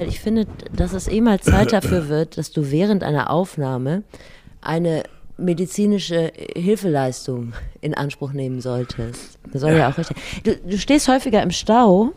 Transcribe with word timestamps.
Ich 0.00 0.20
finde, 0.20 0.46
dass 0.74 0.92
es 0.92 1.08
eh 1.08 1.20
mal 1.20 1.40
Zeit 1.40 1.72
dafür 1.72 2.08
wird, 2.08 2.38
dass 2.38 2.52
du 2.52 2.70
während 2.70 3.02
einer 3.04 3.30
Aufnahme 3.30 4.02
eine 4.60 5.04
medizinische 5.36 6.32
Hilfeleistung 6.54 7.54
in 7.80 7.94
Anspruch 7.94 8.32
nehmen 8.32 8.60
solltest. 8.60 9.38
Das 9.52 9.62
soll 9.62 9.72
ja, 9.72 9.90
auch 9.90 9.98
richtig. 9.98 10.16
Du, 10.44 10.56
du 10.56 10.78
stehst 10.78 11.08
häufiger 11.08 11.42
im 11.42 11.50
Stau. 11.50 12.12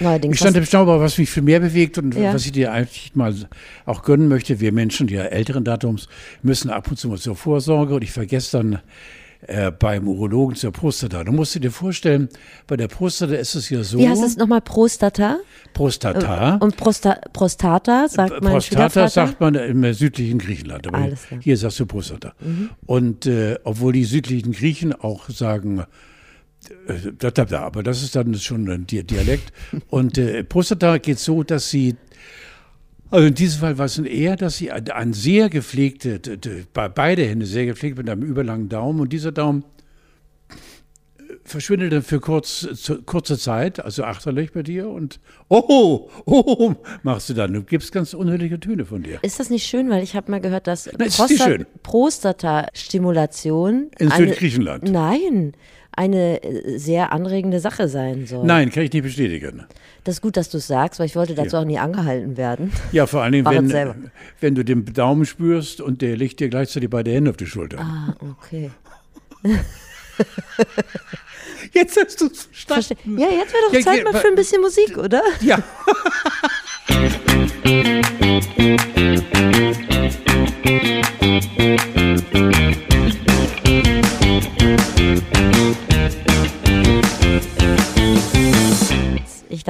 Neuerdings. 0.00 0.34
Ich 0.34 0.40
stand 0.40 0.56
im 0.56 0.64
Stau, 0.64 0.82
aber 0.82 1.00
was 1.00 1.18
mich 1.18 1.30
viel 1.30 1.42
mehr 1.42 1.60
bewegt 1.60 1.98
und 1.98 2.14
ja. 2.14 2.34
was 2.34 2.44
ich 2.44 2.52
dir 2.52 2.72
eigentlich 2.72 3.14
mal 3.14 3.34
auch 3.84 4.02
gönnen 4.02 4.28
möchte, 4.28 4.60
wir 4.60 4.72
Menschen, 4.72 5.06
die 5.06 5.14
ja 5.14 5.24
älteren 5.24 5.64
Datums, 5.64 6.08
müssen 6.42 6.70
ab 6.70 6.88
und 6.90 6.96
zu 6.96 7.08
mal 7.08 7.18
zur 7.18 7.36
Vorsorge 7.36 7.94
und 7.94 8.02
ich 8.02 8.12
vergesse 8.12 8.58
dann 8.58 8.80
äh, 9.46 9.70
beim 9.70 10.08
Urologen 10.08 10.56
zur 10.56 10.72
Prostata. 10.72 11.24
Du 11.24 11.32
musst 11.32 11.54
dir 11.54 11.70
vorstellen, 11.70 12.28
bei 12.66 12.76
der 12.76 12.88
Prostata 12.88 13.34
ist 13.34 13.54
es 13.54 13.70
ja 13.70 13.82
so. 13.84 13.98
Wie 13.98 14.08
heißt 14.08 14.22
es 14.22 14.36
nochmal 14.36 14.60
Prostata? 14.60 15.38
Prostata. 15.72 16.56
Äh, 16.56 16.64
und 16.64 16.76
Prosta 16.76 17.18
Prostata 17.32 18.08
sagt 18.08 18.42
man 18.42 18.52
Prostata 18.52 19.08
sagt 19.08 19.40
man 19.40 19.54
im 19.54 19.92
südlichen 19.94 20.38
Griechenland. 20.38 20.86
Aber 20.86 20.98
Alles 20.98 21.26
klar. 21.26 21.40
hier 21.42 21.56
sagst 21.56 21.78
du 21.80 21.86
Prostata. 21.86 22.34
Mhm. 22.40 22.70
Und 22.86 23.26
äh, 23.26 23.58
obwohl 23.64 23.92
die 23.92 24.04
südlichen 24.04 24.52
Griechen 24.52 24.92
auch 24.92 25.28
sagen, 25.28 25.84
äh, 26.88 27.54
aber 27.54 27.82
das 27.82 28.02
ist 28.02 28.16
dann 28.16 28.34
schon 28.34 28.68
ein 28.68 28.86
Dialekt. 28.86 29.52
Und 29.88 30.18
äh, 30.18 30.44
Prostata 30.44 30.98
geht 30.98 31.18
so, 31.18 31.42
dass 31.42 31.70
sie 31.70 31.96
also 33.10 33.26
in 33.26 33.34
diesem 33.34 33.60
Fall 33.60 33.78
war 33.78 33.86
es 33.86 33.98
eher, 33.98 34.36
dass 34.36 34.56
sie 34.56 34.72
ein 34.72 35.12
sehr 35.12 35.48
gepflegte, 35.48 36.20
beide 36.72 37.24
Hände 37.24 37.46
sehr 37.46 37.66
gepflegt 37.66 37.98
mit 37.98 38.08
einem 38.08 38.22
überlangen 38.22 38.68
Daumen 38.68 39.00
und 39.00 39.12
dieser 39.12 39.32
Daumen 39.32 39.64
äh, 40.48 40.54
verschwindet 41.44 41.92
dann 41.92 42.02
für 42.02 42.18
kurz, 42.18 42.90
kurze 43.06 43.38
Zeit, 43.38 43.84
also 43.84 44.04
achterlich 44.04 44.52
bei 44.52 44.62
dir 44.62 44.88
und 44.88 45.20
oh, 45.48 46.10
oh, 46.24 46.74
machst 47.04 47.28
du 47.28 47.34
dann. 47.34 47.52
Du 47.52 47.62
gibst 47.62 47.92
ganz 47.92 48.12
unhörliche 48.12 48.58
Töne 48.58 48.84
von 48.84 49.02
dir. 49.02 49.20
Ist 49.22 49.38
das 49.38 49.50
nicht 49.50 49.66
schön, 49.66 49.88
weil 49.88 50.02
ich 50.02 50.16
habe 50.16 50.30
mal 50.30 50.40
gehört, 50.40 50.66
dass 50.66 50.88
Prostat 50.88 51.66
Prostata-Stimulation 51.84 53.90
in 53.98 54.10
Südgriechenland. 54.10 54.90
Nein, 54.90 55.52
eine 55.96 56.42
äh, 56.42 56.78
sehr 56.78 57.12
anregende 57.12 57.58
Sache 57.60 57.88
sein 57.88 58.26
soll. 58.26 58.44
Nein, 58.46 58.70
kann 58.70 58.84
ich 58.84 58.92
nicht 58.92 59.02
bestätigen. 59.02 59.64
Das 60.04 60.16
ist 60.16 60.20
gut, 60.20 60.36
dass 60.36 60.50
du 60.50 60.58
es 60.58 60.66
sagst, 60.66 61.00
weil 61.00 61.06
ich 61.06 61.16
wollte 61.16 61.34
dazu 61.34 61.56
ja. 61.56 61.62
auch 61.62 61.66
nie 61.66 61.78
angehalten 61.78 62.36
werden. 62.36 62.70
Ja, 62.92 63.06
vor 63.06 63.22
allen 63.22 63.32
Dingen, 63.32 63.46
wenn, 63.46 64.10
wenn 64.40 64.54
du 64.54 64.64
den 64.64 64.84
Daumen 64.84 65.24
spürst 65.26 65.80
und 65.80 66.02
der 66.02 66.16
legt 66.16 66.38
dir 66.38 66.48
gleichzeitig 66.48 66.90
beide 66.90 67.10
Hände 67.10 67.30
auf 67.30 67.36
die 67.36 67.46
Schulter. 67.46 67.80
Ah, 67.80 68.14
okay. 68.30 68.70
Jetzt 71.72 71.98
hast 72.00 72.20
du 72.20 72.26
es 72.26 72.48
verstanden. 72.52 73.18
Ja, 73.18 73.28
jetzt 73.28 73.52
wäre 73.52 73.62
doch 73.66 73.72
ja, 73.72 73.80
Zeit 73.80 74.04
mal 74.04 74.14
für 74.14 74.28
ein 74.28 74.34
bisschen 74.34 74.62
Musik, 74.62 74.96
oder? 74.96 75.22
Ja. 75.40 75.62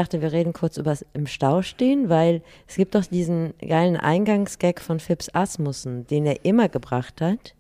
dachte, 0.07 0.23
wir 0.23 0.33
reden 0.33 0.53
kurz 0.53 0.77
über 0.77 0.97
im 1.15 1.27
Stau 1.27 1.63
stehen, 1.63 2.09
weil 2.09 2.41
es 2.69 2.77
gibt 2.77 2.95
doch 2.95 3.05
diesen 3.05 3.55
geilen 3.59 3.97
Eingangsgag 3.97 4.81
von 4.81 5.01
Phipps 5.01 5.29
Asmussen, 5.35 6.07
den 6.07 6.27
er 6.27 6.45
immer 6.45 6.69
gebracht 6.69 7.21
hat. 7.21 7.55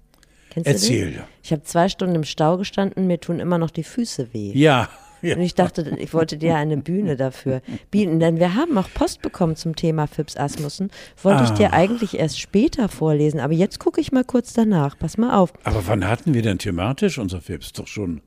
Kennst 0.50 0.68
Erzähl. 0.68 1.24
Ich 1.42 1.50
habe 1.50 1.64
zwei 1.64 1.88
Stunden 1.88 2.14
im 2.14 2.24
Stau 2.24 2.56
gestanden, 2.56 3.08
mir 3.08 3.18
tun 3.18 3.40
immer 3.40 3.58
noch 3.58 3.70
die 3.70 3.82
Füße 3.82 4.32
weh. 4.32 4.52
Ja. 4.54 4.88
Ja. 5.22 5.34
Und 5.34 5.42
ich 5.42 5.54
dachte, 5.54 5.96
ich 5.98 6.12
wollte 6.14 6.36
dir 6.36 6.56
eine 6.56 6.76
Bühne 6.76 7.16
dafür 7.16 7.62
bieten, 7.90 8.20
denn 8.20 8.38
wir 8.38 8.54
haben 8.54 8.78
auch 8.78 8.88
Post 8.94 9.22
bekommen 9.22 9.56
zum 9.56 9.74
Thema 9.74 10.06
Phipps 10.06 10.36
Asmussen. 10.36 10.90
Wollte 11.20 11.40
ah. 11.40 11.44
ich 11.44 11.50
dir 11.50 11.72
ah. 11.72 11.76
eigentlich 11.76 12.18
erst 12.18 12.38
später 12.38 12.88
vorlesen, 12.88 13.40
aber 13.40 13.54
jetzt 13.54 13.80
gucke 13.80 14.00
ich 14.00 14.12
mal 14.12 14.24
kurz 14.24 14.52
danach. 14.52 14.96
Pass 14.96 15.16
mal 15.16 15.34
auf. 15.34 15.52
Aber 15.64 15.84
wann 15.88 16.06
hatten 16.06 16.32
wir 16.34 16.42
denn 16.42 16.58
thematisch 16.58 17.18
unser 17.18 17.40
Phipps? 17.40 17.72
Doch 17.72 17.88
schon, 17.88 18.20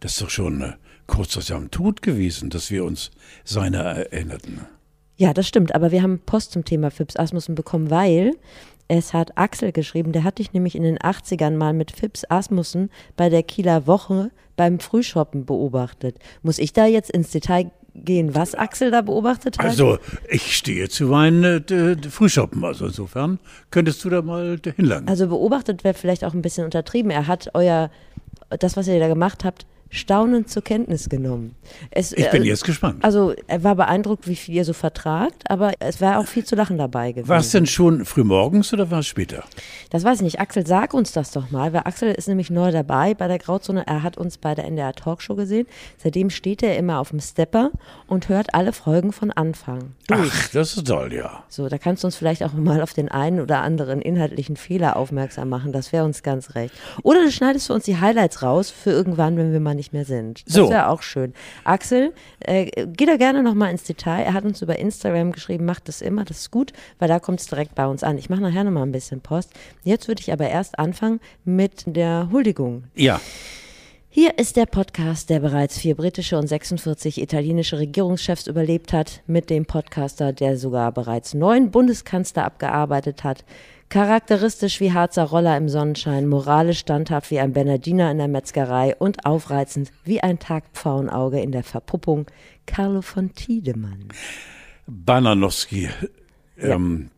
das 0.00 0.12
ist 0.12 0.20
doch 0.20 0.30
schon 0.30 0.74
kurz 1.12 1.34
vor 1.34 1.42
seinem 1.42 1.70
Tod 1.70 2.00
gewesen, 2.00 2.48
dass 2.48 2.70
wir 2.70 2.84
uns 2.84 3.10
seiner 3.44 3.80
erinnerten. 3.80 4.60
Ja, 5.16 5.34
das 5.34 5.46
stimmt, 5.46 5.74
aber 5.74 5.92
wir 5.92 6.02
haben 6.02 6.20
Post 6.24 6.52
zum 6.52 6.64
Thema 6.64 6.90
Phipps 6.90 7.16
Asmussen 7.16 7.54
bekommen, 7.54 7.90
weil 7.90 8.32
es 8.88 9.12
hat 9.12 9.36
Axel 9.36 9.72
geschrieben, 9.72 10.12
der 10.12 10.24
hatte 10.24 10.40
ich 10.40 10.54
nämlich 10.54 10.74
in 10.74 10.82
den 10.82 10.98
80ern 10.98 11.56
mal 11.56 11.74
mit 11.74 11.90
Phipps 11.92 12.24
Asmussen 12.30 12.90
bei 13.14 13.28
der 13.28 13.42
Kieler 13.42 13.86
Woche 13.86 14.30
beim 14.56 14.80
Frühshoppen 14.80 15.44
beobachtet. 15.44 16.16
Muss 16.42 16.58
ich 16.58 16.72
da 16.72 16.86
jetzt 16.86 17.10
ins 17.10 17.30
Detail 17.30 17.70
gehen, 17.94 18.34
was 18.34 18.54
Axel 18.54 18.90
da 18.90 19.02
beobachtet 19.02 19.58
hat? 19.58 19.66
Also, 19.66 19.98
ich 20.30 20.56
stehe 20.56 20.88
zu 20.88 21.08
meinen 21.08 21.44
äh, 21.44 22.08
Frühshoppen, 22.08 22.64
also 22.64 22.86
insofern 22.86 23.38
könntest 23.70 24.02
du 24.02 24.08
da 24.08 24.22
mal 24.22 24.58
hinlangen. 24.76 25.08
Also 25.08 25.28
beobachtet 25.28 25.84
wäre 25.84 25.92
vielleicht 25.92 26.24
auch 26.24 26.32
ein 26.32 26.40
bisschen 26.40 26.64
untertrieben. 26.64 27.10
Er 27.10 27.26
hat 27.26 27.50
euer, 27.52 27.90
das, 28.48 28.78
was 28.78 28.88
ihr 28.88 28.98
da 28.98 29.08
gemacht 29.08 29.44
habt, 29.44 29.66
staunend 29.92 30.48
zur 30.48 30.64
Kenntnis 30.64 31.10
genommen. 31.10 31.54
Es, 31.90 32.12
ich 32.12 32.30
bin 32.30 32.42
äh, 32.42 32.46
jetzt 32.46 32.64
gespannt. 32.64 33.04
Also 33.04 33.34
er 33.46 33.62
war 33.62 33.76
beeindruckt, 33.76 34.26
wie 34.26 34.36
viel 34.36 34.54
ihr 34.54 34.64
so 34.64 34.72
vertragt, 34.72 35.44
aber 35.48 35.72
es 35.80 36.00
war 36.00 36.18
auch 36.18 36.26
viel 36.26 36.44
zu 36.44 36.56
lachen 36.56 36.78
dabei 36.78 37.12
gewesen. 37.12 37.28
War 37.28 37.40
es 37.40 37.50
denn 37.50 37.66
schon 37.66 38.06
frühmorgens 38.06 38.72
oder 38.72 38.90
war 38.90 39.00
es 39.00 39.06
später? 39.06 39.44
Das 39.90 40.02
weiß 40.02 40.18
ich 40.18 40.22
nicht. 40.22 40.40
Axel, 40.40 40.66
sag 40.66 40.94
uns 40.94 41.12
das 41.12 41.30
doch 41.30 41.50
mal, 41.50 41.74
weil 41.74 41.82
Axel 41.84 42.10
ist 42.10 42.26
nämlich 42.26 42.48
neu 42.48 42.72
dabei 42.72 43.12
bei 43.12 43.28
der 43.28 43.38
Grauzone. 43.38 43.86
Er 43.86 44.02
hat 44.02 44.16
uns 44.16 44.38
bei 44.38 44.54
der 44.54 44.64
NDR 44.64 44.94
Talkshow 44.94 45.34
gesehen. 45.34 45.66
Seitdem 45.98 46.30
steht 46.30 46.62
er 46.62 46.78
immer 46.78 46.98
auf 46.98 47.10
dem 47.10 47.20
Stepper 47.20 47.70
und 48.06 48.30
hört 48.30 48.54
alle 48.54 48.72
Folgen 48.72 49.12
von 49.12 49.30
Anfang. 49.30 49.92
Durch. 50.06 50.32
Ach, 50.32 50.48
das 50.48 50.74
ist 50.74 50.86
toll, 50.86 51.12
ja. 51.12 51.44
So, 51.50 51.68
da 51.68 51.76
kannst 51.76 52.02
du 52.02 52.06
uns 52.06 52.16
vielleicht 52.16 52.42
auch 52.42 52.54
mal 52.54 52.80
auf 52.80 52.94
den 52.94 53.10
einen 53.10 53.40
oder 53.40 53.60
anderen 53.60 54.00
inhaltlichen 54.00 54.56
Fehler 54.56 54.96
aufmerksam 54.96 55.50
machen. 55.50 55.72
Das 55.72 55.92
wäre 55.92 56.04
uns 56.04 56.22
ganz 56.22 56.54
recht. 56.54 56.74
Oder 57.02 57.24
du 57.24 57.30
schneidest 57.30 57.66
für 57.66 57.74
uns 57.74 57.84
die 57.84 58.00
Highlights 58.00 58.42
raus 58.42 58.70
für 58.70 58.90
irgendwann, 58.90 59.36
wenn 59.36 59.52
wir 59.52 59.60
mal 59.60 59.74
nicht 59.74 59.81
nicht 59.82 59.92
mehr 59.92 60.04
sind. 60.04 60.46
Das 60.46 60.54
so. 60.54 60.70
wäre 60.70 60.88
auch 60.88 61.02
schön. 61.02 61.34
Axel, 61.64 62.12
äh, 62.38 62.86
geh 62.86 63.04
da 63.04 63.16
gerne 63.16 63.42
nochmal 63.42 63.72
ins 63.72 63.82
Detail. 63.82 64.22
Er 64.22 64.32
hat 64.32 64.44
uns 64.44 64.62
über 64.62 64.78
Instagram 64.78 65.32
geschrieben, 65.32 65.64
macht 65.64 65.88
das 65.88 66.00
immer, 66.00 66.24
das 66.24 66.38
ist 66.38 66.50
gut, 66.52 66.72
weil 67.00 67.08
da 67.08 67.18
kommt 67.18 67.40
es 67.40 67.46
direkt 67.46 67.74
bei 67.74 67.86
uns 67.86 68.04
an. 68.04 68.16
Ich 68.16 68.30
mache 68.30 68.40
nachher 68.40 68.62
nochmal 68.62 68.84
ein 68.84 68.92
bisschen 68.92 69.20
Post. 69.20 69.50
Jetzt 69.82 70.06
würde 70.06 70.20
ich 70.20 70.32
aber 70.32 70.48
erst 70.48 70.78
anfangen 70.78 71.18
mit 71.44 71.82
der 71.86 72.28
Huldigung. 72.30 72.84
Ja. 72.94 73.20
Hier 74.14 74.38
ist 74.38 74.56
der 74.56 74.66
Podcast, 74.66 75.30
der 75.30 75.40
bereits 75.40 75.78
vier 75.78 75.96
britische 75.96 76.38
und 76.38 76.46
46 76.46 77.18
italienische 77.18 77.78
Regierungschefs 77.78 78.46
überlebt 78.46 78.92
hat, 78.92 79.22
mit 79.26 79.48
dem 79.48 79.64
Podcaster, 79.64 80.34
der 80.34 80.58
sogar 80.58 80.92
bereits 80.92 81.32
neun 81.32 81.70
Bundeskanzler 81.70 82.44
abgearbeitet 82.44 83.24
hat, 83.24 83.42
Charakteristisch 83.92 84.80
wie 84.80 84.94
Harzer 84.94 85.24
Roller 85.24 85.54
im 85.54 85.68
Sonnenschein, 85.68 86.26
moralisch 86.26 86.78
standhaft 86.78 87.30
wie 87.30 87.40
ein 87.40 87.52
Bernardiner 87.52 88.10
in 88.10 88.16
der 88.16 88.26
Metzgerei 88.26 88.96
und 88.96 89.26
aufreizend 89.26 89.92
wie 90.02 90.22
ein 90.22 90.38
Tagpfauenauge 90.38 91.38
in 91.42 91.52
der 91.52 91.62
Verpuppung, 91.62 92.24
Carlo 92.64 93.02
von 93.02 93.34
Tiedemann. 93.34 94.08
Bananowski. 94.86 95.90
Ja. 96.56 96.70
Ähm, 96.70 97.10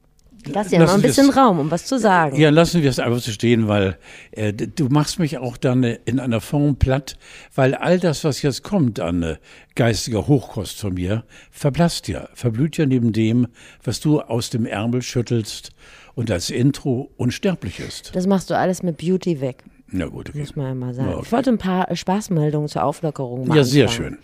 Lass 0.46 0.68
dir 0.68 0.80
noch 0.80 0.92
ein 0.92 1.00
bisschen 1.00 1.30
Raum, 1.30 1.60
um 1.60 1.70
was 1.70 1.86
zu 1.86 1.96
sagen. 1.96 2.36
Ja, 2.36 2.50
lassen 2.50 2.82
wir 2.82 2.90
es 2.90 2.98
einfach 2.98 3.20
so 3.20 3.30
stehen, 3.30 3.68
weil 3.68 3.96
äh, 4.32 4.52
du 4.52 4.88
machst 4.88 5.20
mich 5.20 5.38
auch 5.38 5.56
dann 5.56 5.84
in 5.84 6.18
einer 6.18 6.40
Form 6.40 6.76
platt, 6.76 7.16
weil 7.54 7.76
all 7.76 8.00
das, 8.00 8.24
was 8.24 8.42
jetzt 8.42 8.64
kommt 8.64 8.98
an 8.98 9.22
äh, 9.22 9.36
geistiger 9.76 10.26
Hochkost 10.26 10.80
von 10.80 10.94
mir, 10.94 11.24
verblasst 11.52 12.08
ja, 12.08 12.28
verblüht 12.34 12.76
ja 12.76 12.84
neben 12.84 13.12
dem, 13.12 13.46
was 13.84 14.00
du 14.00 14.20
aus 14.20 14.50
dem 14.50 14.66
Ärmel 14.66 15.02
schüttelst 15.02 15.70
und 16.14 16.30
als 16.30 16.50
Intro 16.50 17.10
unsterblich 17.16 17.80
ist. 17.80 18.14
Das 18.14 18.26
machst 18.26 18.50
du 18.50 18.56
alles 18.56 18.82
mit 18.82 18.98
Beauty 18.98 19.40
weg. 19.40 19.64
Na 19.88 20.06
gut, 20.06 20.30
okay. 20.30 20.40
Muss 20.40 20.56
man 20.56 20.66
ja 20.66 20.74
mal 20.74 20.94
sagen. 20.94 21.12
okay. 21.12 21.22
Ich 21.24 21.32
wollte 21.32 21.50
ein 21.50 21.58
paar 21.58 21.94
Spaßmeldungen 21.94 22.68
zur 22.68 22.84
Auflockerung 22.84 23.46
machen. 23.46 23.56
Ja, 23.56 23.64
sehr 23.64 23.88
schön. 23.88 24.18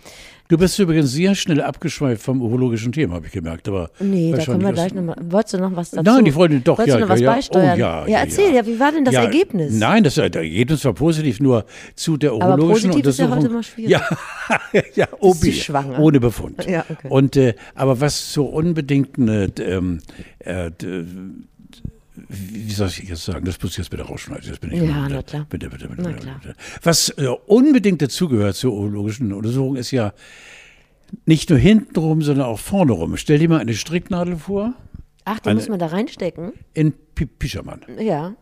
Du 0.51 0.57
bist 0.57 0.77
übrigens 0.79 1.13
sehr 1.13 1.33
schnell 1.33 1.61
abgeschweift 1.61 2.21
vom 2.21 2.41
urologischen 2.41 2.91
Thema, 2.91 3.15
habe 3.15 3.27
ich 3.27 3.31
gemerkt. 3.31 3.69
Aber 3.69 3.89
nee, 4.01 4.33
da 4.35 4.43
können 4.43 4.61
wir 4.61 4.73
gleich 4.73 4.93
nochmal. 4.93 5.15
Wolltest 5.21 5.53
du 5.53 5.59
noch 5.59 5.73
was 5.77 5.91
dazu? 5.91 6.03
Nein, 6.03 6.25
die 6.25 6.31
Freundin 6.33 6.61
doch, 6.61 6.77
Wolltest 6.77 6.95
ja. 6.95 6.99
du 6.99 7.05
noch 7.05 7.09
was 7.09 7.21
ja, 7.21 7.31
beisteuern? 7.31 7.75
Oh, 7.77 7.79
ja, 7.79 8.05
ja, 8.05 8.19
erzähl, 8.19 8.53
ja, 8.53 8.67
wie 8.67 8.77
war 8.77 8.91
denn 8.91 9.05
das 9.05 9.15
Ergebnis? 9.15 9.73
Nein, 9.73 10.03
das, 10.03 10.15
das 10.15 10.35
Ergebnis 10.35 10.83
war 10.83 10.91
positiv, 10.91 11.39
nur 11.39 11.63
zu 11.95 12.17
der 12.17 12.35
urologischen 12.35 12.89
aber 12.89 12.97
Untersuchung. 12.97 13.29
Ist 13.29 13.31
ja 13.31 13.43
heute 13.43 13.49
mal 13.49 13.63
schwierig. 13.63 13.91
Ja, 13.91 14.01
ja, 14.95 15.07
OB, 15.21 15.53
schwanger? 15.53 15.99
ohne 15.99 16.19
Befund. 16.19 16.65
Ja, 16.65 16.83
okay. 16.89 17.07
Und, 17.07 17.37
äh, 17.37 17.53
aber 17.73 18.01
was 18.01 18.33
zur 18.33 18.51
unbedingten 18.51 19.29
äh, 19.29 19.45
äh, 20.43 20.71
wie 22.27 22.71
soll 22.71 22.87
ich 22.87 22.99
jetzt 23.03 23.25
sagen, 23.25 23.45
das 23.45 23.61
muss 23.61 23.71
ich 23.71 23.77
jetzt 23.79 23.89
bitte 23.89 24.03
rausschneiden. 24.03 24.49
Das 24.49 24.59
bin 24.59 24.71
ich 24.71 24.81
ja, 24.81 25.07
na 25.09 25.21
klar. 25.21 25.45
Bitte, 25.49 25.69
bitte, 25.69 25.87
bitte, 25.87 26.03
bitte, 26.03 26.31
bitte. 26.41 26.55
Was 26.83 27.09
äh, 27.09 27.27
unbedingt 27.45 28.01
dazugehört 28.01 28.55
zur 28.55 28.73
urologischen 28.73 29.33
Untersuchung 29.33 29.75
ist 29.75 29.91
ja 29.91 30.13
nicht 31.25 31.49
nur 31.49 31.59
hintenrum, 31.59 32.21
sondern 32.21 32.45
auch 32.45 32.59
vorne 32.59 32.93
rum. 32.93 33.17
Stell 33.17 33.39
dir 33.39 33.49
mal 33.49 33.59
eine 33.59 33.73
Stricknadel 33.73 34.37
vor. 34.37 34.73
Ach, 35.25 35.39
die 35.39 35.49
eine, 35.49 35.59
muss 35.59 35.69
man 35.69 35.79
da 35.79 35.87
reinstecken? 35.87 36.53
In 36.73 36.93
P. 37.15 37.27
Ja. 37.99 38.35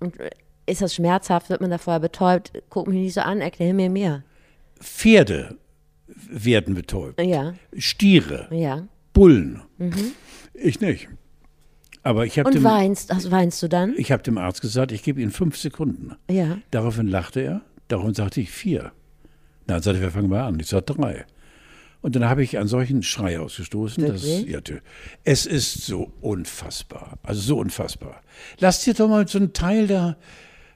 Und 0.00 0.18
äh, 0.18 0.30
ist 0.66 0.82
das 0.82 0.94
schmerzhaft? 0.94 1.50
Wird 1.50 1.60
man 1.60 1.70
da 1.70 1.78
vorher 1.78 2.00
betäubt? 2.00 2.52
Guck 2.70 2.88
mich 2.88 2.96
nicht 2.96 3.14
so 3.14 3.20
an, 3.20 3.40
erklär 3.40 3.74
mir 3.74 3.90
mehr. 3.90 4.24
Pferde 4.80 5.58
werden 6.28 6.74
betäubt. 6.74 7.20
Ja. 7.20 7.54
Stiere. 7.76 8.48
Ja. 8.50 8.88
Bullen. 9.12 9.62
Mhm. 9.78 10.12
Ich 10.54 10.80
nicht. 10.80 11.08
Aber 12.02 12.24
ich 12.24 12.38
Und 12.38 12.54
dem, 12.54 12.64
weinst, 12.64 13.12
also 13.12 13.30
weinst 13.30 13.62
du 13.62 13.68
dann? 13.68 13.94
Ich 13.96 14.10
habe 14.10 14.22
dem 14.22 14.38
Arzt 14.38 14.62
gesagt, 14.62 14.92
ich 14.92 15.02
gebe 15.02 15.20
Ihnen 15.20 15.30
fünf 15.30 15.56
Sekunden. 15.56 16.16
Ja. 16.30 16.58
Daraufhin 16.70 17.08
lachte 17.08 17.40
er. 17.40 17.60
Daraufhin 17.88 18.14
sagte 18.14 18.40
ich 18.40 18.50
vier. 18.50 18.92
Dann 19.66 19.82
sagte 19.82 20.00
er, 20.00 20.04
wir 20.04 20.10
fangen 20.10 20.30
mal 20.30 20.42
an. 20.42 20.58
Ich 20.60 20.68
sagte 20.68 20.94
drei. 20.94 21.26
Und 22.02 22.16
dann 22.16 22.24
habe 22.24 22.42
ich 22.42 22.56
einen 22.56 22.68
solchen 22.68 23.02
Schrei 23.02 23.38
ausgestoßen. 23.38 24.06
Dass, 24.06 24.24
ja, 24.24 24.60
es 25.24 25.44
ist 25.44 25.84
so 25.84 26.10
unfassbar. 26.22 27.18
Also 27.22 27.40
so 27.42 27.58
unfassbar. 27.58 28.22
Lass 28.58 28.84
dir 28.84 28.94
doch 28.94 29.08
mal 29.08 29.28
so 29.28 29.38
einen 29.38 29.52
Teil 29.52 29.86
da. 29.86 30.16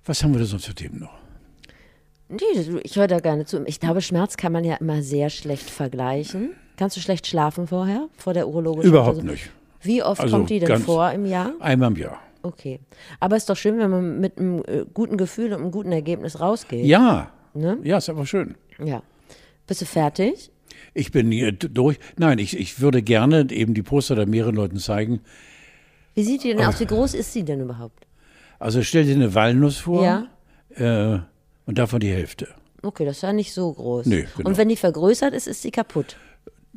Was 0.04 0.22
haben 0.22 0.34
wir 0.34 0.40
da 0.40 0.44
sonst 0.44 0.66
für 0.66 0.74
Themen 0.74 1.00
noch? 1.00 1.18
Nee, 2.28 2.80
ich 2.82 2.96
höre 2.96 3.06
da 3.06 3.20
gerne 3.20 3.46
zu. 3.46 3.64
Ich 3.66 3.80
glaube, 3.80 4.02
Schmerz 4.02 4.36
kann 4.36 4.52
man 4.52 4.64
ja 4.64 4.76
immer 4.76 5.02
sehr 5.02 5.30
schlecht 5.30 5.70
vergleichen. 5.70 6.50
Kannst 6.76 6.96
du 6.96 7.00
schlecht 7.00 7.26
schlafen 7.26 7.66
vorher, 7.66 8.08
vor 8.16 8.34
der 8.34 8.48
urologischen 8.48 8.90
Überhaupt 8.90 9.18
also, 9.18 9.26
nicht. 9.26 9.50
Wie 9.84 10.02
oft 10.02 10.20
also 10.20 10.36
kommt 10.36 10.50
die 10.50 10.58
denn 10.58 10.78
vor 10.78 11.10
im 11.12 11.26
Jahr? 11.26 11.52
Einmal 11.60 11.90
im 11.90 11.96
Jahr. 11.96 12.20
Okay. 12.42 12.80
Aber 13.20 13.36
es 13.36 13.44
ist 13.44 13.50
doch 13.50 13.56
schön, 13.56 13.78
wenn 13.78 13.90
man 13.90 14.20
mit 14.20 14.38
einem 14.38 14.62
äh, 14.66 14.84
guten 14.92 15.16
Gefühl 15.16 15.52
und 15.52 15.60
einem 15.60 15.70
guten 15.70 15.92
Ergebnis 15.92 16.40
rausgeht. 16.40 16.84
Ja. 16.84 17.30
Ne? 17.54 17.78
Ja, 17.82 17.98
ist 17.98 18.10
einfach 18.10 18.26
schön. 18.26 18.56
Ja. 18.84 19.02
Bist 19.66 19.80
du 19.80 19.86
fertig? 19.86 20.50
Ich 20.92 21.10
bin 21.10 21.30
hier 21.30 21.52
durch. 21.52 21.98
Nein, 22.16 22.38
ich, 22.38 22.58
ich 22.58 22.80
würde 22.80 23.02
gerne 23.02 23.46
eben 23.50 23.74
die 23.74 23.82
Poster 23.82 24.14
da 24.14 24.26
mehreren 24.26 24.54
Leuten 24.54 24.78
zeigen. 24.78 25.20
Wie 26.14 26.22
sieht 26.22 26.44
die 26.44 26.48
denn 26.54 26.64
aus? 26.64 26.80
Wie 26.80 26.86
groß 26.86 27.14
ist 27.14 27.32
sie 27.32 27.44
denn 27.44 27.60
überhaupt? 27.60 28.06
Also 28.58 28.82
stell 28.82 29.04
dir 29.04 29.14
eine 29.14 29.34
Walnuss 29.34 29.78
vor. 29.78 30.04
Ja. 30.04 30.28
Äh, 31.14 31.20
und 31.66 31.78
davon 31.78 32.00
die 32.00 32.10
Hälfte. 32.10 32.48
Okay, 32.82 33.04
das 33.06 33.16
ist 33.16 33.22
ja 33.22 33.32
nicht 33.32 33.54
so 33.54 33.72
groß. 33.72 34.06
Nee, 34.06 34.26
genau. 34.36 34.50
Und 34.50 34.58
wenn 34.58 34.68
die 34.68 34.76
vergrößert 34.76 35.32
ist, 35.32 35.46
ist 35.46 35.62
sie 35.62 35.70
kaputt? 35.70 36.16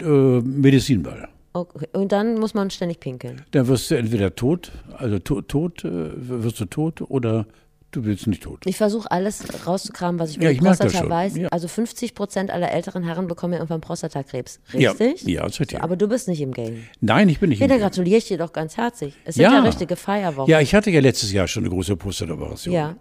Äh, 0.01 0.06
Medizinball. 0.06 1.27
Okay. 1.57 1.88
Und 1.94 2.12
dann 2.12 2.39
muss 2.39 2.54
man 2.54 2.69
ständig 2.69 3.00
pinkeln. 3.00 3.44
Dann 3.51 3.68
wirst 3.68 3.89
du 3.92 3.95
entweder 3.95 4.36
tot, 4.36 4.71
also 4.98 5.19
tot, 5.19 5.48
tot 5.48 5.86
äh, 5.86 5.89
wirst 5.92 6.59
du 6.59 6.65
tot 6.65 7.01
oder 7.01 7.48
du 7.92 8.06
willst 8.06 8.27
nicht 8.27 8.44
tot. 8.44 8.59
Ich 8.65 8.77
versuche 8.77 9.09
alles 9.12 9.44
rauszukramen, 9.65 10.19
was 10.19 10.31
ich 10.31 10.38
über 10.38 10.45
ja, 10.45 10.54
die 10.54 10.59
Prostata 10.59 11.09
weiß. 11.09 11.38
Ja. 11.38 11.48
Also 11.50 11.68
50 11.68 12.13
Prozent 12.13 12.51
aller 12.51 12.71
älteren 12.71 13.04
Herren 13.04 13.27
bekommen 13.27 13.54
ja 13.54 13.59
irgendwann 13.59 13.81
Prostatakrebs. 13.81 14.59
Richtig? 14.74 15.24
Ja, 15.24 15.42
ja 15.42 15.48
das 15.48 15.56
so, 15.56 15.77
Aber 15.80 15.95
du 15.95 16.07
bist 16.07 16.27
nicht 16.27 16.42
im 16.42 16.54
Game. 16.54 16.83
Nein, 17.01 17.30
ich 17.30 17.39
bin 17.39 17.50
nicht 17.50 17.59
ja, 17.59 17.65
im 17.65 17.69
Game. 17.69 17.80
dann 17.80 17.89
gratuliere 17.89 18.18
ich 18.18 18.25
dir 18.25 18.38
doch 18.38 18.54
ganz 18.54 18.77
herzlich. 18.77 19.15
Es 19.25 19.36
sind 19.36 19.44
ja, 19.44 19.54
ja 19.54 19.62
richtige 19.62 19.95
Feierwochen. 19.95 20.50
Ja, 20.50 20.62
ich 20.62 20.75
hatte 20.75 20.92
ja 20.92 21.00
letztes 21.00 21.31
Jahr 21.31 21.48
schon 21.48 21.63
eine 21.63 21.71
große 21.71 21.95
Prostata-Operation. 21.95 22.74
Ja. 22.74 22.95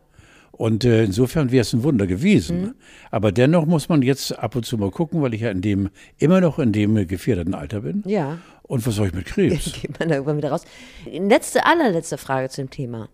Und 0.57 0.87
äh, 0.87 1.05
insofern 1.05 1.53
wäre 1.53 1.61
es 1.61 1.75
ein 1.75 1.83
Wunder 1.83 2.07
gewesen. 2.07 2.61
Mhm. 2.63 2.75
Aber 3.11 3.31
dennoch 3.31 3.67
muss 3.67 3.91
man 3.91 4.01
jetzt 4.01 4.33
ab 4.39 4.57
und 4.57 4.65
zu 4.65 4.79
mal 4.79 4.91
gucken, 4.91 5.21
weil 5.21 5.35
ich 5.35 5.43
ja 5.43 5.51
in 5.51 5.61
dem, 5.61 5.91
immer 6.17 6.41
noch 6.41 6.59
in 6.59 6.73
dem 6.73 7.07
gefährdeten 7.07 7.55
Alter 7.55 7.83
bin. 7.83 8.03
Ja. 8.07 8.39
Und 8.63 8.87
was 8.87 8.95
soll 8.95 9.09
ich 9.09 9.13
mit 9.13 9.27
Krebs? 9.27 9.73
Geht 9.83 9.99
man 10.01 10.09
da 10.09 10.15
irgendwann 10.15 10.39
wieder 10.39 10.51
raus. 10.51 10.65
Letzte, 11.11 11.67
allerletzte 11.67 12.17
Frage 12.17 12.49
zu 12.49 12.63
dem 12.63 12.71
Thema. 12.71 13.11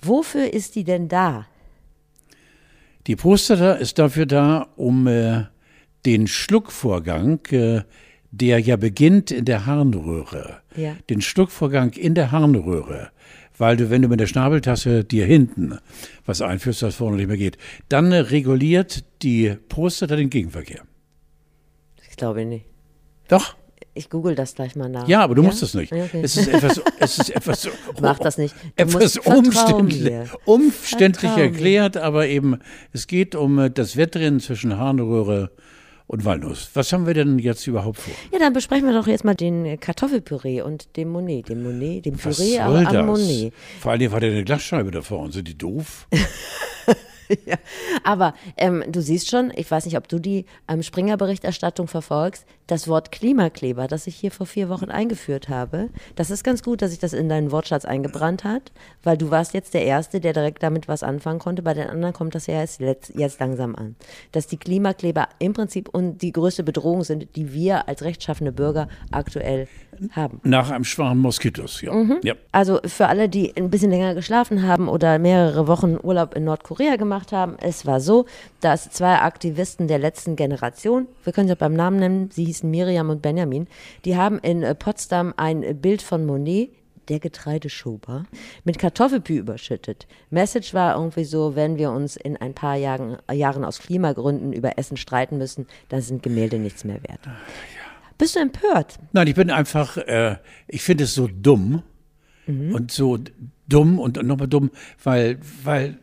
Wofür 0.00 0.52
ist 0.52 0.76
die 0.76 0.84
denn 0.84 1.08
da? 1.08 1.46
Die 3.06 3.16
Prostata 3.16 3.72
ist 3.72 3.98
dafür 3.98 4.24
da, 4.24 4.68
um 4.76 5.06
äh, 5.06 5.44
den 6.06 6.26
Schluckvorgang, 6.26 7.40
äh, 7.50 7.82
der 8.30 8.60
ja 8.60 8.76
beginnt 8.76 9.30
in 9.30 9.44
der 9.44 9.66
Harnröhre, 9.66 10.60
ja. 10.74 10.96
den 11.10 11.20
Schluckvorgang 11.20 11.92
in 11.92 12.14
der 12.14 12.32
Harnröhre, 12.32 13.10
weil 13.58 13.76
du, 13.76 13.90
wenn 13.90 14.02
du 14.02 14.08
mit 14.08 14.20
der 14.20 14.26
Schnabeltasse 14.26 15.04
dir 15.04 15.26
hinten 15.26 15.78
was 16.24 16.40
einführst, 16.40 16.82
was 16.82 16.96
vorne 16.96 17.16
nicht 17.16 17.28
mehr 17.28 17.36
geht, 17.36 17.58
dann 17.88 18.12
reguliert 18.12 19.04
die 19.22 19.56
Prostata 19.68 20.16
den 20.16 20.30
Gegenverkehr. 20.30 20.82
Ich 22.10 22.16
glaube 22.16 22.44
nicht. 22.44 22.66
Doch. 23.28 23.56
Ich 23.94 24.10
google 24.10 24.36
das 24.36 24.54
gleich 24.54 24.76
mal 24.76 24.88
nach. 24.88 25.08
Ja, 25.08 25.22
aber 25.22 25.34
du 25.34 25.42
ja? 25.42 25.48
musst 25.48 25.60
das 25.60 25.74
nicht. 25.74 25.92
Okay. 25.92 26.20
Es 26.22 26.36
ist 26.36 26.46
etwas, 26.46 26.80
es 27.00 27.18
ist 27.18 27.30
etwas 27.30 27.62
so, 27.62 27.70
Mach 28.00 28.18
das 28.20 28.38
nicht. 28.38 28.54
Du 28.76 28.82
etwas 28.84 29.16
umständlich, 29.16 30.28
umständlich 30.44 31.32
erklärt, 31.32 31.96
aber 31.96 32.28
eben, 32.28 32.60
es 32.92 33.08
geht 33.08 33.34
um 33.34 33.70
das 33.74 33.96
Wettrennen 33.96 34.38
zwischen 34.38 34.76
Harnröhre 34.76 35.42
und 35.46 35.50
Walnuss. 36.08 36.70
Was 36.74 36.92
haben 36.92 37.06
wir 37.06 37.14
denn 37.14 37.38
jetzt 37.38 37.66
überhaupt 37.66 37.98
vor? 37.98 38.14
Ja, 38.32 38.38
dann 38.38 38.52
besprechen 38.52 38.86
wir 38.86 38.94
doch 38.94 39.06
jetzt 39.06 39.24
mal 39.24 39.34
den 39.34 39.78
Kartoffelpüree 39.78 40.62
und 40.62 40.96
den 40.96 41.08
Monet. 41.08 41.48
Den 41.48 41.62
Monet, 41.62 42.06
den 42.06 42.16
Püree 42.16 42.58
am 42.58 42.84
das? 42.84 43.04
Monet. 43.04 43.52
Vor 43.80 43.92
allem 43.92 44.10
war 44.10 44.20
der 44.20 44.30
eine 44.30 44.44
Glasscheibe 44.44 44.90
davor 44.90 45.20
und 45.20 45.32
sind 45.32 45.46
die 45.46 45.56
doof? 45.56 46.08
ja. 47.46 47.56
Aber 48.04 48.34
ähm, 48.56 48.84
du 48.88 49.02
siehst 49.02 49.28
schon, 49.30 49.52
ich 49.54 49.70
weiß 49.70 49.84
nicht, 49.84 49.96
ob 49.98 50.08
du 50.08 50.18
die 50.18 50.46
ähm, 50.66 50.82
Springer-Berichterstattung 50.82 51.88
verfolgst, 51.88 52.46
das 52.68 52.86
Wort 52.86 53.10
Klimakleber, 53.10 53.88
das 53.88 54.06
ich 54.06 54.14
hier 54.14 54.30
vor 54.30 54.46
vier 54.46 54.68
Wochen 54.68 54.90
eingeführt 54.90 55.48
habe, 55.48 55.88
das 56.14 56.30
ist 56.30 56.44
ganz 56.44 56.62
gut, 56.62 56.82
dass 56.82 56.90
sich 56.90 57.00
das 57.00 57.12
in 57.12 57.28
deinen 57.28 57.50
Wortschatz 57.50 57.84
eingebrannt 57.84 58.44
hat, 58.44 58.72
weil 59.02 59.16
du 59.16 59.30
warst 59.30 59.54
jetzt 59.54 59.74
der 59.74 59.84
Erste, 59.84 60.20
der 60.20 60.34
direkt 60.34 60.62
damit 60.62 60.86
was 60.86 61.02
anfangen 61.02 61.40
konnte. 61.40 61.62
Bei 61.62 61.74
den 61.74 61.88
anderen 61.88 62.14
kommt 62.14 62.34
das 62.34 62.46
ja 62.46 62.60
jetzt, 62.60 62.80
jetzt 62.80 63.40
langsam 63.40 63.74
an. 63.74 63.96
Dass 64.32 64.46
die 64.46 64.58
Klimakleber 64.58 65.28
im 65.38 65.54
Prinzip 65.54 65.88
und 65.88 66.18
die 66.22 66.32
größte 66.32 66.62
Bedrohung 66.62 67.04
sind, 67.04 67.34
die 67.36 67.52
wir 67.52 67.88
als 67.88 68.02
rechtschaffene 68.02 68.52
Bürger 68.52 68.88
aktuell 69.10 69.66
haben. 70.12 70.40
Nach 70.44 70.70
einem 70.70 70.84
Schwarm 70.84 71.18
Moskitos, 71.18 71.80
ja. 71.80 71.92
Mhm. 71.92 72.18
ja. 72.22 72.34
Also 72.52 72.80
für 72.84 73.08
alle, 73.08 73.28
die 73.28 73.56
ein 73.56 73.70
bisschen 73.70 73.90
länger 73.90 74.14
geschlafen 74.14 74.62
haben 74.62 74.88
oder 74.88 75.18
mehrere 75.18 75.66
Wochen 75.66 75.96
Urlaub 76.00 76.34
in 76.34 76.44
Nordkorea 76.44 76.96
gemacht 76.96 77.32
haben, 77.32 77.56
es 77.60 77.86
war 77.86 78.00
so, 78.00 78.26
dass 78.60 78.90
zwei 78.90 79.16
Aktivisten 79.16 79.88
der 79.88 79.98
letzten 79.98 80.36
Generation, 80.36 81.06
wir 81.24 81.32
können 81.32 81.48
sie 81.48 81.56
beim 81.56 81.74
Namen 81.74 81.98
nennen, 81.98 82.30
sie 82.30 82.44
hießen 82.58 82.70
Miriam 82.70 83.10
und 83.10 83.22
Benjamin, 83.22 83.66
die 84.04 84.16
haben 84.16 84.38
in 84.38 84.62
äh, 84.62 84.74
Potsdam 84.74 85.34
ein 85.36 85.80
Bild 85.80 86.02
von 86.02 86.26
Monet 86.26 86.70
der 87.08 87.20
Getreideschober, 87.20 88.26
mit 88.64 88.78
Kartoffelpü 88.78 89.38
überschüttet. 89.38 90.06
Message 90.28 90.74
war 90.74 90.94
irgendwie 90.94 91.24
so, 91.24 91.56
wenn 91.56 91.78
wir 91.78 91.90
uns 91.90 92.16
in 92.16 92.36
ein 92.36 92.52
paar 92.52 92.76
Jahren, 92.76 93.16
Jahren 93.32 93.64
aus 93.64 93.78
Klimagründen 93.78 94.52
über 94.52 94.76
Essen 94.76 94.98
streiten 94.98 95.38
müssen, 95.38 95.66
dann 95.88 96.02
sind 96.02 96.22
Gemälde 96.22 96.58
nichts 96.58 96.84
mehr 96.84 97.02
wert. 97.04 97.20
Ja. 97.24 97.34
Bist 98.18 98.36
du 98.36 98.40
empört? 98.40 98.98
Nein, 99.12 99.26
ich 99.26 99.34
bin 99.34 99.50
einfach, 99.50 99.96
äh, 99.96 100.36
ich 100.66 100.82
finde 100.82 101.04
es 101.04 101.14
so 101.14 101.28
dumm 101.28 101.82
mhm. 102.46 102.74
und 102.74 102.90
so 102.90 103.16
dumm 103.68 103.98
und 103.98 104.22
nochmal 104.22 104.48
dumm, 104.48 104.70
weil, 105.02 105.38
weil 105.64 105.96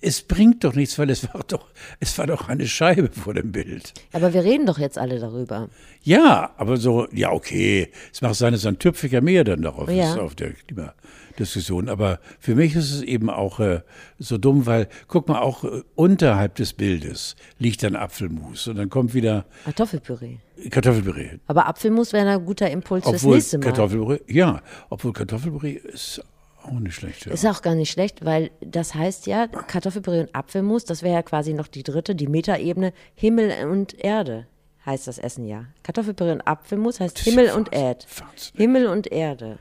es 0.00 0.22
bringt 0.22 0.62
doch 0.64 0.74
nichts, 0.74 0.98
weil 0.98 1.10
es 1.10 1.32
war 1.32 1.42
doch, 1.46 1.68
es 2.00 2.16
war 2.18 2.26
doch 2.26 2.48
eine 2.48 2.66
Scheibe 2.66 3.10
vor 3.12 3.34
dem 3.34 3.52
Bild. 3.52 3.94
Aber 4.12 4.34
wir 4.34 4.44
reden 4.44 4.66
doch 4.66 4.78
jetzt 4.78 4.98
alle 4.98 5.18
darüber. 5.18 5.68
Ja, 6.02 6.52
aber 6.56 6.76
so, 6.76 7.08
ja, 7.12 7.32
okay. 7.32 7.90
Es 8.12 8.20
macht 8.22 8.34
sein, 8.34 8.52
dass 8.52 8.66
ein 8.66 8.78
tüpfiger 8.78 9.20
mehr 9.20 9.44
dann 9.44 9.62
darauf 9.62 9.90
ja. 9.90 10.12
ist, 10.12 10.18
auf 10.18 10.34
der 10.34 10.52
Klimadiskussion. 10.52 11.88
Aber 11.88 12.20
für 12.38 12.54
mich 12.54 12.76
ist 12.76 12.92
es 12.92 13.02
eben 13.02 13.30
auch 13.30 13.58
äh, 13.58 13.80
so 14.18 14.38
dumm, 14.38 14.66
weil, 14.66 14.88
guck 15.08 15.28
mal, 15.28 15.40
auch 15.40 15.64
äh, 15.64 15.82
unterhalb 15.94 16.56
des 16.56 16.74
Bildes 16.74 17.34
liegt 17.58 17.82
dann 17.82 17.96
Apfelmus 17.96 18.68
und 18.68 18.76
dann 18.76 18.90
kommt 18.90 19.14
wieder. 19.14 19.46
Kartoffelpüree. 19.64 20.36
Kartoffelpüree. 20.70 21.38
Aber 21.46 21.66
Apfelmus 21.66 22.12
wäre 22.12 22.28
ein 22.28 22.44
guter 22.44 22.70
Impuls 22.70 23.04
obwohl 23.06 23.18
fürs 23.18 23.34
nächste 23.34 23.58
Mal. 23.58 23.64
Kartoffelpüree, 23.64 24.20
ja, 24.28 24.62
obwohl 24.90 25.12
Kartoffelpüree 25.12 25.72
ist 25.72 26.22
auch 26.66 26.80
nicht 26.80 26.94
schlecht, 26.94 27.26
ja. 27.26 27.32
Ist 27.32 27.46
auch 27.46 27.62
gar 27.62 27.74
nicht 27.74 27.90
schlecht, 27.90 28.24
weil 28.24 28.50
das 28.60 28.94
heißt 28.94 29.26
ja, 29.26 29.46
Kartoffelpüree 29.46 30.20
und 30.20 30.34
Apfelmus, 30.34 30.84
das 30.84 31.02
wäre 31.02 31.14
ja 31.14 31.22
quasi 31.22 31.54
noch 31.54 31.68
die 31.68 31.82
dritte, 31.82 32.14
die 32.14 32.26
Metaebene, 32.26 32.92
Himmel 33.14 33.66
und 33.66 33.98
Erde 33.98 34.46
heißt 34.86 35.08
das 35.08 35.18
Essen 35.18 35.46
ja. 35.46 35.66
Kartoffelpüree 35.82 36.32
und 36.32 36.42
Apfelmus 36.42 37.00
heißt 37.00 37.18
Himmel 37.18 37.50
und 37.50 37.72
Erde. 37.72 38.06
Himmel 38.54 38.86
und 38.86 39.10
Erde. 39.10 39.58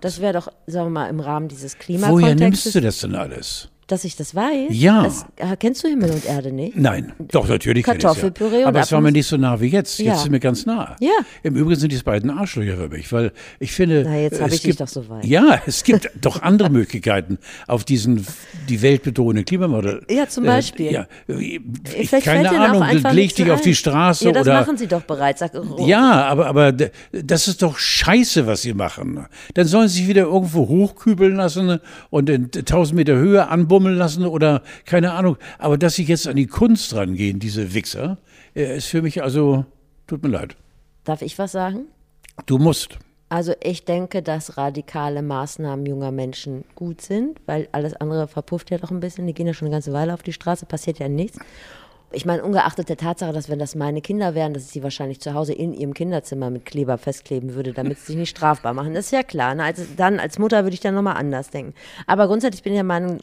Das 0.00 0.20
wäre 0.20 0.32
doch, 0.32 0.48
sagen 0.66 0.86
wir 0.86 0.90
mal, 0.90 1.08
im 1.08 1.20
Rahmen 1.20 1.48
dieses 1.48 1.78
Klimakontextes. 1.78 2.22
Woher 2.22 2.34
nimmst 2.34 2.74
du 2.74 2.80
das 2.80 2.98
denn 3.00 3.14
alles? 3.14 3.68
Dass 3.86 4.04
ich 4.04 4.16
das 4.16 4.34
weiß. 4.34 4.70
Ja. 4.70 5.02
Das, 5.04 5.26
äh, 5.36 5.56
kennst 5.56 5.84
du 5.84 5.88
Himmel 5.88 6.10
und 6.10 6.24
Erde 6.24 6.52
nicht? 6.52 6.76
Nein, 6.76 7.12
doch, 7.18 7.48
natürlich. 7.48 7.84
Kartoffelpüree 7.84 8.60
ja. 8.60 8.68
Aber 8.68 8.80
es 8.80 8.92
war 8.92 9.00
mir 9.00 9.12
nicht 9.12 9.26
so 9.26 9.36
nah 9.36 9.60
wie 9.60 9.68
jetzt. 9.68 9.98
Jetzt 9.98 10.06
ja. 10.06 10.16
sind 10.16 10.32
wir 10.32 10.40
ganz 10.40 10.66
nah. 10.66 10.96
Ja. 11.00 11.12
Im 11.42 11.56
Übrigen 11.56 11.78
sind 11.78 11.92
die 11.92 11.98
beiden 11.98 12.30
Arschlöcher 12.30 12.76
für 12.76 12.88
mich, 12.88 13.12
weil 13.12 13.32
ich 13.58 13.72
finde. 13.72 14.04
Na, 14.06 14.16
jetzt 14.16 14.40
habe 14.40 14.54
ich 14.54 14.62
gibt, 14.62 14.74
dich 14.74 14.76
doch 14.78 14.88
so 14.88 15.08
weit. 15.08 15.24
Ja, 15.24 15.60
es 15.66 15.84
gibt 15.84 16.10
doch 16.20 16.42
andere 16.42 16.70
Möglichkeiten 16.70 17.38
auf 17.66 17.84
diesen, 17.84 18.26
die 18.68 18.80
weltbedrohende 18.82 19.44
Klimawandel. 19.44 20.02
Ja, 20.10 20.28
zum 20.28 20.44
Beispiel. 20.44 20.86
Äh, 20.86 20.92
ja, 20.92 21.06
ich, 21.96 22.10
keine 22.10 22.50
Ahnung, 22.50 23.12
leg 23.12 23.34
dich 23.34 23.50
auf 23.50 23.60
die 23.60 23.74
Straße. 23.74 24.26
Ja, 24.26 24.32
das 24.32 24.46
oder, 24.46 24.60
machen 24.60 24.76
sie 24.76 24.86
doch 24.86 25.02
bereits. 25.02 25.40
Sag, 25.40 25.52
oh. 25.54 25.86
Ja, 25.86 26.24
aber, 26.26 26.46
aber 26.46 26.72
das 26.72 27.48
ist 27.48 27.62
doch 27.62 27.76
scheiße, 27.76 28.46
was 28.46 28.62
sie 28.62 28.74
machen. 28.74 29.26
Dann 29.54 29.66
sollen 29.66 29.88
sie 29.88 29.98
sich 30.00 30.08
wieder 30.08 30.22
irgendwo 30.22 30.68
hochkübeln 30.68 31.36
lassen 31.36 31.80
und 32.10 32.30
in 32.30 32.50
1000 32.54 32.96
Meter 32.96 33.14
Höhe 33.14 33.48
anbummeln 33.74 33.96
lassen 33.96 34.24
oder 34.24 34.62
keine 34.84 35.12
Ahnung. 35.12 35.36
Aber 35.58 35.76
dass 35.78 35.94
sie 35.94 36.04
jetzt 36.04 36.28
an 36.28 36.36
die 36.36 36.46
Kunst 36.46 36.94
rangehen, 36.94 37.38
diese 37.38 37.74
Wichser, 37.74 38.18
äh, 38.54 38.76
ist 38.76 38.86
für 38.86 39.02
mich 39.02 39.22
also, 39.22 39.64
tut 40.06 40.22
mir 40.22 40.28
leid. 40.28 40.56
Darf 41.04 41.22
ich 41.22 41.38
was 41.38 41.52
sagen? 41.52 41.86
Du 42.46 42.58
musst. 42.58 42.98
Also 43.28 43.52
ich 43.62 43.84
denke, 43.84 44.22
dass 44.22 44.56
radikale 44.56 45.22
Maßnahmen 45.22 45.86
junger 45.86 46.12
Menschen 46.12 46.64
gut 46.74 47.00
sind, 47.00 47.40
weil 47.46 47.68
alles 47.72 47.94
andere 47.94 48.28
verpufft 48.28 48.70
ja 48.70 48.78
doch 48.78 48.90
ein 48.90 49.00
bisschen. 49.00 49.26
Die 49.26 49.34
gehen 49.34 49.46
ja 49.46 49.54
schon 49.54 49.66
eine 49.66 49.74
ganze 49.74 49.92
Weile 49.92 50.14
auf 50.14 50.22
die 50.22 50.32
Straße, 50.32 50.66
passiert 50.66 50.98
ja 50.98 51.08
nichts. 51.08 51.38
Ich 52.14 52.24
meine, 52.24 52.42
ungeachtet 52.42 52.88
der 52.88 52.96
Tatsache, 52.96 53.32
dass 53.32 53.48
wenn 53.48 53.58
das 53.58 53.74
meine 53.74 54.00
Kinder 54.00 54.34
wären, 54.34 54.54
dass 54.54 54.64
ich 54.64 54.70
sie 54.70 54.82
wahrscheinlich 54.82 55.20
zu 55.20 55.34
Hause 55.34 55.52
in 55.52 55.72
ihrem 55.74 55.94
Kinderzimmer 55.94 56.50
mit 56.50 56.64
Kleber 56.64 56.98
festkleben 56.98 57.54
würde, 57.54 57.72
damit 57.72 57.98
sie 57.98 58.06
sich 58.06 58.16
nicht 58.16 58.30
strafbar 58.30 58.74
machen. 58.74 58.94
Das 58.94 59.06
ist 59.06 59.10
ja 59.10 59.22
klar. 59.22 59.54
Ne? 59.54 59.64
Also 59.64 59.84
dann 59.96 60.20
als 60.20 60.38
Mutter 60.38 60.64
würde 60.64 60.74
ich 60.74 60.80
dann 60.80 60.94
nochmal 60.94 61.16
anders 61.16 61.50
denken. 61.50 61.74
Aber 62.06 62.26
grundsätzlich 62.26 62.62
bin 62.62 62.72
ich 62.72 62.78
der 62.78 62.84
Meinung, 62.84 63.18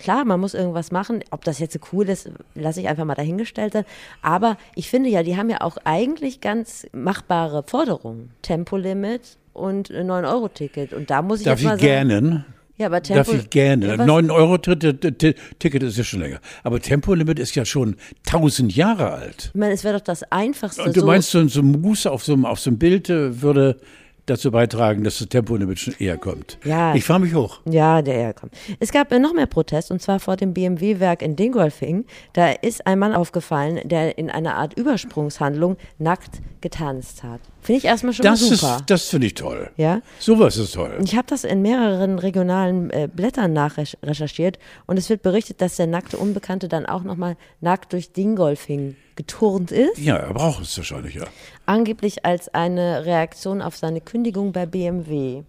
klar, 0.00 0.24
man 0.24 0.40
muss 0.40 0.54
irgendwas 0.54 0.92
machen. 0.92 1.22
Ob 1.30 1.44
das 1.44 1.58
jetzt 1.58 1.72
so 1.72 1.80
cool 1.92 2.08
ist, 2.08 2.30
lasse 2.54 2.80
ich 2.80 2.88
einfach 2.88 3.04
mal 3.04 3.14
dahingestellt 3.14 3.72
sein. 3.72 3.84
Aber 4.22 4.56
ich 4.74 4.90
finde 4.90 5.10
ja, 5.10 5.22
die 5.22 5.36
haben 5.36 5.50
ja 5.50 5.60
auch 5.60 5.76
eigentlich 5.84 6.40
ganz 6.40 6.86
machbare 6.92 7.64
Forderungen. 7.66 8.30
Tempolimit 8.42 9.38
und 9.52 9.90
9-Euro-Ticket. 9.90 10.92
Und 10.92 11.10
da 11.10 11.22
muss 11.22 11.40
ich 11.40 11.46
Darf 11.46 11.60
jetzt 11.60 11.66
mal 11.66 11.76
ich 11.76 11.82
sagen, 11.82 12.08
gerne 12.08 12.44
ja, 12.76 12.86
aber 12.86 13.02
Tempo, 13.02 13.30
Darf 13.30 13.40
ich 13.42 13.50
gerne. 13.50 13.86
Ja, 13.86 14.04
9 14.04 14.30
Euro 14.30 14.58
Ticket 14.58 15.82
ist 15.82 15.96
ja 15.96 16.04
schon 16.04 16.20
länger. 16.20 16.40
Aber 16.64 16.80
Tempolimit 16.80 17.38
ist 17.38 17.54
ja 17.54 17.64
schon 17.64 17.96
1000 18.26 18.74
Jahre 18.74 19.12
alt. 19.12 19.50
Ich 19.54 19.60
meine, 19.60 19.74
es 19.74 19.84
wäre 19.84 19.98
doch 19.98 20.04
das 20.04 20.24
Einfachste. 20.32 20.82
Und 20.82 20.96
du 20.96 21.04
meinst, 21.04 21.30
so, 21.30 21.46
so 21.46 21.60
ein 21.60 21.80
Mousse 21.80 22.10
auf 22.10 22.24
so, 22.24 22.34
auf 22.44 22.58
so 22.58 22.70
einem 22.70 22.78
Bild 22.78 23.08
äh, 23.10 23.42
würde 23.42 23.78
dazu 24.26 24.50
beitragen, 24.50 25.04
dass 25.04 25.18
das 25.18 25.28
Tempolimit 25.28 25.78
schon 25.78 25.94
eher 25.98 26.16
kommt. 26.16 26.58
Ja. 26.64 26.94
Ich 26.94 27.04
fahre 27.04 27.20
mich 27.20 27.34
hoch. 27.34 27.60
Ja, 27.68 28.02
der 28.02 28.14
eher 28.14 28.34
kommt. 28.34 28.54
Es 28.80 28.90
gab 28.90 29.12
äh, 29.12 29.18
noch 29.18 29.34
mehr 29.34 29.46
Protest 29.46 29.90
und 29.90 30.00
zwar 30.00 30.18
vor 30.18 30.36
dem 30.36 30.54
BMW-Werk 30.54 31.22
in 31.22 31.36
Dingolfing. 31.36 32.06
Da 32.32 32.50
ist 32.50 32.86
ein 32.86 32.98
Mann 32.98 33.14
aufgefallen, 33.14 33.80
der 33.84 34.18
in 34.18 34.30
einer 34.30 34.56
Art 34.56 34.74
Übersprungshandlung 34.76 35.76
nackt 35.98 36.40
getanzt 36.60 37.22
hat. 37.22 37.40
Finde 37.64 37.78
ich 37.78 37.86
erstmal 37.86 38.12
schon 38.12 38.24
das 38.24 38.40
super. 38.40 38.76
Ist, 38.76 38.90
das 38.90 39.08
finde 39.08 39.26
ich 39.26 39.34
toll. 39.34 39.70
Ja? 39.78 40.02
Sowas 40.18 40.58
ist 40.58 40.74
toll. 40.74 40.98
Ich 41.02 41.16
habe 41.16 41.26
das 41.26 41.44
in 41.44 41.62
mehreren 41.62 42.18
regionalen 42.18 42.90
äh, 42.90 43.08
Blättern 43.10 43.54
nachrecherchiert 43.54 44.58
und 44.86 44.98
es 44.98 45.08
wird 45.08 45.22
berichtet, 45.22 45.62
dass 45.62 45.76
der 45.76 45.86
nackte 45.86 46.18
Unbekannte 46.18 46.68
dann 46.68 46.84
auch 46.84 47.04
nochmal 47.04 47.38
nackt 47.62 47.94
durch 47.94 48.12
Dingolfing 48.12 48.96
geturnt 49.16 49.70
ist. 49.70 49.96
Ja, 49.96 50.16
er 50.16 50.34
braucht 50.34 50.62
es 50.64 50.76
wahrscheinlich, 50.76 51.14
ja. 51.14 51.24
Angeblich 51.64 52.26
als 52.26 52.52
eine 52.52 53.06
Reaktion 53.06 53.62
auf 53.62 53.78
seine 53.78 54.02
Kündigung 54.02 54.52
bei 54.52 54.66
BMW. 54.66 55.44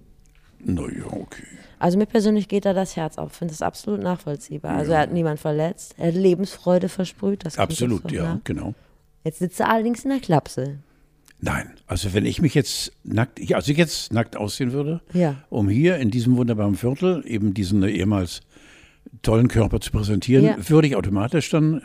Na 0.59 0.83
ja, 0.83 1.07
okay. 1.11 1.43
Also 1.79 1.97
mir 1.97 2.05
persönlich 2.05 2.47
geht 2.47 2.63
da 2.63 2.71
das 2.71 2.95
Herz 2.95 3.17
auf. 3.17 3.33
Ich 3.33 3.37
finde 3.37 3.53
das 3.53 3.61
absolut 3.61 4.01
nachvollziehbar. 4.01 4.71
Ja. 4.71 4.77
Also 4.77 4.93
er 4.93 4.99
hat 4.99 5.11
niemand 5.11 5.41
verletzt, 5.41 5.95
er 5.97 6.07
hat 6.07 6.15
Lebensfreude 6.15 6.87
versprüht. 6.87 7.43
Das 7.45 7.57
absolut, 7.57 8.09
ja, 8.09 8.35
nach. 8.35 8.43
genau. 8.45 8.73
Jetzt 9.25 9.39
sitzt 9.39 9.59
er 9.59 9.69
allerdings 9.69 10.05
in 10.05 10.11
der 10.11 10.19
Klapse. 10.19 10.77
Nein, 11.45 11.73
also 11.85 12.15
wenn 12.15 12.25
ich 12.25 12.41
mich 12.41 12.55
jetzt 12.55 12.91
nackt, 13.03 13.39
also 13.53 13.71
jetzt 13.71 14.11
nackt 14.11 14.35
aussehen 14.35 14.71
würde, 14.71 15.01
ja. 15.13 15.35
um 15.49 15.69
hier 15.69 15.97
in 15.97 16.09
diesem 16.09 16.37
wunderbaren 16.37 16.75
Viertel 16.75 17.23
eben 17.23 17.53
diesen 17.53 17.83
ehemals 17.83 18.41
tollen 19.21 19.47
Körper 19.47 19.79
zu 19.79 19.91
präsentieren, 19.91 20.43
ja. 20.43 20.69
würde 20.69 20.87
ich 20.87 20.95
automatisch 20.95 21.51
dann 21.51 21.83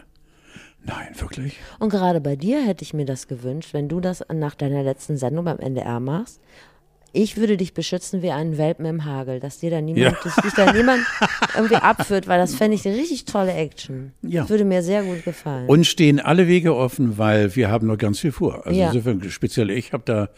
Nein, 0.83 1.09
wirklich? 1.19 1.59
Und 1.79 1.91
gerade 1.91 2.23
bei 2.23 2.37
dir 2.37 2.65
hätte 2.65 2.85
ich 2.85 2.95
mir 2.95 3.05
das 3.05 3.29
gewünscht, 3.29 3.75
wenn 3.75 3.91
du 3.91 4.01
das 4.01 4.25
nach 4.33 4.55
deiner 4.55 4.83
letzten 4.83 5.19
Sendung 5.19 5.45
beim 5.45 5.59
NDR 5.59 6.01
machst. 6.01 6.41
Ich 7.13 7.37
würde 7.37 7.57
dich 7.57 7.75
beschützen 7.75 8.23
wie 8.23 8.31
einen 8.31 8.59
Welpen 8.59 8.85
im 8.87 9.05
Hagel, 9.05 9.41
dass 9.41 9.59
dir 9.59 9.71
da 9.71 9.81
niemand, 9.81 10.05
ja. 10.05 10.19
dass 10.23 10.37
dich 10.37 10.53
da 10.55 10.73
niemand 10.73 11.01
irgendwie 11.55 11.77
abführt, 11.77 12.29
weil 12.29 12.39
das 12.39 12.55
fände 12.55 12.77
ich 12.77 12.87
eine 12.87 12.97
richtig 12.97 13.25
tolle 13.25 13.53
Action. 13.53 14.13
Ja. 14.23 14.43
Das 14.43 14.51
würde 14.51 14.65
mir 14.65 14.83
sehr 14.83 15.03
gut 15.03 15.25
gefallen. 15.25 15.69
Und 15.69 15.87
stehen 15.87 16.21
alle 16.21 16.47
Wege 16.47 16.75
offen, 16.75 17.19
weil 17.19 17.55
wir 17.57 17.71
haben 17.71 17.87
noch 17.87 17.99
ganz 17.99 18.21
viel 18.21 18.33
vor. 18.33 18.67
Also 18.67 18.79
ja. 18.79 18.89
insofern 18.89 19.23
speziell 19.31 19.71
ich 19.71 19.93
habe 19.93 20.05
da 20.07 20.29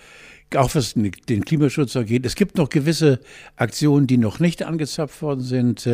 auch 0.57 0.75
was 0.75 0.95
den 0.95 1.45
Klimaschutz 1.45 1.97
angeht. 1.97 2.27
Es 2.27 2.35
gibt 2.35 2.59
noch 2.59 2.69
gewisse 2.69 3.21
Aktionen, 3.57 4.07
die 4.07 4.19
noch 4.19 4.39
nicht 4.39 4.63
angezapft 4.63 5.23
worden 5.23 5.41
sind. 5.41 5.87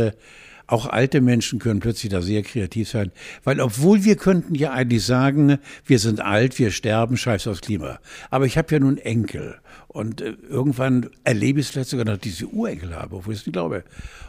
Auch 0.68 0.86
alte 0.86 1.22
Menschen 1.22 1.58
können 1.58 1.80
plötzlich 1.80 2.12
da 2.12 2.20
sehr 2.20 2.42
kreativ 2.42 2.90
sein, 2.90 3.10
weil 3.42 3.58
obwohl 3.60 4.04
wir 4.04 4.16
könnten 4.16 4.54
ja 4.54 4.70
eigentlich 4.70 5.04
sagen, 5.04 5.58
wir 5.86 5.98
sind 5.98 6.20
alt, 6.20 6.58
wir 6.58 6.70
sterben, 6.70 7.16
scheiß 7.16 7.46
aufs 7.46 7.62
Klima. 7.62 7.98
Aber 8.30 8.44
ich 8.44 8.58
habe 8.58 8.72
ja 8.74 8.78
nun 8.78 8.98
Enkel 8.98 9.56
und 9.88 10.20
äh, 10.20 10.36
irgendwann 10.48 11.08
erlebe 11.24 11.58
ich 11.58 11.66
es 11.66 11.72
vielleicht 11.72 11.88
sogar 11.88 12.04
noch, 12.04 12.18
dass 12.18 12.26
ich 12.26 12.36
diese 12.36 12.48
Urenkel 12.48 12.94
habe, 12.94 13.16
obwohl 13.16 13.32
ich 13.32 13.40
es 13.40 13.46
nicht 13.46 13.54
glaube. 13.54 13.82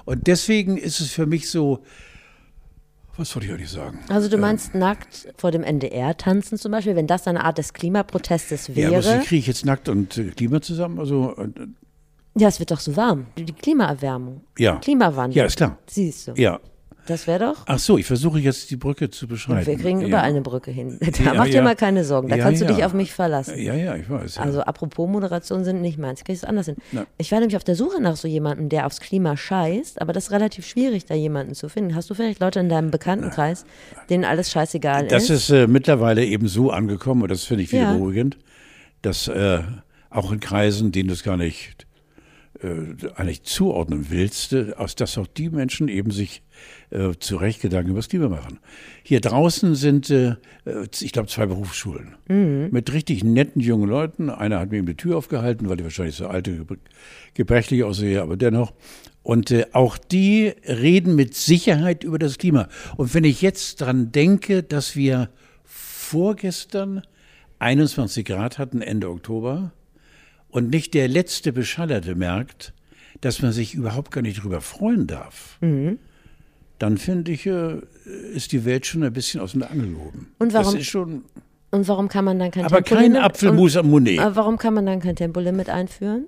Und 0.06 0.28
deswegen 0.28 0.78
ist 0.78 1.02
es 1.02 1.12
für 1.12 1.26
mich 1.26 1.50
so, 1.50 1.84
was 3.18 3.36
wollte 3.36 3.48
ich 3.48 3.54
eigentlich 3.54 3.70
sagen? 3.70 4.00
Also 4.08 4.30
du 4.30 4.36
ähm, 4.36 4.42
meinst 4.42 4.74
ähm, 4.74 4.80
nackt 4.80 5.28
vor 5.36 5.52
dem 5.52 5.64
NDR 5.64 6.16
tanzen 6.16 6.58
zum 6.58 6.72
Beispiel, 6.72 6.96
wenn 6.96 7.06
das 7.06 7.28
eine 7.28 7.44
Art 7.44 7.58
des 7.58 7.74
Klimaprotestes 7.74 8.78
wäre? 8.78 8.94
Ja, 8.94 9.00
aber 9.00 9.22
wie 9.22 9.26
kriege 9.26 9.40
ich 9.40 9.48
jetzt 9.48 9.66
nackt 9.66 9.90
und 9.90 10.18
äh, 10.18 10.30
Klima 10.30 10.62
zusammen? 10.62 11.00
Also 11.00 11.36
äh, 11.36 11.50
ja, 12.36 12.48
es 12.48 12.60
wird 12.60 12.72
doch 12.72 12.80
so 12.80 12.96
warm. 12.96 13.28
Die 13.38 13.46
Klimaerwärmung. 13.46 14.42
Ja. 14.58 14.78
Klimawandel. 14.78 15.38
Ja, 15.38 15.46
ist 15.46 15.58
klar. 15.58 15.78
Siehst 15.88 16.28
du. 16.28 16.34
Ja. 16.36 16.60
Das 17.10 17.26
wäre 17.26 17.40
doch. 17.40 17.64
Ach 17.66 17.80
so, 17.80 17.98
ich 17.98 18.06
versuche 18.06 18.38
jetzt 18.40 18.70
die 18.70 18.76
Brücke 18.76 19.10
zu 19.10 19.28
beschreiben. 19.28 19.66
wir 19.66 19.78
kriegen 19.78 20.02
überall 20.02 20.12
ja. 20.12 20.30
eine 20.30 20.42
Brücke 20.42 20.70
hin. 20.70 21.00
Da 21.20 21.24
ja, 21.24 21.34
mach 21.34 21.46
dir 21.46 21.56
ja. 21.56 21.62
mal 21.64 21.76
keine 21.76 22.04
Sorgen. 22.04 22.30
Da 22.30 22.38
kannst 22.38 22.62
du 22.62 22.68
dich 22.68 22.86
auf 22.86 22.94
mich 22.94 23.14
verlassen. 23.14 23.58
Ja, 23.58 23.74
ja, 23.74 23.96
ich 23.96 24.08
weiß. 24.08 24.38
Also 24.38 24.62
apropos 24.62 25.10
Moderation 25.10 25.64
sind 25.64 25.82
nicht 25.82 25.98
meins. 25.98 26.24
Kriegst 26.24 26.44
du 26.44 26.48
anders 26.48 26.68
hin. 26.68 26.76
Na. 26.92 27.08
Ich 27.18 27.32
war 27.32 27.40
nämlich 27.40 27.58
auf 27.58 27.64
der 27.64 27.74
Suche 27.74 28.00
nach 28.00 28.16
so 28.16 28.28
jemandem, 28.28 28.70
der 28.70 28.86
aufs 28.86 29.00
Klima 29.00 29.36
scheißt, 29.36 30.02
aber 30.02 30.14
das 30.14 30.26
ist 30.26 30.32
relativ 30.32 30.68
schwierig, 30.68 31.06
da 31.06 31.16
jemanden 31.16 31.56
zu 31.56 31.68
finden. 31.68 31.96
Hast 31.96 32.12
du 32.12 32.14
vielleicht 32.14 32.42
Leute 32.42 32.60
in 32.60 32.70
deinem 32.70 32.92
Bekanntenkreis, 32.92 33.66
denen 34.12 34.24
alles 34.24 34.52
scheißegal 34.52 35.08
das 35.08 35.24
ist? 35.24 35.30
Das 35.32 35.40
ist 35.40 35.50
äh, 35.50 35.68
mittlerweile 35.68 36.24
eben 36.24 36.48
so 36.48 36.70
angekommen, 36.70 37.24
und 37.24 37.32
das 37.32 37.44
finde 37.44 37.64
ich 37.64 37.72
wieder 37.72 37.94
beruhigend, 37.94 38.38
dass 39.02 39.28
äh, 39.28 39.62
auch 40.12 40.32
in 40.32 40.40
Kreisen, 40.40 40.92
denen 40.92 41.10
das 41.10 41.24
gar 41.24 41.38
nicht 41.38 41.88
eigentlich 43.16 43.44
zuordnen 43.44 44.08
willst, 44.10 44.54
äh, 44.54 44.74
aus 44.76 44.96
dass 44.96 45.18
auch 45.18 45.28
die 45.28 45.50
Menschen 45.50 45.88
eben 45.88 46.12
sich 46.12 46.44
äh, 46.90 47.12
zu 47.20 47.38
Recht 47.38 47.62
Gedanken 47.62 47.92
über 47.92 48.00
das 48.00 48.10
Klima 48.10 48.28
machen. 48.28 48.60
Hier 49.04 49.22
draußen 49.22 49.76
sind, 49.76 50.10
äh, 50.10 50.36
äh, 50.66 50.88
ich 51.00 51.12
glaube, 51.12 51.30
zwei 51.30 51.46
Berufsschulen 51.46 52.16
mhm. 52.28 52.70
mit 52.72 52.92
richtig 52.92 53.24
netten 53.24 53.62
jungen 53.62 53.90
Leuten. 53.90 54.30
Einer 54.30 54.60
hat 54.60 54.72
mir 54.72 54.78
eben 54.78 54.88
die 54.88 54.96
Tür 54.96 55.18
aufgehalten, 55.18 55.70
weil 55.70 55.78
ich 55.78 55.84
wahrscheinlich 55.84 56.16
so 56.16 56.28
alte, 56.28 56.66
gebrechlich 57.34 57.84
aussehe, 57.84 58.22
aber 58.22 58.36
dennoch. 58.36 58.74
Und 59.24 59.52
äh, 59.52 59.68
auch 59.72 59.98
die 59.98 60.54
reden 60.66 61.16
mit 61.16 61.36
Sicherheit 61.36 62.04
über 62.04 62.20
das 62.20 62.38
Klima. 62.38 62.68
Und 62.98 63.14
wenn 63.14 63.24
ich 63.24 63.42
jetzt 63.42 63.80
dran 63.82 64.12
denke, 64.12 64.64
dass 64.64 64.96
wir 64.96 65.30
vorgestern 65.64 67.04
21 67.60 68.26
Grad 68.26 68.58
hatten, 68.58 68.82
Ende 68.82 69.10
Oktober, 69.10 69.72
und 70.52 70.70
nicht 70.70 70.94
der 70.94 71.08
letzte 71.08 71.54
Beschallerte 71.54 72.16
merkt, 72.16 72.74
dass 73.22 73.42
man 73.42 73.52
sich 73.52 73.74
überhaupt 73.74 74.12
gar 74.12 74.22
nicht 74.22 74.40
darüber 74.40 74.62
freuen 74.62 75.08
darf, 75.08 75.58
mhm. 75.62 76.00
dann 76.78 76.98
finde 76.98 77.32
ich, 77.32 77.46
äh, 77.46 77.82
ist 78.34 78.52
die 78.52 78.66
Welt 78.66 78.86
schon 78.86 79.04
ein 79.04 79.14
bisschen 79.14 79.42
aus 79.42 79.52
dem 79.54 79.64
Angel 79.64 79.94
gehoben. 79.94 80.32
Und 80.40 80.54
warum? 80.54 80.74
Das 80.74 80.82
ist 80.82 80.88
schon, 80.88 81.24
und 81.72 81.88
warum 81.88 82.08
kann 82.08 82.26
man 82.26 82.40
dann 82.40 82.52
kein 82.52 82.66
aber 82.66 82.84
Tempolimit? 82.84 83.18
Aber 83.18 83.22
kein 83.22 83.32
Apfelmus 83.32 83.78
am 83.78 83.90
Monet. 83.90 84.20
Warum 84.20 84.58
kann 84.58 84.74
man 84.74 84.86
dann 84.86 85.00
kein 85.00 85.16
Tempolimit 85.16 85.70
einführen? 85.70 86.28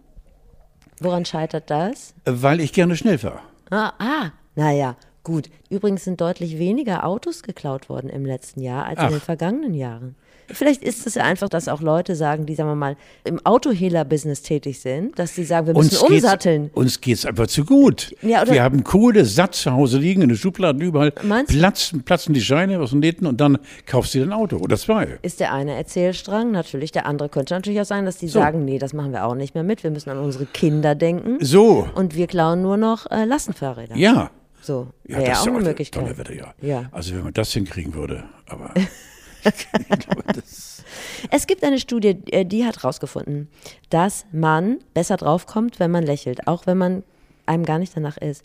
Woran 1.00 1.26
scheitert 1.26 1.70
das? 1.70 2.14
Weil 2.26 2.60
ich 2.60 2.74
gerne 2.74 2.96
schnell 2.96 3.18
fahre. 3.18 3.40
Ah, 3.72 3.94
ah, 3.98 4.32
naja, 4.56 4.98
gut. 5.24 5.50
Übrigens 5.70 6.04
sind 6.04 6.22
deutlich 6.22 6.60
weniger 6.60 7.06
Autos 7.06 7.42
geklaut 7.42 7.90
worden 7.90 8.10
im 8.10 8.26
letzten 8.26 8.62
Jahr 8.62 8.86
als 8.86 9.00
Ach. 9.00 9.08
in 9.08 9.14
den 9.14 9.22
vergangenen 9.22 9.74
Jahren. 9.74 10.16
Vielleicht 10.54 10.84
ist 10.84 11.08
es 11.08 11.16
ja 11.16 11.24
einfach, 11.24 11.50
dass 11.50 11.68
auch 11.68 11.82
Leute 11.82 12.16
sagen, 12.16 12.46
die, 12.46 12.56
sagen 12.56 12.70
wir 12.70 12.76
mal, 12.76 12.98
im 13.24 13.46
Autohehler-Business 13.46 14.42
tätig 14.42 14.80
sind, 14.80 15.18
dass 15.18 15.36
sie 15.36 15.44
sagen, 15.44 15.68
wir 15.68 15.74
müssen 15.74 15.98
uns 15.98 16.04
umsatteln. 16.04 16.64
Geht's, 16.64 16.76
uns 16.76 17.02
geht 17.02 17.16
es 17.16 17.26
einfach 17.26 17.48
zu 17.48 17.66
gut. 17.66 18.16
Ja, 18.22 18.48
wir 18.50 18.64
haben 18.64 18.84
Kohle 18.84 19.26
satt 19.26 19.56
zu 19.56 19.72
Hause 19.72 19.98
liegen, 19.98 20.22
in 20.22 20.30
den 20.30 20.38
Schubladen 20.38 20.82
überall. 20.82 21.12
Platzen, 21.12 22.04
platzen 22.04 22.34
die 22.34 22.42
Scheine 22.42 22.80
aus 22.80 22.92
den 22.92 23.00
Nähten 23.00 23.26
und 23.28 23.42
dann 23.42 23.58
kaufst 23.86 24.14
du 24.14 24.20
dir 24.20 24.26
ein 24.26 24.34
Auto 24.34 24.58
oder 24.58 24.78
zwei. 24.78 25.20
Ist 25.22 25.40
der 25.40 25.54
eine 25.54 25.76
Erzählstrang, 25.76 26.52
natürlich. 26.52 26.92
Der 26.92 27.06
andere 27.06 27.30
könnte 27.30 27.54
natürlich 27.54 27.82
auch 27.82 27.86
sein, 27.86 28.06
dass 28.06 28.18
die 28.18 28.28
so. 28.28 28.40
sagen, 28.40 28.66
nee, 28.66 28.80
das 28.80 28.94
machen 28.94 29.12
wir 29.12 29.26
auch 29.26 29.36
nicht 29.36 29.54
mehr 29.54 29.64
mit. 29.64 29.84
Wir 29.84 29.92
müssen 29.92 30.10
an 30.10 30.20
unsere 30.20 30.46
Kinder 30.46 30.96
denken. 30.96 31.38
So. 31.40 31.88
und 31.96 32.16
wir 32.16 32.28
klauen 32.28 32.62
nur 32.62 32.78
noch 32.78 33.10
äh, 33.10 33.26
Lastenfahrräder. 33.26 33.96
Ja. 33.96 34.32
So, 34.62 34.88
ja, 35.08 35.20
das 35.20 35.28
ja 35.28 35.40
auch 35.40 35.56
eine 35.56 35.66
Möglichkeit. 35.66 36.16
Tolle 36.16 36.36
ja. 36.36 36.54
ja. 36.62 36.90
Also 36.92 37.16
wenn 37.16 37.24
man 37.24 37.34
das 37.34 37.52
hinkriegen 37.52 37.96
würde, 37.96 38.24
aber 38.46 38.72
es 41.32 41.48
gibt 41.48 41.64
eine 41.64 41.80
Studie, 41.80 42.18
äh, 42.32 42.46
die 42.46 42.66
hat 42.66 42.78
herausgefunden, 42.78 43.50
dass 43.90 44.26
man 44.32 44.80
besser 44.94 45.18
draufkommt, 45.18 45.80
wenn 45.80 45.92
man 45.92 46.04
lächelt, 46.04 46.48
auch 46.48 46.66
wenn 46.68 46.78
man 46.78 47.04
einem 47.46 47.66
gar 47.66 47.80
nicht 47.80 47.96
danach 47.96 48.18
ist. 48.18 48.44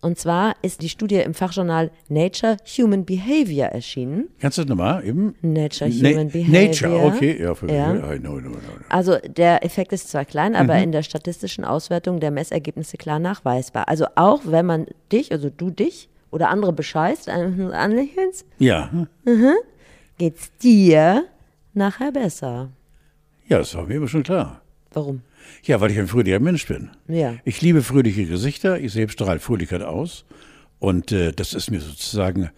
Und 0.00 0.16
zwar 0.16 0.54
ist 0.62 0.82
die 0.82 0.88
Studie 0.88 1.16
im 1.16 1.34
Fachjournal 1.34 1.90
Nature 2.08 2.56
Human 2.78 3.04
Behavior 3.04 3.66
erschienen. 3.66 4.28
Kannst 4.38 4.58
du 4.58 4.62
das 4.62 4.68
nochmal 4.68 5.04
eben? 5.04 5.34
Nature 5.42 5.90
Human 5.90 6.26
Na 6.26 6.32
Behavior. 6.32 6.62
Nature, 6.62 7.04
okay. 7.04 7.42
Ja, 7.42 7.54
für 7.54 7.72
ja. 7.72 7.92
No, 7.92 8.14
no, 8.16 8.38
no. 8.38 8.58
Also 8.88 9.16
der 9.18 9.64
Effekt 9.64 9.92
ist 9.92 10.08
zwar 10.08 10.24
klein, 10.24 10.54
aber 10.54 10.76
mhm. 10.76 10.84
in 10.84 10.92
der 10.92 11.02
statistischen 11.02 11.64
Auswertung 11.64 12.20
der 12.20 12.30
Messergebnisse 12.30 12.96
klar 12.96 13.18
nachweisbar. 13.18 13.88
Also 13.88 14.06
auch 14.14 14.42
wenn 14.44 14.66
man 14.66 14.86
dich, 15.10 15.32
also 15.32 15.50
du 15.50 15.70
dich 15.70 16.08
oder 16.30 16.50
andere 16.50 16.72
bescheißt, 16.72 17.28
anlächelst. 17.28 18.46
Ja. 18.58 18.90
Mhm 19.24 19.54
geht's 20.18 20.50
dir 20.58 21.26
nachher 21.74 22.12
besser. 22.12 22.70
Ja, 23.48 23.58
das 23.58 23.74
war 23.74 23.86
mir 23.86 23.94
immer 23.94 24.08
schon 24.08 24.22
klar. 24.22 24.60
Warum? 24.92 25.22
Ja, 25.62 25.80
weil 25.80 25.90
ich 25.90 25.98
ein 25.98 26.08
fröhlicher 26.08 26.40
Mensch 26.40 26.66
bin. 26.66 26.90
Ja. 27.08 27.36
Ich 27.44 27.62
liebe 27.62 27.82
fröhliche 27.82 28.26
Gesichter, 28.26 28.78
ich 28.78 28.92
selbst 28.92 29.14
strahle 29.14 29.40
Fröhlichkeit 29.40 29.82
aus. 29.82 30.24
Und 30.78 31.12
äh, 31.12 31.32
das 31.32 31.54
ist 31.54 31.70
mir 31.70 31.80
sozusagen 31.80 32.50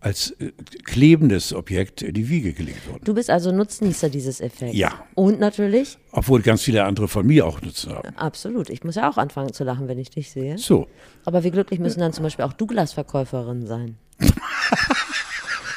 als 0.00 0.30
äh, 0.38 0.52
klebendes 0.84 1.52
Objekt 1.52 2.02
in 2.02 2.14
die 2.14 2.28
Wiege 2.28 2.52
gelegt 2.52 2.88
worden. 2.88 3.02
Du 3.04 3.14
bist 3.14 3.30
also 3.30 3.52
Nutznießer 3.52 4.08
dieses 4.08 4.40
Effekts. 4.40 4.76
Ja. 4.76 5.04
Und 5.14 5.40
natürlich? 5.40 5.98
Obwohl 6.12 6.40
ganz 6.42 6.62
viele 6.62 6.84
andere 6.84 7.08
von 7.08 7.26
mir 7.26 7.46
auch 7.46 7.60
Nutzen 7.62 7.94
haben. 7.94 8.16
Absolut. 8.16 8.70
Ich 8.70 8.84
muss 8.84 8.94
ja 8.94 9.10
auch 9.10 9.16
anfangen 9.16 9.52
zu 9.52 9.64
lachen, 9.64 9.88
wenn 9.88 9.98
ich 9.98 10.10
dich 10.10 10.30
sehe. 10.30 10.56
So. 10.58 10.86
Aber 11.24 11.42
wie 11.44 11.50
glücklich 11.50 11.80
müssen 11.80 12.00
dann 12.00 12.12
zum 12.12 12.22
Beispiel 12.22 12.44
auch 12.44 12.52
Douglas-Verkäuferinnen 12.52 13.66
sein? 13.66 13.96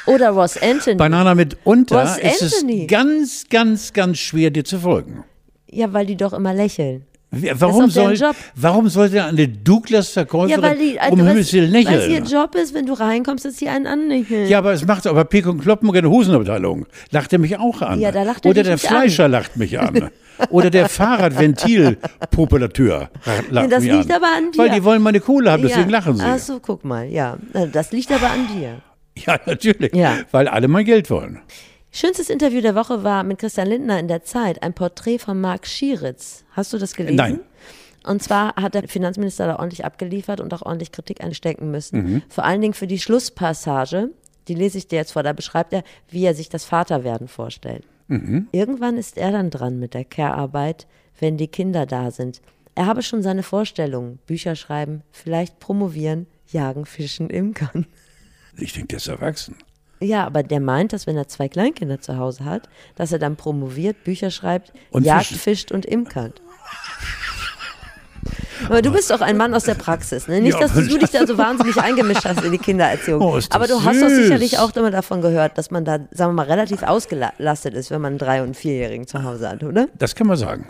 Oder 0.06 0.30
Ross 0.30 0.60
Anthony. 0.60 0.96
Banana 0.96 1.34
mit 1.34 1.56
unter 1.64 2.00
Ross 2.00 2.18
ist 2.18 2.42
Anthony. 2.42 2.82
es 2.82 2.88
ganz, 2.88 3.44
ganz, 3.48 3.92
ganz 3.92 4.18
schwer, 4.18 4.50
dir 4.50 4.64
zu 4.64 4.80
folgen. 4.80 5.24
Ja, 5.70 5.92
weil 5.92 6.06
die 6.06 6.16
doch 6.16 6.32
immer 6.32 6.54
lächeln. 6.54 7.06
Warum, 7.34 7.88
soll, 7.88 8.14
warum 8.56 8.90
sollte 8.90 9.24
eine 9.24 9.48
Douglas-Verkäuferin 9.48 10.96
ja, 10.96 11.08
um 11.08 11.18
Himmels 11.18 11.50
Willen 11.54 11.70
lächeln? 11.70 11.98
Weil 11.98 12.02
es 12.02 12.08
ihr 12.30 12.38
Job 12.38 12.54
ist, 12.54 12.74
wenn 12.74 12.84
du 12.84 12.92
reinkommst, 12.92 13.46
dass 13.46 13.56
sie 13.56 13.70
einen 13.70 13.86
anlächeln. 13.86 14.50
Ja, 14.50 14.58
aber 14.58 14.74
es 14.74 14.86
macht 14.86 15.06
aber 15.06 15.24
Pik 15.24 15.46
und 15.46 15.62
Kloppenburg 15.62 16.04
Hosenabteilung. 16.04 16.84
Lacht 17.10 17.32
er 17.32 17.38
mich 17.38 17.58
auch 17.58 17.80
an. 17.80 18.00
Ja, 18.00 18.12
da 18.12 18.24
lacht 18.24 18.44
er 18.44 18.50
Oder 18.50 18.64
der 18.64 18.76
Fleischer 18.76 19.24
an. 19.24 19.30
lacht 19.30 19.56
mich 19.56 19.80
an. 19.80 20.10
Oder 20.50 20.68
der 20.68 20.90
Fahrradventilpopulateur 20.90 23.08
lacht 23.50 23.72
das 23.72 23.82
mich 23.82 23.92
liegt 23.92 24.10
an. 24.10 24.16
aber 24.16 24.26
an 24.36 24.52
dir. 24.52 24.58
Weil 24.58 24.68
die 24.68 24.84
wollen 24.84 25.00
meine 25.00 25.20
Kohle 25.20 25.52
haben, 25.52 25.62
deswegen 25.62 25.88
ja. 25.88 25.98
lachen 25.98 26.16
sie. 26.16 26.24
Ach 26.26 26.38
so, 26.38 26.60
guck 26.60 26.84
mal, 26.84 27.06
ja. 27.06 27.38
Das 27.72 27.92
liegt 27.92 28.12
aber 28.12 28.30
an 28.30 28.46
dir. 28.54 28.82
Ja, 29.26 29.38
natürlich. 29.44 29.94
Ja. 29.94 30.20
Weil 30.30 30.48
alle 30.48 30.68
mein 30.68 30.86
Geld 30.86 31.10
wollen. 31.10 31.42
Schönstes 31.90 32.30
Interview 32.30 32.62
der 32.62 32.74
Woche 32.74 33.04
war 33.04 33.22
mit 33.22 33.38
Christian 33.38 33.68
Lindner 33.68 33.98
in 33.98 34.08
der 34.08 34.24
Zeit, 34.24 34.62
ein 34.62 34.72
Porträt 34.72 35.18
von 35.18 35.38
Marc 35.38 35.66
Schieritz. 35.66 36.44
Hast 36.52 36.72
du 36.72 36.78
das 36.78 36.94
gelesen? 36.94 37.16
Nein. 37.16 37.40
Und 38.04 38.22
zwar 38.22 38.56
hat 38.56 38.74
der 38.74 38.88
Finanzminister 38.88 39.46
da 39.46 39.58
ordentlich 39.58 39.84
abgeliefert 39.84 40.40
und 40.40 40.52
auch 40.54 40.62
ordentlich 40.62 40.92
Kritik 40.92 41.22
einstecken 41.22 41.70
müssen. 41.70 42.02
Mhm. 42.02 42.22
Vor 42.28 42.44
allen 42.44 42.60
Dingen 42.60 42.74
für 42.74 42.86
die 42.86 42.98
Schlusspassage, 42.98 44.10
die 44.48 44.54
lese 44.54 44.78
ich 44.78 44.88
dir 44.88 44.96
jetzt 44.96 45.12
vor, 45.12 45.22
da 45.22 45.32
beschreibt 45.32 45.72
er, 45.72 45.84
wie 46.08 46.24
er 46.24 46.34
sich 46.34 46.48
das 46.48 46.64
Vaterwerden 46.64 47.28
vorstellt. 47.28 47.84
Mhm. 48.08 48.48
Irgendwann 48.52 48.96
ist 48.96 49.18
er 49.18 49.30
dann 49.30 49.50
dran 49.50 49.78
mit 49.78 49.94
der 49.94 50.04
Care-Arbeit, 50.04 50.86
wenn 51.20 51.36
die 51.36 51.48
Kinder 51.48 51.86
da 51.86 52.10
sind. 52.10 52.40
Er 52.74 52.86
habe 52.86 53.02
schon 53.02 53.22
seine 53.22 53.42
Vorstellungen, 53.42 54.18
Bücher 54.26 54.56
schreiben, 54.56 55.02
vielleicht 55.12 55.60
promovieren, 55.60 56.26
jagen, 56.48 56.86
fischen, 56.86 57.28
imkern. 57.28 57.86
Ich 58.56 58.72
denke, 58.72 58.88
der 58.88 58.96
ist 58.98 59.08
erwachsen. 59.08 59.56
Ja, 60.00 60.26
aber 60.26 60.42
der 60.42 60.60
meint, 60.60 60.92
dass 60.92 61.06
wenn 61.06 61.16
er 61.16 61.28
zwei 61.28 61.48
Kleinkinder 61.48 62.00
zu 62.00 62.16
Hause 62.16 62.44
hat, 62.44 62.68
dass 62.96 63.12
er 63.12 63.18
dann 63.18 63.36
promoviert, 63.36 64.02
Bücher 64.04 64.30
schreibt, 64.30 64.72
und 64.90 65.04
jagt, 65.04 65.26
fischen. 65.26 65.38
fischt 65.38 65.72
und 65.72 65.86
imkert. 65.86 66.42
Aber 68.68 68.82
du 68.82 68.92
bist 68.92 69.10
doch 69.10 69.20
ein 69.20 69.36
Mann 69.36 69.54
aus 69.54 69.64
der 69.64 69.74
Praxis. 69.74 70.28
Ne? 70.28 70.40
Nicht, 70.40 70.60
dass 70.60 70.72
du 70.72 70.82
dich 70.82 71.10
da 71.10 71.26
so 71.26 71.36
wahnsinnig 71.38 71.76
eingemischt 71.76 72.24
hast 72.24 72.44
in 72.44 72.52
die 72.52 72.58
Kindererziehung. 72.58 73.20
Oh, 73.20 73.38
aber 73.50 73.66
du 73.66 73.74
süß. 73.74 73.84
hast 73.84 74.02
doch 74.02 74.08
sicherlich 74.08 74.58
auch 74.58 74.74
immer 74.76 74.90
davon 74.90 75.20
gehört, 75.20 75.58
dass 75.58 75.70
man 75.70 75.84
da, 75.84 75.98
sagen 76.10 76.30
wir 76.30 76.44
mal, 76.44 76.46
relativ 76.46 76.82
ausgelastet 76.82 77.74
ist, 77.74 77.90
wenn 77.90 78.00
man 78.00 78.12
einen 78.12 78.18
Drei- 78.18 78.42
und 78.42 78.56
Vierjährigen 78.56 79.06
zu 79.06 79.22
Hause 79.22 79.48
hat, 79.48 79.62
oder? 79.64 79.88
Das 79.98 80.14
kann 80.14 80.26
man 80.26 80.36
sagen. 80.36 80.68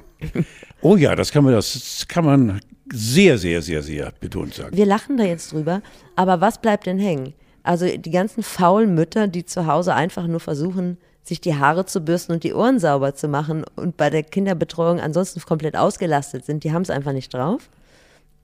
Oh 0.80 0.96
ja, 0.96 1.14
das 1.14 1.32
kann 1.32 1.44
man, 1.44 1.52
das 1.52 2.06
kann 2.08 2.24
man 2.24 2.60
sehr, 2.92 3.38
sehr, 3.38 3.62
sehr, 3.62 3.82
sehr 3.82 4.12
betont 4.20 4.54
sagen. 4.54 4.76
Wir 4.76 4.86
lachen 4.86 5.16
da 5.16 5.24
jetzt 5.24 5.52
drüber, 5.52 5.82
aber 6.16 6.40
was 6.40 6.60
bleibt 6.60 6.86
denn 6.86 6.98
hängen? 6.98 7.34
Also 7.62 7.86
die 7.96 8.10
ganzen 8.10 8.42
faulen 8.42 8.94
Mütter, 8.94 9.28
die 9.28 9.44
zu 9.44 9.66
Hause 9.66 9.94
einfach 9.94 10.26
nur 10.26 10.40
versuchen, 10.40 10.98
sich 11.22 11.40
die 11.40 11.54
Haare 11.54 11.86
zu 11.86 12.00
bürsten 12.00 12.32
und 12.32 12.42
die 12.42 12.52
Ohren 12.52 12.80
sauber 12.80 13.14
zu 13.14 13.28
machen 13.28 13.64
und 13.76 13.96
bei 13.96 14.10
der 14.10 14.24
Kinderbetreuung 14.24 15.00
ansonsten 15.00 15.40
komplett 15.40 15.76
ausgelastet 15.76 16.44
sind, 16.44 16.64
die 16.64 16.72
haben 16.72 16.82
es 16.82 16.90
einfach 16.90 17.12
nicht 17.12 17.32
drauf? 17.32 17.68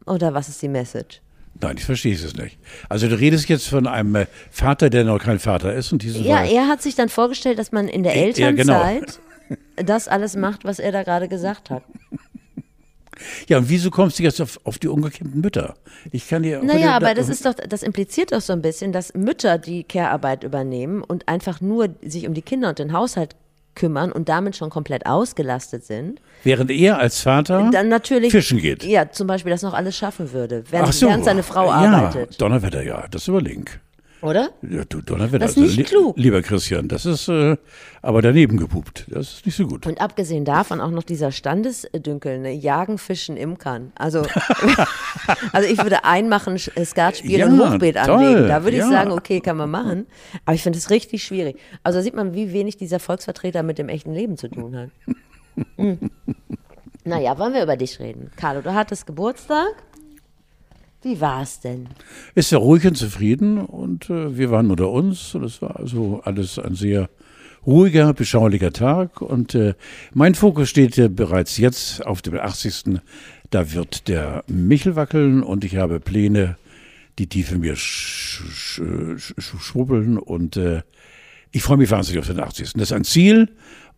Oder 0.06 0.32
was 0.32 0.48
ist 0.48 0.62
die 0.62 0.68
Message? 0.68 1.20
Nein, 1.60 1.76
ich 1.76 1.84
verstehe 1.84 2.14
es 2.14 2.37
nicht. 2.37 2.56
Also 2.88 3.08
du 3.08 3.18
redest 3.18 3.48
jetzt 3.48 3.66
von 3.66 3.88
einem 3.88 4.14
äh, 4.14 4.26
Vater, 4.50 4.90
der 4.90 5.04
noch 5.04 5.18
kein 5.18 5.40
Vater 5.40 5.75
ist 5.75 5.92
und 5.92 6.02
diesen 6.02 6.25
Ja, 6.25 6.44
er 6.44 6.68
hat 6.68 6.82
sich 6.82 6.94
dann 6.94 7.08
vorgestellt, 7.08 7.58
dass 7.58 7.72
man 7.72 7.88
in 7.88 8.04
der 8.04 8.14
Elternzeit 8.14 8.68
ja, 8.68 8.96
genau. 8.96 9.06
das 9.76 10.06
alles 10.06 10.37
macht, 10.37 10.64
was 10.64 10.78
er 10.78 10.92
da 10.92 11.02
gerade 11.02 11.26
gesagt 11.26 11.70
hat. 11.70 11.82
Ja, 13.48 13.58
und 13.58 13.68
wieso 13.68 13.90
kommst 13.90 14.18
du 14.18 14.22
jetzt 14.22 14.40
auf, 14.40 14.60
auf 14.64 14.78
die 14.78 14.88
umgekehrten 14.88 15.40
Mütter? 15.40 15.75
Ich 16.10 16.28
kann 16.28 16.42
dir. 16.42 16.62
Naja, 16.62 16.94
aber 16.94 17.14
das 17.14 17.28
ist 17.28 17.44
doch, 17.44 17.54
das 17.54 17.82
impliziert 17.82 18.32
doch 18.32 18.40
so 18.40 18.52
ein 18.52 18.62
bisschen, 18.62 18.93
dass 18.93 19.14
Mütter 19.14 19.58
die 19.58 19.84
Care-Arbeit 19.84 20.45
übernehmen 20.45 21.02
und 21.02 21.28
einfach 21.28 21.60
nur 21.60 21.88
sich 22.02 22.26
um 22.26 22.34
die 22.34 22.43
Kinder 22.43 22.71
und 22.71 22.78
den 22.78 22.93
Haushalt 22.93 23.36
kümmern 23.75 24.12
und 24.12 24.28
damit 24.28 24.56
schon 24.56 24.71
komplett 24.71 25.06
ausgelastet 25.06 25.84
sind. 25.84 26.21
Während 26.43 26.71
er 26.71 26.99
als 26.99 27.23
Vater 27.23 27.71
dann 27.73 27.88
natürlich, 27.88 28.32
fischen 28.32 28.58
geht. 28.58 28.84
Ja, 28.84 29.10
zum 29.10 29.26
Beispiel 29.26 29.50
das 29.50 29.62
noch 29.62 29.73
alles 29.73 29.97
schaffen 29.97 30.32
würde, 30.32 30.64
während, 30.71 30.93
so. 30.93 31.06
während 31.06 31.25
seine 31.25 31.43
Frau 31.43 31.66
ja, 31.66 31.75
arbeitet. 31.75 32.40
Donnerwetter, 32.40 32.82
ja, 32.82 33.06
das 33.08 33.28
überlink. 33.28 33.80
Oder? 34.21 34.50
Ja, 34.63 34.85
du 34.85 35.00
Donnerwetter. 35.00 35.39
Das 35.39 35.57
ist 35.57 35.76
nicht 35.76 35.78
also, 35.78 36.13
klug. 36.13 36.19
Lieber 36.19 36.43
Christian, 36.43 36.89
das 36.89 37.07
ist 37.07 37.28
äh, 37.28 37.57
aber 38.02 38.21
daneben 38.21 38.57
gepupt. 38.57 39.07
Das 39.09 39.35
ist 39.35 39.47
nicht 39.47 39.57
so 39.57 39.67
gut. 39.67 39.87
Und 39.87 40.00
abgesehen 40.00 40.45
davon 40.45 40.81
auch 40.81 40.91
noch 40.91 41.04
dieser 41.04 41.31
Standesdünkel, 41.31 42.39
ne? 42.41 42.52
Jagen, 42.52 42.99
Fischen, 42.99 43.37
Imkern. 43.37 43.93
Also, 43.95 44.23
also 45.52 45.69
ich 45.69 45.81
würde 45.83 46.04
einmachen, 46.04 46.59
Skat 46.59 47.19
spielen 47.19 47.39
ja, 47.39 47.47
und 47.47 47.75
Hochbeet 47.75 47.97
toll, 47.97 48.17
anlegen. 48.17 48.49
Da 48.49 48.65
würde 48.65 48.78
ja. 48.78 48.85
ich 48.85 48.91
sagen, 48.91 49.13
okay, 49.13 49.41
kann 49.41 49.57
man 49.57 49.71
machen. 49.71 50.07
Aber 50.45 50.54
ich 50.54 50.63
finde 50.63 50.78
es 50.78 50.91
richtig 50.91 51.23
schwierig. 51.23 51.59
Also 51.85 52.00
da 52.00 52.02
sieht 52.02 52.15
man, 52.15 52.35
wie 52.35 52.52
wenig 52.52 52.76
dieser 52.76 52.99
Volksvertreter 52.99 53.63
mit 53.63 53.78
dem 53.78 53.89
echten 53.89 54.13
Leben 54.13 54.37
zu 54.37 54.49
tun 54.49 54.76
hat. 54.76 54.91
mhm. 55.76 56.11
Naja, 57.04 57.39
wollen 57.39 57.54
wir 57.54 57.63
über 57.63 57.76
dich 57.76 58.00
reden. 58.00 58.31
Carlo, 58.37 58.61
du 58.61 58.75
hattest 58.75 59.07
Geburtstag. 59.07 59.69
Wie 61.08 61.23
war 61.23 61.40
es 61.40 61.60
denn? 61.60 61.88
Ist 62.34 62.52
ja 62.52 62.58
ruhig 62.58 62.86
und 62.86 62.94
zufrieden 62.94 63.56
und 63.56 64.10
äh, 64.10 64.36
wir 64.36 64.50
waren 64.50 64.71
unter 64.71 64.90
uns 64.90 65.34
und 65.34 65.42
es 65.42 65.62
war 65.62 65.76
also 65.76 66.21
alles 66.23 66.58
ein 66.58 66.75
sehr 66.75 67.08
ruhiger, 67.66 68.12
beschaulicher 68.12 68.75
Tag 68.75 69.23
und 69.23 69.54
äh, 69.54 69.73
mein 70.12 70.34
Fokus 70.34 70.68
steht 70.68 70.99
äh, 70.99 71.08
bereits 71.08 71.56
jetzt 71.56 72.04
auf 72.04 72.21
dem 72.21 72.38
80. 72.38 73.00
Da 73.49 73.73
wird 73.73 74.08
der 74.08 74.44
Michel 74.49 74.97
wackeln 74.97 75.42
und 75.42 75.64
ich 75.64 75.76
habe 75.76 75.99
Pläne, 75.99 76.58
die 77.18 77.26
tiefe 77.26 77.56
mir 77.56 77.75
sch 77.75 78.42
sch 78.50 78.82
sch 79.16 79.60
schwubbeln 79.62 80.18
und 80.18 80.58
äh, 80.58 80.82
ich 81.52 81.62
freue 81.62 81.78
mich 81.78 81.90
wahnsinnig 81.90 82.21
auf 82.21 82.26
den 82.26 82.38
80. 82.38 82.75
Das 82.75 82.82
ist 82.82 82.92
ein 82.92 83.04
Ziel 83.04 83.49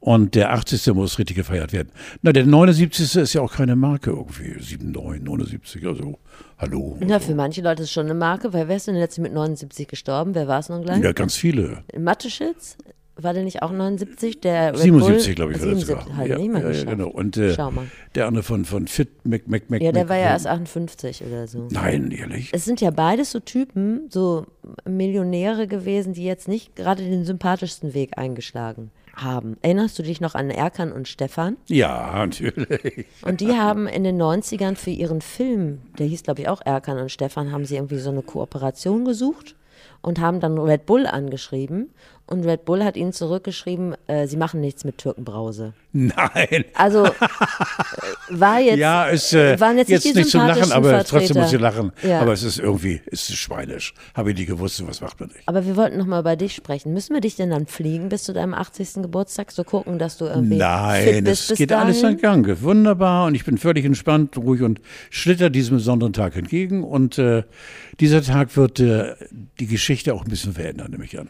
und 0.01 0.35
der 0.35 0.53
80. 0.53 0.95
muss 0.95 1.19
richtig 1.19 1.37
gefeiert 1.37 1.73
werden. 1.73 1.91
Na, 2.23 2.33
der 2.33 2.47
79. 2.47 3.17
ist 3.17 3.35
ja 3.35 3.43
auch 3.43 3.53
keine 3.53 3.77
Marke 3.77 4.11
irgendwie. 4.11 4.55
79, 4.59 5.23
79, 5.23 5.87
also 5.87 6.19
hallo. 6.59 6.97
Na, 7.01 7.15
also. 7.15 7.29
für 7.29 7.35
manche 7.35 7.61
Leute 7.61 7.83
ist 7.83 7.89
es 7.89 7.93
schon 7.93 8.07
eine 8.07 8.15
Marke, 8.15 8.53
weil 8.53 8.67
wer 8.69 8.77
ist 8.77 8.89
denn 8.89 8.97
letztens 8.97 9.25
mit 9.25 9.35
79 9.35 9.87
gestorben? 9.87 10.35
Wer 10.35 10.49
war 10.49 10.61
es 10.61 10.71
nun 10.71 10.83
gleich? 10.83 11.03
Ja, 11.03 11.13
ganz 11.13 11.37
viele. 11.37 11.85
Matteschitz? 11.97 12.79
War 13.23 13.35
der 13.35 13.43
nicht 13.43 13.61
auch 13.61 13.71
79? 13.71 14.41
Der 14.41 14.73
Red 14.73 14.79
77, 14.79 15.37
glaube 15.37 15.53
ich, 15.53 15.59
war 15.59 15.67
77, 15.67 15.95
das 16.07 16.17
halt 16.17 16.31
ja, 16.31 16.39
nicht 16.39 16.53
mal 16.53 16.63
ja, 16.63 16.71
ja, 16.71 16.85
genau. 16.85 17.09
Und 17.09 17.37
äh, 17.37 17.53
Schau 17.53 17.71
mal. 17.71 17.85
der 18.15 18.27
andere 18.27 18.43
von, 18.43 18.65
von 18.65 18.87
Fit 18.87 19.27
Mac, 19.27 19.47
Mac, 19.47 19.69
Mac. 19.69 19.83
Ja, 19.83 19.93
der 19.93 20.05
Mac, 20.05 20.11
war 20.11 20.17
ja 20.17 20.31
erst 20.31 20.47
58 20.47 21.23
oder 21.27 21.47
so. 21.47 21.69
Nein, 21.71 22.13
ehrlich. 22.13 22.49
Es 22.53 22.65
sind 22.65 22.81
ja 22.81 22.91
beides 22.91 23.33
so 23.33 23.41
Typen, 23.41 24.07
so 24.09 24.47
Millionäre 24.89 25.67
gewesen, 25.67 26.15
die 26.15 26.25
jetzt 26.25 26.49
nicht 26.49 26.75
gerade 26.77 27.03
den 27.03 27.27
sympathischsten 27.27 27.93
Weg 27.93 28.17
eingeschlagen 28.17 28.91
haben. 29.14 29.57
Erinnerst 29.62 29.99
du 29.99 30.03
dich 30.03 30.20
noch 30.20 30.35
an 30.35 30.51
Erkan 30.51 30.92
und 30.92 31.09
Stefan? 31.09 31.57
Ja, 31.66 32.12
natürlich. 32.14 33.07
Und 33.23 33.40
die 33.40 33.53
haben 33.53 33.87
in 33.87 34.05
den 34.05 34.20
90ern 34.20 34.77
für 34.77 34.90
ihren 34.90 35.20
Film, 35.20 35.81
der 35.99 36.07
hieß 36.07 36.23
glaube 36.23 36.42
ich 36.42 36.49
auch 36.49 36.61
Erkan 36.64 36.99
und 36.99 37.11
Stefan, 37.11 37.53
haben 37.53 37.64
sie 37.64 37.77
irgendwie 37.77 37.99
so 37.99 38.11
eine 38.11 38.23
Kooperation 38.23 39.05
gesucht 39.05 39.57
und 40.03 40.20
haben 40.20 40.40
dann 40.40 40.59
Red 40.59 40.87
Bull 40.87 41.07
angeschrieben 41.07 41.90
und 42.31 42.45
Red 42.45 42.64
Bull 42.64 42.85
hat 42.85 42.97
ihnen 42.97 43.12
zurückgeschrieben, 43.12 43.97
äh, 44.07 44.27
sie 44.27 44.37
machen 44.37 44.61
nichts 44.61 44.85
mit 44.85 44.99
Türkenbrause. 44.99 45.75
Nein. 45.93 46.64
Also 46.75 47.07
äh, 47.07 47.12
war 48.31 48.61
jetzt, 48.61 48.79
ja, 48.79 49.09
es, 49.09 49.33
äh, 49.33 49.59
waren 49.59 49.77
jetzt, 49.79 49.90
jetzt 49.90 50.05
nicht, 50.05 50.14
nicht 50.14 50.31
zum 50.31 50.47
Lachen, 50.47 50.71
aber 50.71 50.90
Vertreter. 50.90 51.19
trotzdem 51.19 51.43
muss 51.43 51.53
ich 51.53 51.61
lachen. 51.61 51.93
Ja. 52.03 52.21
Aber 52.21 52.33
es 52.33 52.45
ist 52.45 52.59
irgendwie, 52.61 53.01
es 53.07 53.29
ist 53.29 53.37
schweinisch. 53.37 53.95
Habe 54.14 54.31
ich 54.31 54.38
nie 54.38 54.47
gewusst, 54.47 54.87
was 54.87 55.01
macht 55.01 55.19
man 55.19 55.31
nicht. 55.31 55.43
Aber 55.47 55.66
wir 55.66 55.77
wollten 55.77 55.99
noch 55.99 56.07
mal 56.07 56.21
über 56.21 56.37
dich 56.37 56.55
sprechen. 56.55 56.93
Müssen 56.93 57.14
wir 57.14 57.21
dich 57.21 57.35
denn 57.35 57.51
dann 57.51 57.66
fliegen 57.66 58.09
bis 58.09 58.23
zu 58.23 58.33
deinem 58.33 58.55
80. 58.55 59.03
Geburtstag, 59.03 59.51
so 59.51 59.64
gucken, 59.64 59.99
dass 59.99 60.16
du 60.16 60.27
irgendwie 60.27 60.57
Nein, 60.57 61.27
es 61.27 61.49
geht 61.49 61.73
dahin? 61.73 61.87
alles 61.87 62.05
an 62.05 62.16
Gang. 62.16 62.62
Wunderbar 62.62 63.27
und 63.27 63.35
ich 63.35 63.45
bin 63.45 63.59
völlig 63.59 63.85
entspannt, 63.85 64.37
ruhig 64.37 64.62
und 64.62 64.81
schlitter 65.11 65.51
diesem 65.51 65.79
besonderen 65.79 66.12
Tag 66.12 66.37
entgegen 66.37 66.85
und 66.85 67.19
äh, 67.19 67.43
dieser 67.99 68.23
Tag 68.23 68.57
wird 68.57 68.79
äh, 68.79 69.14
die 69.59 69.66
Geschichte 69.66 70.14
auch 70.14 70.25
ein 70.25 70.31
bisschen 70.31 70.55
verändern, 70.55 70.93
nehme 70.93 71.05
ich 71.05 71.19
an. 71.19 71.29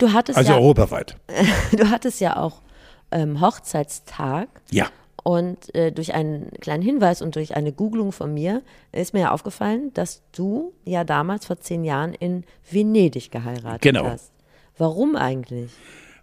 Du 0.00 0.12
hattest 0.14 0.38
also 0.38 0.52
ja, 0.52 0.58
europaweit. 0.58 1.16
Du 1.76 1.90
hattest 1.90 2.20
ja 2.20 2.36
auch 2.36 2.62
ähm, 3.10 3.40
Hochzeitstag. 3.40 4.48
Ja. 4.70 4.88
Und 5.22 5.74
äh, 5.74 5.92
durch 5.92 6.14
einen 6.14 6.50
kleinen 6.60 6.82
Hinweis 6.82 7.20
und 7.20 7.36
durch 7.36 7.54
eine 7.54 7.72
Googlung 7.72 8.10
von 8.10 8.32
mir 8.32 8.62
ist 8.92 9.12
mir 9.12 9.20
ja 9.20 9.30
aufgefallen, 9.32 9.92
dass 9.92 10.22
du 10.32 10.72
ja 10.84 11.04
damals 11.04 11.44
vor 11.44 11.60
zehn 11.60 11.84
Jahren 11.84 12.14
in 12.14 12.44
Venedig 12.70 13.30
geheiratet 13.30 13.82
genau. 13.82 14.06
hast. 14.06 14.32
Warum 14.78 15.16
eigentlich? 15.16 15.70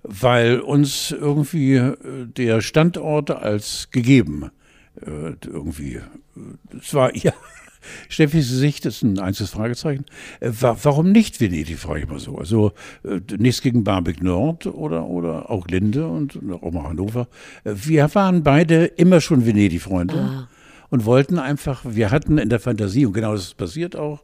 Weil 0.02 0.60
uns 0.60 1.12
irgendwie 1.12 1.76
äh, 1.76 1.96
der 2.26 2.62
Standort 2.62 3.30
als 3.30 3.90
gegeben 3.92 4.50
äh, 5.00 5.36
irgendwie, 5.46 6.02
es 6.80 6.94
war 6.96 7.16
ja 7.16 7.34
Steffis 8.10 8.50
Gesicht 8.50 8.86
ist 8.86 9.04
ein 9.04 9.20
einziges 9.20 9.52
Fragezeichen. 9.52 10.06
Äh, 10.40 10.52
warum 10.60 11.12
nicht 11.12 11.40
Venedig, 11.40 11.78
frage 11.78 12.02
ich 12.02 12.08
mal 12.08 12.20
so. 12.20 12.38
Also 12.38 12.72
äh, 13.04 13.20
nichts 13.38 13.62
gegen 13.62 13.84
Barmbek 13.84 14.24
Nord 14.24 14.66
oder, 14.66 15.06
oder 15.06 15.50
auch 15.50 15.68
Linde 15.68 16.08
und 16.08 16.40
auch 16.62 16.72
mal 16.72 16.90
Hannover. 16.90 17.28
Äh, 17.64 17.74
wir 17.76 18.14
waren 18.16 18.44
beide 18.44 18.86
immer 18.86 19.22
schon 19.22 19.46
Venedig-Freunde 19.46 20.16
ah. 20.16 20.48
und 20.90 21.06
wollten 21.06 21.40
einfach, 21.40 21.84
wir 21.86 22.12
hatten 22.12 22.38
in 22.38 22.50
der 22.50 22.60
Fantasie, 22.60 23.06
und 23.06 23.14
genau 23.14 23.34
das 23.34 23.44
ist 23.44 23.58
passiert 23.58 23.96
auch, 23.96 24.24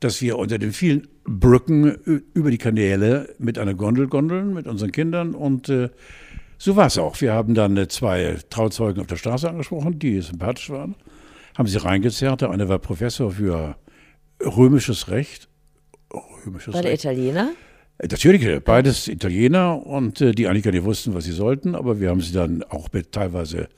dass 0.00 0.20
wir 0.22 0.38
unter 0.38 0.58
den 0.58 0.72
vielen 0.72 1.06
Brücken 1.24 2.22
über 2.34 2.50
die 2.50 2.58
Kanäle 2.58 3.34
mit 3.38 3.58
einer 3.58 3.74
Gondel 3.74 4.08
gondeln, 4.08 4.54
mit 4.54 4.66
unseren 4.66 4.92
Kindern 4.92 5.34
und 5.34 5.68
äh, 5.68 5.90
so 6.56 6.76
war 6.76 6.88
es 6.88 6.98
auch. 6.98 7.20
Wir 7.22 7.32
haben 7.32 7.54
dann 7.54 7.88
zwei 7.88 8.36
Trauzeugen 8.50 9.00
auf 9.00 9.06
der 9.06 9.16
Straße 9.16 9.48
angesprochen, 9.48 9.98
die 9.98 10.20
sympathisch 10.20 10.68
waren 10.68 10.94
haben 11.60 11.68
sie 11.68 11.76
reingezerrt. 11.76 12.40
Der 12.40 12.50
eine 12.50 12.70
war 12.70 12.78
Professor 12.78 13.32
für 13.32 13.76
römisches 14.42 15.08
Recht. 15.08 15.48
Römisches 16.46 16.72
war 16.72 16.80
der 16.80 16.92
Recht. 16.92 17.04
Italiener? 17.04 17.50
Äh, 17.98 18.08
natürlich, 18.10 18.42
äh, 18.44 18.60
beides 18.60 19.08
Italiener 19.08 19.86
und 19.86 20.22
äh, 20.22 20.32
die 20.32 20.48
eigentlich 20.48 20.64
gar 20.64 20.72
nicht 20.72 20.84
wussten, 20.84 21.12
was 21.12 21.24
sie 21.24 21.32
sollten, 21.32 21.74
aber 21.74 22.00
wir 22.00 22.08
haben 22.08 22.22
sie 22.22 22.32
dann 22.32 22.62
auch 22.62 22.88
mit 22.94 23.12
teilweise 23.12 23.68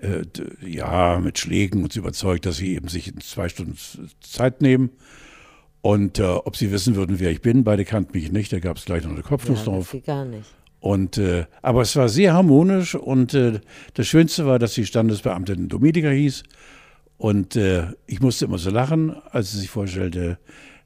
äh, 0.00 0.24
ja, 0.66 1.20
mit 1.20 1.38
Schlägen 1.38 1.84
uns 1.84 1.94
überzeugt, 1.94 2.44
dass 2.44 2.56
sie 2.56 2.74
eben 2.74 2.88
sich 2.88 3.06
in 3.06 3.20
zwei 3.20 3.48
Stunden 3.48 3.78
Zeit 4.20 4.60
nehmen. 4.60 4.90
Und 5.82 6.18
äh, 6.18 6.24
ob 6.24 6.56
sie 6.56 6.72
wissen 6.72 6.96
würden, 6.96 7.20
wer 7.20 7.30
ich 7.30 7.40
bin, 7.40 7.62
beide 7.62 7.84
kannten 7.84 8.18
mich 8.18 8.32
nicht, 8.32 8.52
da 8.52 8.58
gab 8.58 8.78
es 8.78 8.84
gleich 8.84 9.04
noch 9.04 9.12
eine 9.12 9.22
Kopfnuss 9.22 9.60
ja, 9.60 9.64
drauf. 9.66 9.96
gar 10.04 10.24
nicht. 10.24 10.52
Und, 10.80 11.18
äh, 11.18 11.46
aber 11.62 11.82
es 11.82 11.94
war 11.94 12.08
sehr 12.08 12.34
harmonisch 12.34 12.96
und 12.96 13.32
äh, 13.32 13.60
das 13.94 14.08
Schönste 14.08 14.44
war, 14.44 14.58
dass 14.58 14.74
die 14.74 14.84
Standesbeamtin 14.84 15.68
Dominika 15.68 16.10
hieß 16.10 16.42
und 17.18 17.56
äh, 17.56 17.88
ich 18.06 18.20
musste 18.20 18.44
immer 18.44 18.58
so 18.58 18.70
lachen, 18.70 19.16
als 19.30 19.52
sie 19.52 19.58
sich 19.58 19.70
vorstellte, 19.70 20.38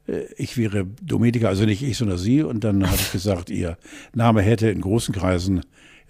äh, 0.07 0.23
ich 0.37 0.57
wäre 0.57 0.85
Domenica, 1.01 1.47
also 1.47 1.65
nicht 1.65 1.83
ich, 1.83 1.97
sondern 1.97 2.17
sie. 2.17 2.43
Und 2.43 2.63
dann 2.63 2.85
habe 2.85 2.95
ich 2.95 3.11
gesagt, 3.11 3.49
ihr 3.49 3.77
Name 4.13 4.41
hätte 4.41 4.69
in 4.69 4.81
großen 4.81 5.13
Kreisen 5.13 5.61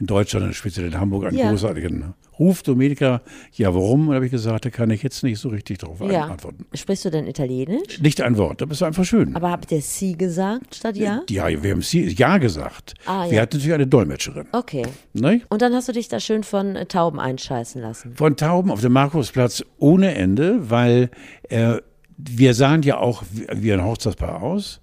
in 0.02 0.08
Deutschland 0.08 0.54
speziell 0.56 0.88
in 0.88 1.00
Hamburg 1.00 1.26
einen 1.26 1.38
ja. 1.38 1.50
großartigen 1.50 2.16
Ruf. 2.40 2.64
Domenica, 2.64 3.22
ja, 3.54 3.74
warum? 3.74 4.10
Und 4.10 4.16
habe 4.16 4.26
ich 4.26 4.32
gesagt, 4.32 4.66
da 4.66 4.72
kann 4.72 4.90
ich 4.90 5.04
jetzt 5.04 5.24
nicht 5.24 5.40
so 5.40 5.50
richtig 5.50 5.78
drauf 5.78 6.00
ja. 6.02 6.26
antworten. 6.26 6.66
Sprichst 6.74 7.06
du 7.06 7.12
denn 7.12 7.28
Italienisch? 7.28 8.02
Nicht 8.02 8.20
ein 8.20 8.36
Wort, 8.38 8.64
aber 8.64 8.72
es 8.72 8.80
ist 8.80 8.84
einfach 8.84 9.06
schön. 9.06 9.36
Aber 9.36 9.52
habt 9.52 9.72
ihr 9.72 9.82
sie 9.82 10.18
gesagt 10.18 10.76
statt 10.76 10.98
ja? 10.98 11.22
Ja, 11.30 11.48
wir 11.64 11.72
haben 11.72 11.84
sie 11.84 12.08
ja 12.10 12.40
gesagt. 12.40 12.96
Ah, 13.06 13.26
ja. 13.26 13.32
Wir 13.32 13.42
hatten 13.42 13.58
natürlich 13.58 13.76
eine 13.76 13.88
Dolmetscherin. 13.88 14.48
Okay. 14.52 14.88
Ne? 15.14 15.42
Und 15.50 15.62
dann 15.62 15.74
hast 15.76 15.88
du 15.88 15.92
dich 15.94 16.08
da 16.08 16.20
schön 16.20 16.44
von 16.44 16.76
äh, 16.76 16.88
Tauben 16.88 17.20
einscheißen 17.20 17.80
lassen. 17.80 18.16
Von 18.16 18.36
Tauben 18.36 18.72
auf 18.72 18.82
dem 18.82 18.94
Markusplatz 18.94 19.64
ohne 19.78 20.16
Ende, 20.16 20.72
weil 20.72 21.12
äh, 21.50 21.76
wir 22.18 22.56
sahen 22.56 22.82
ja 22.82 22.98
auch 22.98 23.24
wie, 23.32 23.46
wie 23.54 23.72
ein 23.72 23.86
Hochzeitspaar 23.86 24.42
aus. 24.42 24.82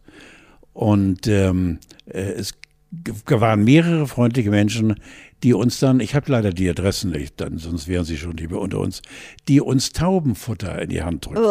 Und 0.74 1.26
ähm, 1.26 1.80
äh, 2.06 2.20
es 2.20 2.54
waren 2.90 3.64
mehrere 3.64 4.06
freundliche 4.06 4.50
Menschen, 4.50 4.94
die 5.42 5.54
uns 5.54 5.78
dann, 5.78 6.00
ich 6.00 6.14
habe 6.14 6.32
leider 6.32 6.52
die 6.52 6.68
Adressen 6.68 7.10
nicht, 7.10 7.40
dann, 7.40 7.58
sonst 7.58 7.86
wären 7.86 8.04
sie 8.04 8.16
schon 8.16 8.36
lieber 8.36 8.60
unter 8.60 8.78
uns, 8.80 9.02
die 9.46 9.60
uns 9.60 9.92
Taubenfutter 9.92 10.80
in 10.82 10.88
die 10.88 11.02
Hand 11.02 11.26
drückten. 11.26 11.44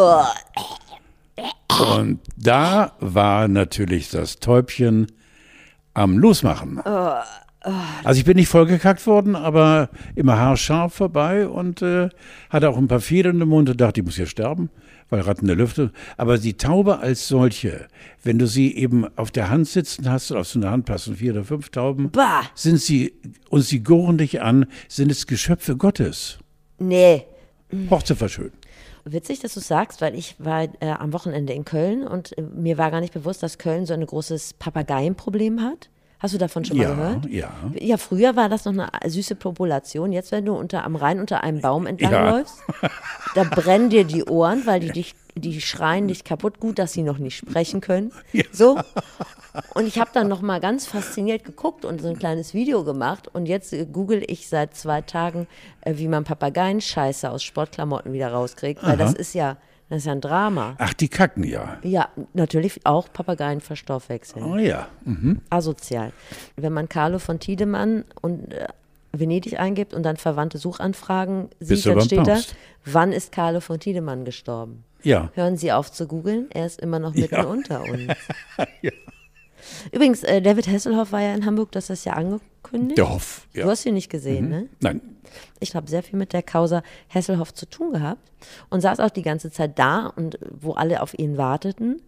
Und 1.94 2.20
da 2.36 2.94
war 3.00 3.48
natürlich 3.48 4.10
das 4.10 4.40
Täubchen 4.40 5.08
am 5.94 6.18
Losmachen. 6.18 6.82
Also 8.04 8.20
ich 8.20 8.26
bin 8.26 8.38
nicht 8.38 8.48
vollgekackt 8.48 9.06
worden, 9.06 9.36
aber 9.36 9.90
immer 10.16 10.38
haarscharf 10.38 10.94
vorbei 10.94 11.48
und 11.48 11.82
äh, 11.82 12.10
hatte 12.50 12.70
auch 12.70 12.78
ein 12.78 12.88
paar 12.88 13.02
Federn 13.02 13.42
im 13.42 13.50
Mund 13.50 13.70
und 13.70 13.82
dachte, 13.82 14.00
ich 14.00 14.06
muss 14.06 14.16
hier 14.16 14.26
sterben 14.26 14.70
weil 15.10 15.22
Ratten 15.22 15.48
der 15.48 15.56
Lüfte. 15.56 15.92
Aber 16.18 16.38
die 16.38 16.56
Taube 16.56 17.00
als 17.00 17.28
solche, 17.28 17.88
wenn 18.24 18.40
du 18.40 18.48
sie 18.48 18.76
eben 18.76 19.06
auf 19.18 19.32
der 19.32 19.50
Hand 19.50 19.68
sitzen 19.68 20.10
hast 20.10 20.32
und 20.32 20.38
auf 20.38 20.48
so 20.48 20.60
eine 20.60 20.72
Hand 20.72 20.86
passen 20.86 21.16
vier 21.16 21.34
oder 21.34 21.44
fünf 21.44 21.70
Tauben, 21.70 22.12
bah. 22.12 22.44
sind 22.56 22.80
sie, 22.80 23.14
und 23.50 23.62
sie 23.62 23.84
gurren 23.84 24.18
dich 24.18 24.42
an, 24.42 24.66
sind 24.88 25.12
es 25.12 25.28
Geschöpfe 25.28 25.78
Gottes. 25.78 26.40
Nee. 26.80 27.26
Hochzeitverschön. 27.90 28.52
Witzig, 29.06 29.40
dass 29.40 29.54
du 29.54 29.62
sagst, 29.62 30.02
weil 30.02 30.16
ich 30.16 30.36
war 30.38 30.64
äh, 30.82 30.90
am 30.90 31.14
Wochenende 31.14 31.54
in 31.54 31.64
Köln 31.64 32.06
und 32.06 32.38
äh, 32.38 32.42
mir 32.42 32.78
war 32.78 32.92
gar 32.92 33.00
nicht 33.00 33.14
bewusst, 33.14 33.42
dass 33.42 33.58
Köln 33.58 33.86
so 33.86 33.94
ein 33.94 34.06
großes 34.06 34.56
Papageienproblem 34.56 35.62
hat. 35.62 35.90
Hast 36.20 36.34
du 36.34 36.40
davon 36.40 36.66
schon 36.66 36.78
mal 36.78 36.84
ja, 36.84 36.96
gehört? 36.96 37.26
Ja. 37.28 37.52
Ja, 37.80 37.98
früher 37.98 38.36
war 38.36 38.50
das 38.50 38.66
noch 38.66 38.74
eine 38.74 38.90
süße 39.10 39.36
Population. 39.36 40.12
Jetzt, 40.12 40.32
wenn 40.32 40.46
du 40.46 40.56
unter, 40.56 40.84
am 40.84 40.96
Rhein 40.96 41.20
unter 41.20 41.44
einem 41.44 41.62
Baum 41.62 41.86
entlangläufst, 41.86 42.56
ja. 42.82 42.90
da 43.36 43.44
brennen 43.44 43.92
dir 43.92 44.04
die 44.04 44.24
Ohren, 44.24 44.66
weil 44.66 44.80
die 44.80 44.92
dich, 44.92 45.14
die 45.36 45.62
schreien 45.62 46.08
dich 46.08 46.24
kaputt. 46.24 46.60
Gut, 46.60 46.80
dass 46.80 46.94
sie 46.94 47.04
noch 47.04 47.20
nicht 47.20 47.38
sprechen 47.38 47.82
können. 47.82 48.12
Ja. 48.34 48.46
So. 48.52 48.80
Und 49.76 49.86
ich 49.88 50.00
habe 50.00 50.10
dann 50.12 50.28
noch 50.28 50.42
mal 50.42 50.60
ganz 50.60 50.88
fasziniert 50.88 51.44
geguckt 51.44 51.86
und 51.86 52.02
so 52.02 52.08
ein 52.08 52.18
kleines 52.18 52.56
Video 52.56 52.84
gemacht. 52.84 53.30
Und 53.32 53.46
jetzt 53.46 53.74
äh, 53.74 53.86
google 53.86 54.24
ich 54.26 54.50
seit 54.50 54.76
zwei 54.76 55.02
Tagen, 55.02 55.48
äh, 55.82 55.94
wie 55.98 56.08
man 56.08 56.24
Papageienscheiße 56.24 57.30
aus 57.30 57.44
Sportklamotten 57.44 58.12
wieder 58.12 58.32
rauskriegt. 58.32 58.82
Weil 58.82 58.94
Aha. 58.94 58.98
das 58.98 59.14
ist 59.14 59.36
ja 59.36 59.58
das 59.90 60.00
ist 60.00 60.06
ja 60.06 60.12
ein 60.12 60.22
Drama. 60.22 60.76
Ach, 60.80 60.94
die 60.94 61.08
kacken 61.08 61.44
ja. 61.44 61.78
Ja, 61.82 62.10
natürlich 62.34 62.86
auch 62.86 63.12
Papageien 63.12 63.62
verstoffwechseln. 63.62 64.44
Oh 64.44 64.58
ja. 64.58 64.88
Mhm. 65.06 65.42
Asozial. 65.50 66.12
Wenn 66.58 66.74
man 66.74 66.90
Carlo 66.90 67.20
von 67.20 67.40
Tiedemann 67.40 68.04
und 68.22 68.54
äh, 68.54 68.68
Venedig 69.14 69.60
eingibt 69.60 69.94
und 69.94 70.04
dann 70.04 70.18
verwandte 70.18 70.58
Suchanfragen 70.58 71.50
sieht, 71.60 71.86
dann 71.86 72.02
steht 72.02 72.28
da, 72.28 72.40
wann 72.86 73.14
ist 73.14 73.32
Carlo 73.32 73.62
von 73.62 73.80
Tiedemann 73.80 74.26
gestorben? 74.26 74.84
Ja. 75.04 75.32
Hören 75.36 75.56
Sie 75.56 75.72
auf 75.72 75.92
zu 75.92 76.06
googeln, 76.06 76.48
er 76.52 76.66
ist 76.66 76.82
immer 76.82 77.00
noch 77.00 77.14
mitten 77.14 77.36
ja. 77.36 77.46
unter 77.46 77.84
uns. 77.84 78.14
ja. 78.82 78.92
Übrigens, 79.92 80.24
äh, 80.24 80.42
David 80.42 80.68
Hasselhoff 80.68 81.12
war 81.12 81.22
ja 81.22 81.34
in 81.34 81.46
Hamburg, 81.46 81.72
das 81.72 81.90
ist 81.90 82.06
ja 82.06 82.14
angekündigt. 82.68 82.98
Der 82.98 83.10
Hoff, 83.10 83.48
ja. 83.54 83.64
Du 83.64 83.70
hast 83.70 83.86
ihn 83.86 83.94
nicht 83.94 84.10
gesehen, 84.10 84.46
mhm. 84.46 84.52
ne? 84.52 84.70
Nein. 84.80 85.02
Ich 85.60 85.76
habe 85.76 85.90
sehr 85.90 86.04
viel 86.04 86.18
mit 86.18 86.34
der 86.34 86.42
Causa 86.42 86.84
Hasselhoff 87.10 87.54
zu 87.54 87.70
tun 87.70 87.94
gehabt 87.94 88.32
und 88.70 88.82
saß 88.82 89.00
auch 89.00 89.10
die 89.10 89.24
ganze 89.24 89.52
Zeit 89.52 89.78
da 89.78 90.08
und 90.16 90.40
wo 90.50 90.74
alle 90.74 91.02
auf 91.02 91.18
ihn 91.18 91.38
warteten. 91.38 92.02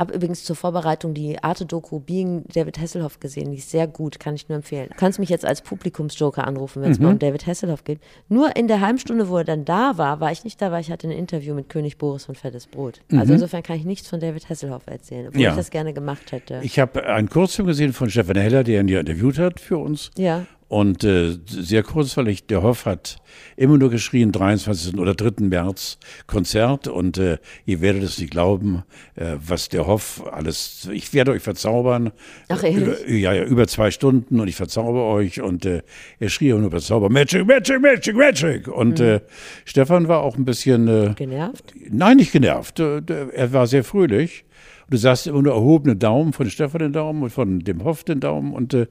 Habe 0.00 0.14
übrigens 0.14 0.44
zur 0.44 0.56
Vorbereitung 0.56 1.12
die 1.12 1.44
Arte-Doku 1.44 2.00
Being 2.00 2.44
David 2.50 2.80
Hasselhoff 2.80 3.20
gesehen. 3.20 3.50
Die 3.50 3.58
ist 3.58 3.70
sehr 3.70 3.86
gut, 3.86 4.18
kann 4.18 4.34
ich 4.34 4.48
nur 4.48 4.56
empfehlen. 4.56 4.88
Du 4.88 4.96
kannst 4.96 5.18
mich 5.18 5.28
jetzt 5.28 5.44
als 5.44 5.60
Publikumsjoker 5.60 6.46
anrufen, 6.46 6.80
wenn 6.80 6.90
es 6.90 6.98
mhm. 6.98 7.04
mal 7.04 7.12
um 7.12 7.18
David 7.18 7.46
Hasselhoff 7.46 7.84
geht. 7.84 8.00
Nur 8.30 8.56
in 8.56 8.66
der 8.66 8.80
Heimstunde, 8.80 9.28
wo 9.28 9.36
er 9.36 9.44
dann 9.44 9.66
da 9.66 9.98
war, 9.98 10.18
war 10.20 10.32
ich 10.32 10.42
nicht 10.42 10.62
da, 10.62 10.72
weil 10.72 10.80
ich 10.80 10.90
hatte 10.90 11.06
ein 11.06 11.10
Interview 11.10 11.54
mit 11.54 11.68
König 11.68 11.98
Boris 11.98 12.24
von 12.24 12.34
Fettes 12.34 12.66
Brot. 12.66 13.02
Also 13.02 13.14
mhm. 13.14 13.20
Also 13.20 13.32
insofern 13.34 13.62
kann 13.62 13.76
ich 13.76 13.84
nichts 13.84 14.08
von 14.08 14.20
David 14.20 14.48
Hasselhoff 14.48 14.86
erzählen, 14.86 15.28
obwohl 15.28 15.42
ja. 15.42 15.50
ich 15.50 15.56
das 15.56 15.68
gerne 15.68 15.92
gemacht 15.92 16.32
hätte. 16.32 16.60
Ich 16.62 16.78
habe 16.78 17.04
einen 17.04 17.28
Kurzfilm 17.28 17.68
gesehen 17.68 17.92
von 17.92 18.08
Stefan 18.08 18.38
Heller, 18.38 18.64
der 18.64 18.80
ihn 18.80 18.88
ja 18.88 19.00
interviewt 19.00 19.38
hat 19.38 19.60
für 19.60 19.76
uns. 19.76 20.12
Ja. 20.16 20.46
Und 20.70 21.02
äh, 21.02 21.36
sehr 21.46 21.82
kurzweilig, 21.82 22.46
der 22.46 22.62
Hoff 22.62 22.86
hat 22.86 23.16
immer 23.56 23.76
nur 23.76 23.90
geschrien, 23.90 24.30
23. 24.30 24.96
oder 24.98 25.14
3. 25.14 25.44
März 25.44 25.98
Konzert 26.28 26.86
und 26.86 27.18
äh, 27.18 27.38
ihr 27.66 27.80
werdet 27.80 28.04
es 28.04 28.20
nicht 28.20 28.30
glauben, 28.30 28.84
äh, 29.16 29.34
was 29.44 29.68
der 29.68 29.88
Hoff 29.88 30.22
alles, 30.32 30.88
ich 30.92 31.12
werde 31.12 31.32
euch 31.32 31.42
verzaubern. 31.42 32.12
Ach 32.48 32.62
ehrlich? 32.62 32.82
Über, 32.82 33.10
ja, 33.10 33.32
ja, 33.32 33.42
über 33.42 33.66
zwei 33.66 33.90
Stunden 33.90 34.38
und 34.38 34.46
ich 34.46 34.54
verzauber 34.54 35.06
euch 35.06 35.40
und 35.40 35.66
äh, 35.66 35.82
er 36.20 36.28
schrie 36.28 36.52
auch 36.52 36.60
nur 36.60 36.70
verzauber, 36.70 37.10
Magic, 37.10 37.44
Magic, 37.44 37.82
Magic, 37.82 38.14
Magic. 38.14 38.68
Und 38.68 39.00
mhm. 39.00 39.04
äh, 39.04 39.20
Stefan 39.64 40.06
war 40.06 40.20
auch 40.20 40.36
ein 40.36 40.44
bisschen... 40.44 40.86
Äh, 40.86 41.14
genervt? 41.16 41.74
Nein, 41.90 42.18
nicht 42.18 42.30
genervt, 42.30 42.78
äh, 42.78 43.02
er 43.32 43.52
war 43.52 43.66
sehr 43.66 43.82
fröhlich. 43.82 44.44
Du 44.88 44.96
sahst 44.96 45.26
immer 45.26 45.42
nur 45.42 45.54
erhobene 45.54 45.96
Daumen 45.96 46.32
von 46.32 46.48
Stefan 46.48 46.78
den 46.78 46.92
Daumen 46.92 47.24
und 47.24 47.30
von 47.30 47.58
dem 47.58 47.82
Hoff 47.82 48.04
den 48.04 48.20
Daumen 48.20 48.52
und 48.52 48.72
äh, 48.72 48.86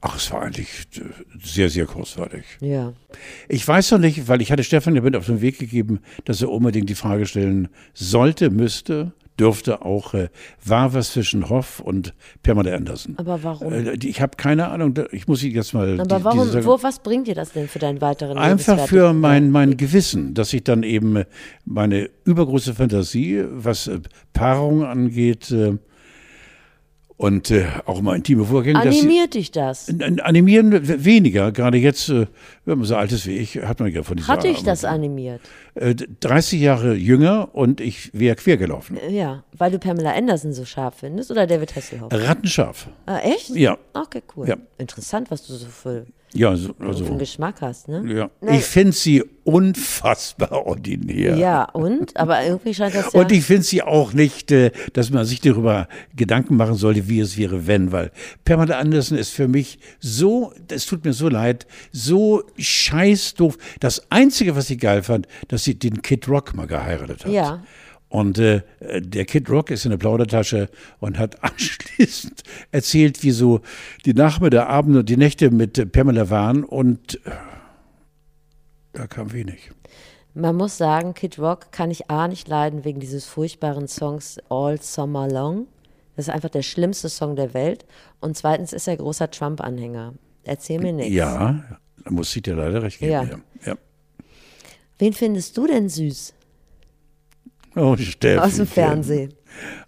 Ach, 0.00 0.16
es 0.16 0.30
war 0.30 0.42
eigentlich 0.42 0.68
äh, 0.96 1.00
sehr, 1.42 1.68
sehr 1.68 1.86
kurzweilig. 1.86 2.44
Ja. 2.60 2.92
Ich 3.48 3.66
weiß 3.66 3.92
noch 3.92 3.98
nicht, 3.98 4.28
weil 4.28 4.40
ich 4.40 4.52
hatte 4.52 4.62
Stefan 4.62 4.94
ja 4.94 5.02
mit 5.02 5.16
auf 5.16 5.26
den 5.26 5.40
Weg 5.40 5.58
gegeben, 5.58 6.00
dass 6.24 6.40
er 6.40 6.50
unbedingt 6.50 6.88
die 6.88 6.94
Frage 6.94 7.26
stellen 7.26 7.68
sollte, 7.94 8.50
müsste, 8.50 9.12
dürfte 9.38 9.82
auch, 9.82 10.14
äh, 10.14 10.28
war 10.64 10.94
was 10.94 11.12
zwischen 11.12 11.48
Hoff 11.48 11.80
und 11.80 12.14
Pamela 12.42 12.74
Anderson. 12.76 13.14
Aber 13.18 13.42
warum? 13.42 13.72
Äh, 13.72 13.94
ich 13.94 14.20
habe 14.20 14.36
keine 14.36 14.68
Ahnung, 14.68 14.94
ich 15.10 15.26
muss 15.26 15.42
ich 15.42 15.54
jetzt 15.54 15.74
mal. 15.74 16.00
Aber 16.00 16.18
die, 16.18 16.24
warum, 16.24 16.64
wo, 16.64 16.82
was 16.82 17.00
bringt 17.00 17.26
dir 17.26 17.34
das 17.34 17.52
denn 17.52 17.68
für 17.68 17.78
deinen 17.78 18.00
weiteren 18.00 18.38
Einfach 18.38 18.86
für 18.86 19.12
mein, 19.12 19.50
mein 19.50 19.76
Gewissen, 19.76 20.34
dass 20.34 20.52
ich 20.52 20.64
dann 20.64 20.82
eben 20.82 21.24
meine 21.64 22.10
übergroße 22.24 22.74
Fantasie, 22.74 23.44
was 23.50 23.86
äh, 23.86 24.00
Paarung 24.32 24.84
angeht, 24.84 25.50
äh, 25.50 25.78
und 27.18 27.50
äh, 27.50 27.66
auch 27.84 28.00
mal 28.00 28.14
intime 28.14 28.44
Vorgänge. 28.44 28.78
Animiert 28.78 29.34
dich 29.34 29.50
das? 29.50 29.88
Animieren 30.22 31.04
weniger. 31.04 31.50
Gerade 31.50 31.76
jetzt, 31.76 32.08
äh, 32.08 32.26
wenn 32.64 32.78
man 32.78 32.86
so 32.86 32.94
alt 32.96 33.10
ist 33.10 33.26
wie 33.26 33.36
ich, 33.36 33.56
hat 33.56 33.80
man 33.80 33.92
ja 33.92 34.04
von 34.04 34.16
dieser 34.16 34.28
Hat 34.28 34.44
dich 34.44 34.62
das 34.62 34.84
animiert? 34.84 35.40
Äh, 35.74 35.96
30 36.20 36.60
Jahre 36.60 36.94
jünger 36.94 37.54
und 37.54 37.80
ich 37.80 38.10
wäre 38.14 38.36
quer 38.36 38.56
gelaufen. 38.56 38.96
Äh, 38.96 39.10
ja, 39.10 39.42
weil 39.52 39.72
du 39.72 39.80
Pamela 39.80 40.12
Anderson 40.12 40.52
so 40.52 40.64
scharf 40.64 40.94
findest 41.00 41.32
oder 41.32 41.48
David 41.48 41.74
Hasselhoff? 41.74 42.12
Rattenscharf. 42.12 42.88
Ah, 43.06 43.18
echt? 43.18 43.50
Ja. 43.50 43.76
Okay, 43.94 44.22
cool. 44.36 44.48
Ja. 44.48 44.56
Interessant, 44.78 45.32
was 45.32 45.44
du 45.44 45.54
so 45.54 45.66
für 45.66 46.06
Ja, 46.34 46.50
also, 46.50 46.74
also 46.78 47.06
einen 47.06 47.18
Geschmack 47.18 47.62
hast, 47.62 47.88
ne? 47.88 48.04
Ja. 48.06 48.30
Nee. 48.40 48.58
Ich 48.58 48.64
finde 48.64 48.92
sie 48.92 49.24
unfassbar 49.44 50.66
ordinär. 50.66 51.36
Ja, 51.36 51.64
und? 51.64 52.14
Aber 52.16 52.44
irgendwie 52.44 52.74
scheint 52.74 52.94
das 52.94 53.12
ja. 53.14 53.20
Und 53.20 53.32
ich 53.32 53.44
finde 53.44 53.62
sie 53.62 53.82
auch 53.82 54.12
nicht, 54.12 54.52
äh, 54.52 54.70
dass 54.92 55.10
man 55.10 55.24
sich 55.24 55.40
darüber 55.40 55.88
Gedanken 56.14 56.56
machen 56.56 56.74
sollte, 56.74 57.08
wie 57.08 57.20
es 57.20 57.38
wäre, 57.38 57.66
wenn, 57.66 57.92
weil 57.92 58.10
Pamela 58.44 58.78
Anderson 58.78 59.16
ist 59.16 59.30
für 59.30 59.48
mich 59.48 59.78
so, 60.00 60.52
es 60.70 60.84
tut 60.84 61.04
mir 61.04 61.14
so 61.14 61.28
leid, 61.30 61.66
so 61.92 62.42
scheiß 62.58 63.34
doof. 63.34 63.56
Das 63.80 64.10
Einzige, 64.10 64.54
was 64.54 64.68
ich 64.68 64.78
geil 64.78 65.02
fand, 65.02 65.26
dass 65.48 65.64
sie 65.64 65.78
den 65.78 66.02
Kid 66.02 66.28
Rock 66.28 66.54
mal 66.54 66.66
geheiratet 66.66 67.24
hat. 67.24 67.32
Ja. 67.32 67.62
Und 68.08 68.38
äh, 68.38 68.62
der 68.80 69.26
Kid 69.26 69.50
Rock 69.50 69.70
ist 69.70 69.84
in 69.84 69.90
der 69.90 69.98
Plaudertasche 69.98 70.70
und 70.98 71.18
hat 71.18 71.42
anschließend 71.44 72.42
erzählt, 72.72 73.22
wie 73.22 73.32
so 73.32 73.60
die 74.06 74.14
Nachmittag, 74.14 74.68
Abende 74.68 75.00
und 75.00 75.08
die 75.08 75.16
Nächte 75.16 75.50
mit 75.50 75.92
Pamela 75.92 76.30
waren 76.30 76.64
und 76.64 77.16
äh, 77.26 77.30
da 78.92 79.06
kam 79.06 79.32
wenig. 79.32 79.70
Man 80.34 80.56
muss 80.56 80.78
sagen, 80.78 81.14
Kid 81.14 81.38
Rock 81.38 81.72
kann 81.72 81.90
ich 81.90 82.10
A 82.10 82.28
nicht 82.28 82.48
leiden 82.48 82.84
wegen 82.84 83.00
dieses 83.00 83.26
furchtbaren 83.26 83.88
Songs 83.88 84.38
All 84.48 84.80
Summer 84.80 85.28
Long. 85.28 85.66
Das 86.16 86.28
ist 86.28 86.34
einfach 86.34 86.50
der 86.50 86.62
schlimmste 86.62 87.08
Song 87.08 87.36
der 87.36 87.54
Welt. 87.54 87.84
Und 88.20 88.36
zweitens 88.36 88.72
ist 88.72 88.88
er 88.88 88.96
großer 88.96 89.30
Trump-Anhänger. 89.30 90.14
Erzähl 90.44 90.80
mir 90.80 90.92
nichts. 90.92 91.14
Ja, 91.14 91.62
da 92.04 92.10
muss 92.10 92.34
ich 92.34 92.42
dir 92.42 92.54
leider 92.54 92.82
recht 92.82 92.98
geben. 92.98 93.10
Ja. 93.64 93.72
ja. 93.72 93.78
Wen 94.98 95.12
findest 95.12 95.56
du 95.56 95.66
denn 95.66 95.88
süß? 95.88 96.34
Oh, 97.74 97.96
Steffen. 97.96 98.42
Aus 98.42 98.56
dem 98.56 98.66
Fernsehen. 98.66 99.34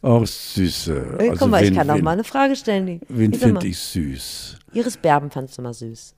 Auch 0.03 0.27
süße. 0.27 1.16
Also 1.19 1.33
Guck 1.38 1.51
mal, 1.51 1.62
wen, 1.62 1.73
ich 1.73 1.79
kann 1.79 1.90
auch 1.90 2.01
mal 2.01 2.12
eine 2.12 2.25
Frage 2.25 2.57
stellen. 2.57 3.01
Wen 3.09 3.33
finde 3.33 3.66
ich 3.66 3.79
süß? 3.79 4.59
Iris 4.73 4.97
Berben 4.97 5.31
fandst 5.31 5.59
du 5.59 5.62
mal 5.62 5.75
süß. 5.75 6.14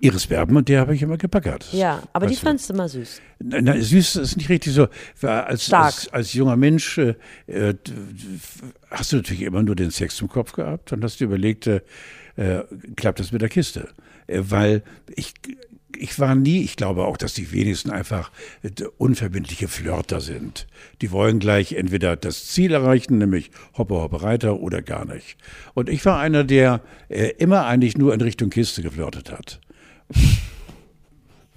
Iris 0.00 0.26
Berben 0.28 0.56
und 0.56 0.68
der 0.68 0.80
habe 0.80 0.94
ich 0.94 1.02
immer 1.02 1.16
gepackert. 1.16 1.72
Ja, 1.72 2.02
aber 2.12 2.26
weißt 2.26 2.36
die 2.36 2.44
fandst 2.44 2.68
du 2.68 2.74
immer 2.74 2.88
süß. 2.88 3.20
Nein, 3.40 3.64
na, 3.64 3.80
süß 3.80 4.16
ist 4.16 4.36
nicht 4.36 4.48
richtig 4.48 4.72
so. 4.72 4.86
Als, 5.22 5.72
als, 5.72 6.12
als, 6.12 6.32
junger 6.34 6.56
Mensch 6.56 6.98
äh, 6.98 7.14
äh, 7.46 7.74
hast 8.90 9.12
du 9.12 9.16
natürlich 9.16 9.42
immer 9.42 9.62
nur 9.62 9.74
den 9.74 9.90
Sex 9.90 10.20
im 10.20 10.28
Kopf 10.28 10.52
gehabt 10.52 10.92
und 10.92 11.02
hast 11.02 11.18
dir 11.18 11.24
überlegt, 11.24 11.66
äh, 11.66 11.80
äh 12.36 12.62
klappt 12.94 13.18
das 13.18 13.32
mit 13.32 13.42
der 13.42 13.48
Kiste? 13.48 13.88
Äh, 14.28 14.42
weil 14.44 14.82
ich 15.16 15.34
ich 15.98 16.18
war 16.18 16.34
nie, 16.34 16.62
ich 16.62 16.76
glaube 16.76 17.04
auch, 17.04 17.16
dass 17.16 17.34
die 17.34 17.52
wenigsten 17.52 17.90
einfach 17.90 18.30
äh, 18.62 18.70
unverbindliche 18.96 19.68
Flirter 19.68 20.20
sind. 20.20 20.66
Die 21.02 21.10
wollen 21.10 21.38
gleich 21.38 21.72
entweder 21.72 22.16
das 22.16 22.46
Ziel 22.46 22.72
erreichen, 22.72 23.18
nämlich 23.18 23.50
Hoppe 23.76 23.94
Hoppe 23.94 24.22
Reiter 24.22 24.60
oder 24.60 24.82
gar 24.82 25.04
nicht. 25.04 25.36
Und 25.74 25.88
ich 25.88 26.04
war 26.04 26.18
einer, 26.18 26.44
der 26.44 26.80
äh, 27.08 27.32
immer 27.38 27.66
eigentlich 27.66 27.98
nur 27.98 28.14
in 28.14 28.20
Richtung 28.20 28.50
Kiste 28.50 28.82
geflirtet 28.82 29.30
hat. 29.30 29.60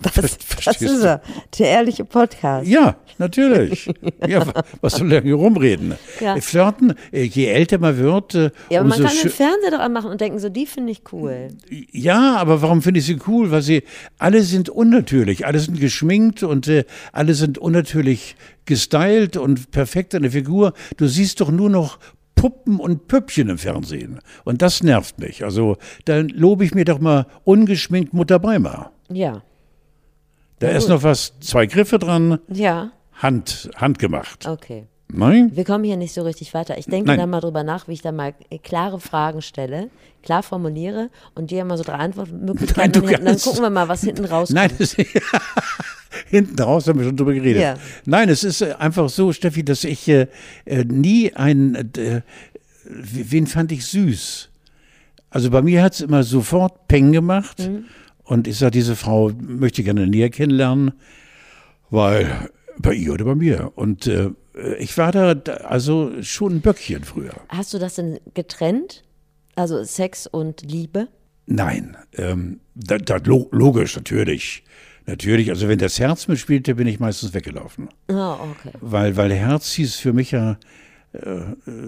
Das, 0.02 0.14
das 0.66 0.82
ist 0.82 1.04
er, 1.04 1.22
der 1.58 1.68
ehrliche 1.68 2.06
Podcast. 2.06 2.68
Ja, 2.68 2.98
natürlich. 3.18 3.90
Ja, 4.28 4.46
was 4.82 4.94
soll 4.94 5.12
er 5.12 5.22
hier 5.22 5.36
rumreden? 5.36 5.96
Ja. 6.20 6.36
Flirten, 6.38 6.94
äh, 7.12 7.24
je 7.24 7.46
älter 7.46 7.78
man 7.78 7.98
wird. 7.98 8.36
Äh, 8.36 8.52
ja, 8.70 8.80
aber 8.80 8.90
man 8.90 9.04
kann 9.04 9.16
den 9.22 9.30
Fernseher 9.30 9.72
doch 9.72 9.80
anmachen 9.80 10.12
und 10.12 10.22
denken, 10.22 10.40
so, 10.40 10.50
die 10.50 10.66
finde 10.66 10.92
ich 10.92 11.04
cool. 11.12 11.50
Ja, 11.92 12.38
aber 12.38 12.62
warum 12.62 12.82
finde 12.82 13.00
ich 13.00 13.06
sie 13.06 13.20
cool? 13.28 13.52
Weil 13.52 13.62
sie, 13.62 13.84
alle 14.18 14.42
sind 14.44 14.70
unnatürlich, 14.70 15.46
alle 15.46 15.60
sind 15.60 15.80
geschminkt 15.80 16.44
und 16.44 16.68
äh, 16.68 16.86
alle 17.12 17.34
sind 17.34 17.58
unnatürlich 17.58 18.36
gestylt 18.66 19.38
und 19.38 19.72
perfekt 19.72 20.14
in 20.14 20.24
der 20.24 20.32
Figur. 20.32 20.74
Du 20.98 21.08
siehst 21.08 21.42
doch 21.42 21.52
nur 21.52 21.70
noch 21.70 22.00
Puppen 22.36 22.80
und 22.80 23.08
Püppchen 23.08 23.50
im 23.50 23.58
Fernsehen. 23.60 24.20
Und 24.46 24.64
das 24.64 24.82
nervt 24.82 25.20
mich. 25.20 25.44
Also, 25.44 25.78
dann 26.06 26.28
lobe 26.30 26.66
ich 26.66 26.74
mir 26.74 26.86
doch 26.86 27.00
mal 27.00 27.28
ungeschminkt 27.44 28.14
Mutter 28.14 28.40
Beimer. 28.40 28.92
Ja. 29.12 29.44
Da 30.62 30.70
ja, 30.70 30.78
ist 30.78 30.90
noch 30.90 31.02
was, 31.02 31.34
zwei 31.40 31.66
Griffe 31.66 31.98
dran. 31.98 32.38
Ja. 32.48 32.92
Hand, 33.14 33.72
handgemacht. 33.76 34.48
Okay. 34.48 34.86
Nein? 35.12 35.52
Wir 35.56 35.66
kommen 35.66 35.84
hier 35.84 35.98
nicht 35.98 36.14
so 36.14 36.22
richtig 36.22 36.54
weiter. 36.54 36.78
Ich 36.78 36.86
denke 36.86 37.18
da 37.18 37.26
mal 37.26 37.42
drüber 37.42 37.64
nach, 37.64 37.88
wie 37.88 37.94
ich 37.94 38.04
da 38.04 38.12
mal 38.12 38.36
klare 38.64 39.00
Fragen 39.00 39.42
stelle, 39.42 39.90
klar 40.22 40.44
formuliere 40.44 41.10
und 41.34 41.50
dir 41.50 41.66
mal 41.66 41.78
so 41.78 41.84
drei 41.84 41.96
Antwortmöglichkeiten 41.96 43.04
Nein, 43.04 43.26
dann 43.26 43.40
gucken 43.40 43.64
wir 43.64 43.72
mal, 43.72 43.88
was 43.88 44.02
hinten 44.04 44.24
rauskommt. 44.24 44.56
Nein, 44.56 44.72
das, 44.78 44.96
hinten 46.30 46.62
raus 46.62 46.88
haben 46.88 47.00
wir 47.00 47.08
schon 47.08 47.18
drüber 47.18 47.34
geredet. 47.34 47.64
Ja. 47.64 47.76
Nein, 48.06 48.30
es 48.30 48.44
ist 48.44 48.62
äh, 48.62 48.76
einfach 48.78 49.10
so, 49.10 49.34
Steffi, 49.34 49.66
dass 49.66 49.84
ich 49.84 50.08
äh, 50.08 50.28
äh 50.66 50.84
nie 50.84 51.34
ein, 51.34 51.92
äh, 51.98 52.22
wen 52.86 53.48
fand 53.48 53.72
ich 53.72 53.88
süß? 53.88 54.50
Also 55.32 55.50
bei 55.50 55.64
mir 55.64 55.82
hat 55.82 55.96
es 55.96 56.02
immer 56.02 56.24
sofort 56.24 56.88
Peng 56.88 57.12
gemacht. 57.12 57.58
Mhm. 57.60 57.86
Und 58.32 58.48
ich 58.48 58.60
sage, 58.60 58.72
diese 58.72 58.96
Frau 58.96 59.30
möchte 59.42 59.82
ich 59.82 59.86
gerne 59.86 60.08
näher 60.08 60.30
kennenlernen, 60.30 60.94
weil 61.90 62.50
bei 62.78 62.94
ihr 62.94 63.12
oder 63.12 63.26
bei 63.26 63.36
mir. 63.36 63.74
Und 63.76 64.08
äh, 64.08 64.30
ich 64.80 64.98
war 64.98 65.12
da 65.12 65.32
also 65.66 66.14
schon 66.24 66.56
ein 66.56 66.62
Böckchen 66.62 67.04
früher. 67.04 67.34
Hast 67.50 67.74
du 67.74 67.78
das 67.78 67.96
denn 67.96 68.22
getrennt? 68.34 69.04
Also 69.56 69.84
Sex 69.84 70.28
und 70.28 70.62
Liebe? 70.62 71.10
Nein, 71.46 71.98
ähm, 72.14 72.62
da, 72.74 73.00
da, 73.00 73.18
logisch, 73.18 73.98
natürlich. 73.98 74.64
Natürlich, 75.08 75.50
also 75.50 75.68
wenn 75.68 75.80
das 75.80 76.00
Herz 76.00 76.30
mitspielte, 76.30 76.76
bin 76.76 76.88
ich 76.88 77.02
meistens 77.02 77.34
weggelaufen. 77.34 77.90
Ah, 78.08 78.38
oh, 78.42 78.48
okay. 78.52 78.78
Weil, 78.80 79.18
weil 79.18 79.34
Herz 79.34 79.74
hieß 79.74 79.98
für 79.98 80.14
mich 80.14 80.32
ja, 80.32 80.58
äh, 81.12 81.42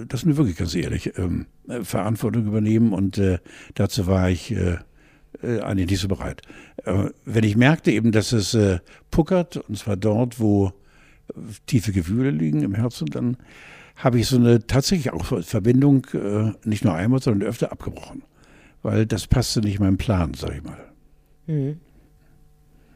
das 0.10 0.20
ist 0.20 0.26
mir 0.26 0.36
wirklich 0.36 0.58
ganz 0.58 0.76
ehrlich, 0.76 1.18
ähm, 1.18 1.46
Verantwortung 1.84 2.48
übernehmen 2.48 2.92
und 2.92 3.18
äh, 3.18 3.40
dazu 3.76 4.08
war 4.08 4.30
ich 4.30 4.52
äh, 4.52 4.80
äh, 5.42 5.60
eigentlich 5.62 5.90
nicht 5.92 6.02
so 6.02 6.08
bereit. 6.08 6.42
Äh, 6.86 7.10
wenn 7.26 7.44
ich 7.44 7.56
merkte 7.56 7.92
eben, 7.92 8.12
dass 8.12 8.32
es 8.32 8.54
äh, 8.54 8.80
puckert, 9.12 9.58
und 9.58 9.78
zwar 9.78 9.98
dort, 9.98 10.40
wo 10.40 10.72
tiefe 11.66 11.92
Gefühle 11.92 12.32
liegen 12.32 12.62
im 12.62 12.76
Herzen, 12.76 13.08
dann 13.08 13.38
habe 13.96 14.20
ich 14.20 14.28
so 14.28 14.38
eine 14.38 14.66
tatsächlich 14.66 15.14
auch 15.14 15.26
Verbindung 15.44 16.06
äh, 16.14 16.52
nicht 16.68 16.84
nur 16.84 16.94
einmal, 16.94 17.22
sondern 17.22 17.48
öfter 17.48 17.72
abgebrochen. 17.72 18.24
Weil 18.82 19.06
das 19.06 19.28
passte 19.28 19.62
nicht 19.62 19.80
meinem 19.80 19.98
Plan, 19.98 20.34
sag 20.34 20.56
ich 20.56 20.64
mal. 20.64 20.78
Mhm. 21.48 21.80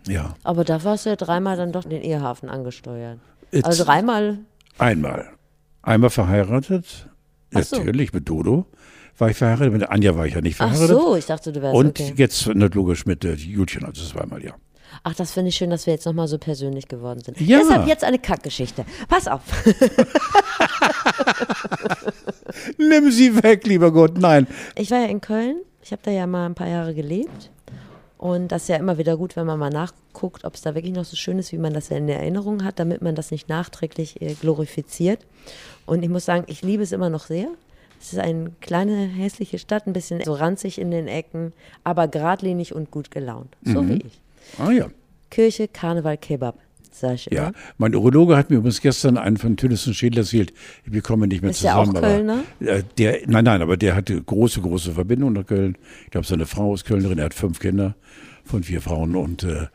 Ja. 0.07 0.35
Aber 0.43 0.63
da 0.63 0.83
warst 0.83 1.05
du 1.05 1.09
ja 1.09 1.15
dreimal 1.15 1.57
dann 1.57 1.71
doch 1.71 1.83
den 1.83 2.01
Ehehafen 2.01 2.49
angesteuert. 2.49 3.19
It's 3.51 3.65
also 3.65 3.83
dreimal. 3.85 4.39
Einmal. 4.77 5.29
Einmal 5.81 6.09
verheiratet, 6.09 7.09
so. 7.51 7.77
natürlich 7.77 8.13
mit 8.13 8.27
Dodo 8.27 8.65
war 9.17 9.29
ich 9.29 9.37
verheiratet, 9.37 9.73
mit 9.73 9.89
Anja 9.89 10.15
war 10.15 10.25
ich 10.25 10.35
ja 10.35 10.41
nicht 10.41 10.55
verheiratet. 10.55 10.97
Ach 10.97 11.01
so, 11.01 11.15
ich 11.15 11.25
dachte, 11.25 11.51
du 11.51 11.61
wärst 11.61 11.75
Und 11.75 11.99
okay. 11.99 12.13
jetzt 12.15 12.47
nicht 12.47 12.75
logisch 12.75 13.05
mit 13.05 13.25
äh, 13.25 13.33
Julchen, 13.33 13.85
also 13.85 14.05
zweimal, 14.05 14.43
ja. 14.43 14.53
Ach, 15.03 15.13
das 15.13 15.31
finde 15.31 15.49
ich 15.49 15.55
schön, 15.55 15.69
dass 15.69 15.85
wir 15.85 15.93
jetzt 15.93 16.05
nochmal 16.05 16.27
so 16.27 16.37
persönlich 16.37 16.87
geworden 16.87 17.21
sind. 17.21 17.39
Ja. 17.39 17.59
Deshalb 17.59 17.87
jetzt 17.87 18.03
eine 18.03 18.19
Kackgeschichte. 18.19 18.85
Pass 19.07 19.27
auf. 19.27 19.41
Nimm 22.77 23.11
sie 23.11 23.43
weg, 23.43 23.67
lieber 23.67 23.91
Gott, 23.91 24.17
nein. 24.17 24.47
Ich 24.75 24.91
war 24.91 24.99
ja 24.99 25.07
in 25.07 25.21
Köln. 25.21 25.57
Ich 25.83 25.91
habe 25.91 26.01
da 26.03 26.11
ja 26.11 26.27
mal 26.27 26.45
ein 26.45 26.55
paar 26.55 26.67
Jahre 26.67 26.93
gelebt. 26.93 27.51
Und 28.17 28.51
das 28.51 28.63
ist 28.63 28.69
ja 28.69 28.77
immer 28.77 28.97
wieder 28.97 29.15
gut, 29.15 29.35
wenn 29.35 29.45
man 29.45 29.59
mal 29.59 29.69
nachguckt, 29.69 30.43
ob 30.43 30.55
es 30.55 30.61
da 30.61 30.73
wirklich 30.73 30.95
noch 30.95 31.05
so 31.05 31.15
schön 31.15 31.37
ist, 31.37 31.51
wie 31.51 31.59
man 31.59 31.73
das 31.73 31.91
in 31.91 32.09
Erinnerung 32.09 32.63
hat, 32.63 32.79
damit 32.79 33.01
man 33.01 33.13
das 33.13 33.29
nicht 33.29 33.47
nachträglich 33.47 34.21
äh, 34.21 34.33
glorifiziert. 34.33 35.19
Und 35.85 36.01
ich 36.01 36.09
muss 36.09 36.25
sagen, 36.25 36.45
ich 36.47 36.63
liebe 36.63 36.81
es 36.81 36.91
immer 36.91 37.09
noch 37.09 37.25
sehr. 37.25 37.49
Es 37.99 38.13
ist 38.13 38.19
eine 38.19 38.51
kleine, 38.61 39.07
hässliche 39.07 39.59
Stadt, 39.59 39.87
ein 39.87 39.93
bisschen 39.93 40.23
so 40.23 40.33
ranzig 40.33 40.79
in 40.79 40.91
den 40.91 41.07
Ecken, 41.07 41.53
aber 41.83 42.07
geradlinig 42.07 42.73
und 42.73 42.91
gut 42.91 43.11
gelaunt. 43.11 43.55
So 43.63 43.81
mhm. 43.81 43.89
wie 43.89 43.97
ich. 44.07 44.21
Ah 44.59 44.71
ja. 44.71 44.87
Kirche, 45.29 45.67
Karneval, 45.67 46.17
Kebab. 46.17 46.59
Ja, 47.29 47.51
mein 47.77 47.93
Urologe 47.93 48.35
hat 48.35 48.49
mir 48.49 48.57
übrigens 48.57 48.81
gestern 48.81 49.17
einen 49.17 49.37
von 49.37 49.55
Tünnissen 49.55 49.93
Schädel 49.93 50.19
erzählt. 50.19 50.51
Wir 50.83 51.01
kommen 51.01 51.29
nicht 51.29 51.41
mehr 51.41 51.51
ist 51.51 51.59
zusammen. 51.59 51.93
Der 51.93 52.01
auch 52.01 52.07
Kölner? 52.07 52.43
Aber, 52.59 52.81
der, 52.97 53.19
nein, 53.27 53.43
nein, 53.45 53.61
aber 53.61 53.77
der 53.77 53.95
hatte 53.95 54.19
große, 54.19 54.61
große 54.61 54.93
Verbindung 54.93 55.33
nach 55.33 55.45
Köln. 55.45 55.77
Ich 56.05 56.11
glaube, 56.11 56.25
seine 56.25 56.47
Frau 56.47 56.73
ist 56.73 56.85
Kölnerin, 56.85 57.19
er 57.19 57.25
hat 57.25 57.33
fünf 57.35 57.59
Kinder 57.59 57.95
von 58.45 58.63
vier 58.63 58.81
Frauen 58.81 59.15
und 59.15 59.43
äh, 59.43 59.67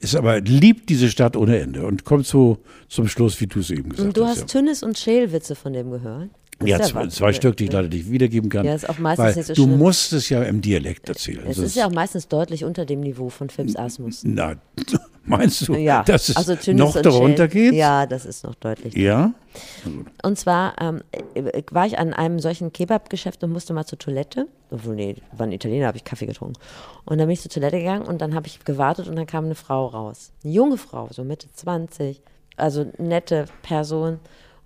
ist 0.00 0.16
aber 0.16 0.40
liebt 0.40 0.88
diese 0.88 1.10
Stadt 1.10 1.36
ohne 1.36 1.58
Ende 1.58 1.86
und 1.86 2.04
kommt 2.04 2.26
so 2.26 2.58
zum 2.88 3.06
Schluss, 3.06 3.40
wie 3.40 3.46
du 3.46 3.60
es 3.60 3.70
eben 3.70 3.90
gesagt 3.90 3.98
hast. 3.98 4.06
Und 4.06 4.16
du 4.16 4.26
hast 4.26 4.40
ja. 4.40 4.46
Tünnis 4.46 4.82
und 4.82 4.98
Schälwitze 4.98 5.54
von 5.54 5.74
dem 5.74 5.90
gehört? 5.90 6.30
Ja, 6.64 6.80
zwei, 6.80 7.06
zwei 7.06 7.32
Stück, 7.32 7.56
die 7.56 7.64
ich 7.64 7.72
leider 7.72 7.88
nicht 7.88 8.10
wiedergeben 8.10 8.50
kann. 8.50 8.66
Ja, 8.66 8.74
ist 8.74 8.88
auch 8.88 8.98
meistens 8.98 9.36
nicht 9.36 9.46
so 9.46 9.54
Du 9.54 9.64
schlimm. 9.64 9.78
musst 9.78 10.12
es 10.12 10.28
ja 10.28 10.42
im 10.42 10.60
Dialekt 10.60 11.08
erzählen. 11.08 11.44
Es 11.48 11.58
ist 11.58 11.76
ja 11.76 11.86
auch 11.86 11.92
meistens 11.92 12.26
deutlich 12.26 12.64
unter 12.64 12.84
dem 12.84 13.00
Niveau 13.00 13.28
von 13.28 13.48
Phipps 13.48 13.76
Asmus. 13.76 14.22
Na, 14.24 14.54
meinst 15.24 15.68
du, 15.68 15.74
ja, 15.74 16.02
dass 16.02 16.30
es 16.30 16.36
also 16.36 16.56
noch 16.72 17.00
darunter 17.00 17.46
geht? 17.46 17.74
Ja, 17.74 18.06
das 18.06 18.26
ist 18.26 18.42
noch 18.42 18.56
deutlich. 18.56 18.96
Ja? 18.96 19.32
Und 20.24 20.38
zwar 20.38 20.74
ähm, 20.80 21.02
äh, 21.34 21.62
war 21.70 21.86
ich 21.86 21.98
an 21.98 22.12
einem 22.12 22.40
solchen 22.40 22.72
Kebab-Geschäft 22.72 23.44
und 23.44 23.52
musste 23.52 23.72
mal 23.72 23.86
zur 23.86 23.98
Toilette. 23.98 24.48
Obwohl, 24.70 24.96
nee, 24.96 25.14
war 25.36 25.46
ein 25.46 25.52
Italiener, 25.52 25.86
habe 25.86 25.96
ich 25.96 26.04
Kaffee 26.04 26.26
getrunken. 26.26 26.60
Und 27.04 27.18
dann 27.18 27.28
bin 27.28 27.34
ich 27.34 27.40
zur 27.40 27.52
Toilette 27.52 27.78
gegangen 27.78 28.04
und 28.04 28.20
dann 28.20 28.34
habe 28.34 28.48
ich 28.48 28.64
gewartet 28.64 29.06
und 29.06 29.14
dann 29.14 29.26
kam 29.26 29.44
eine 29.44 29.54
Frau 29.54 29.86
raus. 29.86 30.32
Eine 30.42 30.52
junge 30.54 30.76
Frau, 30.76 31.08
so 31.12 31.22
Mitte 31.22 31.46
20, 31.54 32.20
also 32.56 32.90
nette 32.98 33.44
Person 33.62 34.18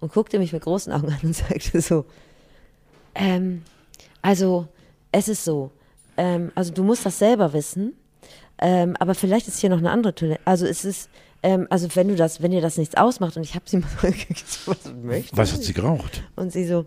und 0.02 0.12
guckte 0.12 0.40
mich 0.40 0.52
mit 0.52 0.64
großen 0.64 0.92
Augen 0.92 1.10
an 1.12 1.20
und 1.22 1.34
sagte 1.36 1.80
so, 1.80 2.04
ähm, 3.14 3.62
also 4.20 4.66
es 5.12 5.28
ist 5.28 5.44
so, 5.44 5.70
ähm, 6.16 6.50
also 6.56 6.72
du 6.72 6.82
musst 6.82 7.06
das 7.06 7.20
selber 7.20 7.52
wissen, 7.52 7.94
ähm, 8.58 8.96
aber 8.98 9.14
vielleicht 9.14 9.46
ist 9.46 9.60
hier 9.60 9.70
noch 9.70 9.78
eine 9.78 9.90
andere 9.90 10.14
Toilette. 10.14 10.40
Also 10.44 10.66
es 10.66 10.84
ist, 10.84 11.08
ähm, 11.44 11.68
also 11.70 11.88
wenn 11.94 12.08
du 12.08 12.16
das, 12.16 12.42
wenn 12.42 12.50
dir 12.50 12.60
das 12.60 12.78
nichts 12.78 12.96
ausmacht 12.96 13.36
und 13.36 13.44
ich 13.44 13.54
habe 13.54 13.64
sie 13.68 13.76
mal 14.02 14.10
gefragt, 14.10 14.44
was 14.66 14.92
möchtest 15.02 15.36
Was 15.36 15.52
hat 15.52 15.62
sie 15.62 15.72
geraucht? 15.72 16.24
Und 16.34 16.52
sie 16.52 16.66
so, 16.66 16.84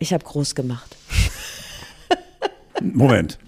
ich 0.00 0.12
habe 0.12 0.24
groß 0.24 0.56
gemacht. 0.56 0.96
Moment. 2.82 3.38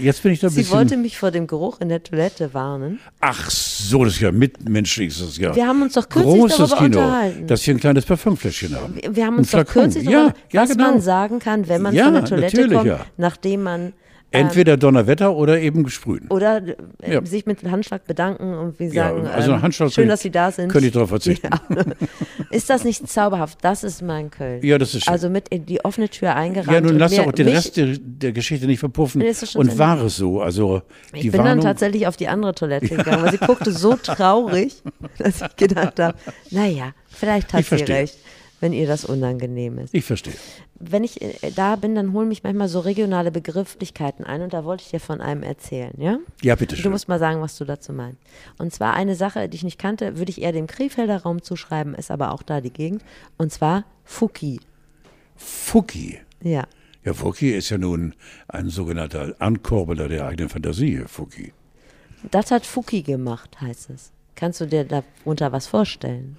Jetzt 0.00 0.22
bin 0.22 0.32
ich 0.32 0.40
da 0.40 0.46
ein 0.46 0.50
Sie 0.50 0.60
bisschen 0.60 0.76
wollte 0.76 0.96
mich 0.96 1.18
vor 1.18 1.30
dem 1.30 1.46
Geruch 1.46 1.80
in 1.80 1.88
der 1.88 2.02
Toilette 2.02 2.54
warnen. 2.54 3.00
Ach 3.20 3.50
so, 3.50 4.04
das 4.04 4.14
ist 4.14 4.20
ja 4.20 4.32
mitmenschlich. 4.32 5.18
Das 5.18 5.28
ist 5.28 5.38
ja 5.38 5.54
wir 5.54 5.66
haben 5.66 5.82
uns 5.82 5.94
doch 5.94 6.08
kürzlich 6.08 6.34
Großes 6.34 6.56
darüber 6.56 6.76
Kino, 6.76 6.98
unterhalten. 7.00 7.46
dass 7.46 7.66
wir 7.66 7.74
ein 7.74 7.80
kleines 7.80 8.04
Parfümfläschchen 8.04 8.74
haben. 8.76 8.94
Wir, 8.96 9.16
wir 9.16 9.26
haben 9.26 9.38
uns 9.38 9.50
doch 9.50 9.64
kürzlich 9.64 10.04
darüber, 10.04 10.34
ja, 10.52 10.62
was 10.62 10.70
genau. 10.70 10.90
man 10.90 11.00
sagen 11.00 11.38
kann, 11.38 11.68
wenn 11.68 11.82
man 11.82 11.94
ja, 11.94 12.04
von 12.04 12.14
der 12.14 12.24
Toilette 12.24 12.68
kommt, 12.68 12.86
ja. 12.86 13.06
nachdem 13.16 13.62
man 13.62 13.92
Entweder 14.30 14.76
Donnerwetter 14.76 15.34
oder 15.34 15.58
eben 15.58 15.84
gesprühen. 15.84 16.26
Oder 16.28 16.62
äh, 17.00 17.14
ja. 17.14 17.24
sich 17.24 17.46
mit 17.46 17.62
Handschlag 17.64 18.04
bedanken 18.04 18.54
und 18.54 18.78
wie 18.78 18.88
sagen, 18.88 19.24
ja, 19.24 19.30
also 19.30 19.52
ähm, 19.52 19.90
schön, 19.90 20.08
dass 20.08 20.20
Sie 20.20 20.30
da 20.30 20.50
sind. 20.50 20.70
Könnte 20.70 20.88
ich 20.88 20.92
darauf 20.92 21.08
verzichten. 21.08 21.48
Ja. 21.50 21.82
Ist 22.50 22.68
das 22.68 22.84
nicht 22.84 23.08
zauberhaft? 23.08 23.58
Das 23.62 23.84
ist 23.84 24.02
mein 24.02 24.30
Köln. 24.30 24.62
Ja, 24.62 24.78
das 24.78 24.94
ist 24.94 25.04
schön. 25.04 25.12
Also 25.12 25.28
mit 25.28 25.48
in 25.48 25.66
die 25.66 25.84
offene 25.84 26.08
Tür 26.08 26.34
eingerannt. 26.34 26.72
Ja, 26.72 26.80
nun 26.80 26.98
lass 26.98 27.14
doch 27.14 27.30
den 27.32 27.48
Rest 27.48 27.76
der, 27.76 27.96
der, 27.98 28.32
Geschichte 28.32 28.66
nicht 28.66 28.78
verpuffen. 28.78 29.20
Nee, 29.20 29.34
und 29.54 29.78
war 29.78 30.02
es 30.02 30.16
so? 30.16 30.40
Also 30.40 30.82
ich 31.12 31.30
bin 31.30 31.40
Warnung 31.40 31.56
dann 31.56 31.60
tatsächlich 31.60 32.06
auf 32.06 32.16
die 32.16 32.28
andere 32.28 32.54
Toilette 32.54 32.88
gegangen, 32.88 33.22
weil 33.22 33.32
sie 33.32 33.38
guckte 33.38 33.70
so 33.70 33.96
traurig, 33.96 34.82
dass 35.18 35.42
ich 35.42 35.56
gedacht 35.56 36.00
habe, 36.00 36.16
naja, 36.50 36.94
vielleicht 37.08 37.52
hat 37.52 37.66
sie 37.66 37.74
recht 37.76 38.16
wenn 38.60 38.72
ihr 38.72 38.86
das 38.86 39.04
unangenehm 39.04 39.78
ist. 39.78 39.94
Ich 39.94 40.04
verstehe. 40.04 40.34
Wenn 40.78 41.04
ich 41.04 41.22
äh, 41.22 41.50
da 41.54 41.76
bin, 41.76 41.94
dann 41.94 42.12
holen 42.12 42.28
mich 42.28 42.42
manchmal 42.42 42.68
so 42.68 42.80
regionale 42.80 43.30
Begrifflichkeiten 43.30 44.24
ein 44.24 44.42
und 44.42 44.52
da 44.52 44.64
wollte 44.64 44.84
ich 44.84 44.90
dir 44.90 45.00
von 45.00 45.20
einem 45.20 45.42
erzählen, 45.42 45.94
ja? 45.98 46.18
Ja, 46.42 46.54
bitte 46.54 46.76
schön. 46.76 46.84
Du 46.84 46.90
musst 46.90 47.08
mal 47.08 47.18
sagen, 47.18 47.40
was 47.40 47.56
du 47.56 47.64
dazu 47.64 47.92
meinst. 47.92 48.20
Und 48.58 48.72
zwar 48.72 48.94
eine 48.94 49.14
Sache, 49.14 49.48
die 49.48 49.56
ich 49.56 49.64
nicht 49.64 49.78
kannte, 49.78 50.18
würde 50.18 50.30
ich 50.30 50.42
eher 50.42 50.52
dem 50.52 50.66
Krefelder 50.66 51.22
Raum 51.22 51.42
zuschreiben, 51.42 51.94
ist 51.94 52.10
aber 52.10 52.32
auch 52.32 52.42
da 52.42 52.60
die 52.60 52.72
Gegend. 52.72 53.02
Und 53.36 53.52
zwar 53.52 53.84
Fuki. 54.04 54.60
Fuki? 55.36 56.18
Ja. 56.42 56.64
Ja, 57.04 57.14
Fuki 57.14 57.52
ist 57.52 57.70
ja 57.70 57.78
nun 57.78 58.14
ein 58.48 58.68
sogenannter 58.68 59.34
Ankurbeler 59.38 60.08
der 60.08 60.26
eigenen 60.26 60.48
Fantasie, 60.48 61.04
Fuki. 61.06 61.52
Das 62.30 62.50
hat 62.50 62.66
Fuki 62.66 63.02
gemacht, 63.02 63.60
heißt 63.60 63.90
es. 63.90 64.12
Kannst 64.34 64.60
du 64.60 64.66
dir 64.66 64.84
darunter 64.84 65.52
was 65.52 65.66
vorstellen? 65.66 66.36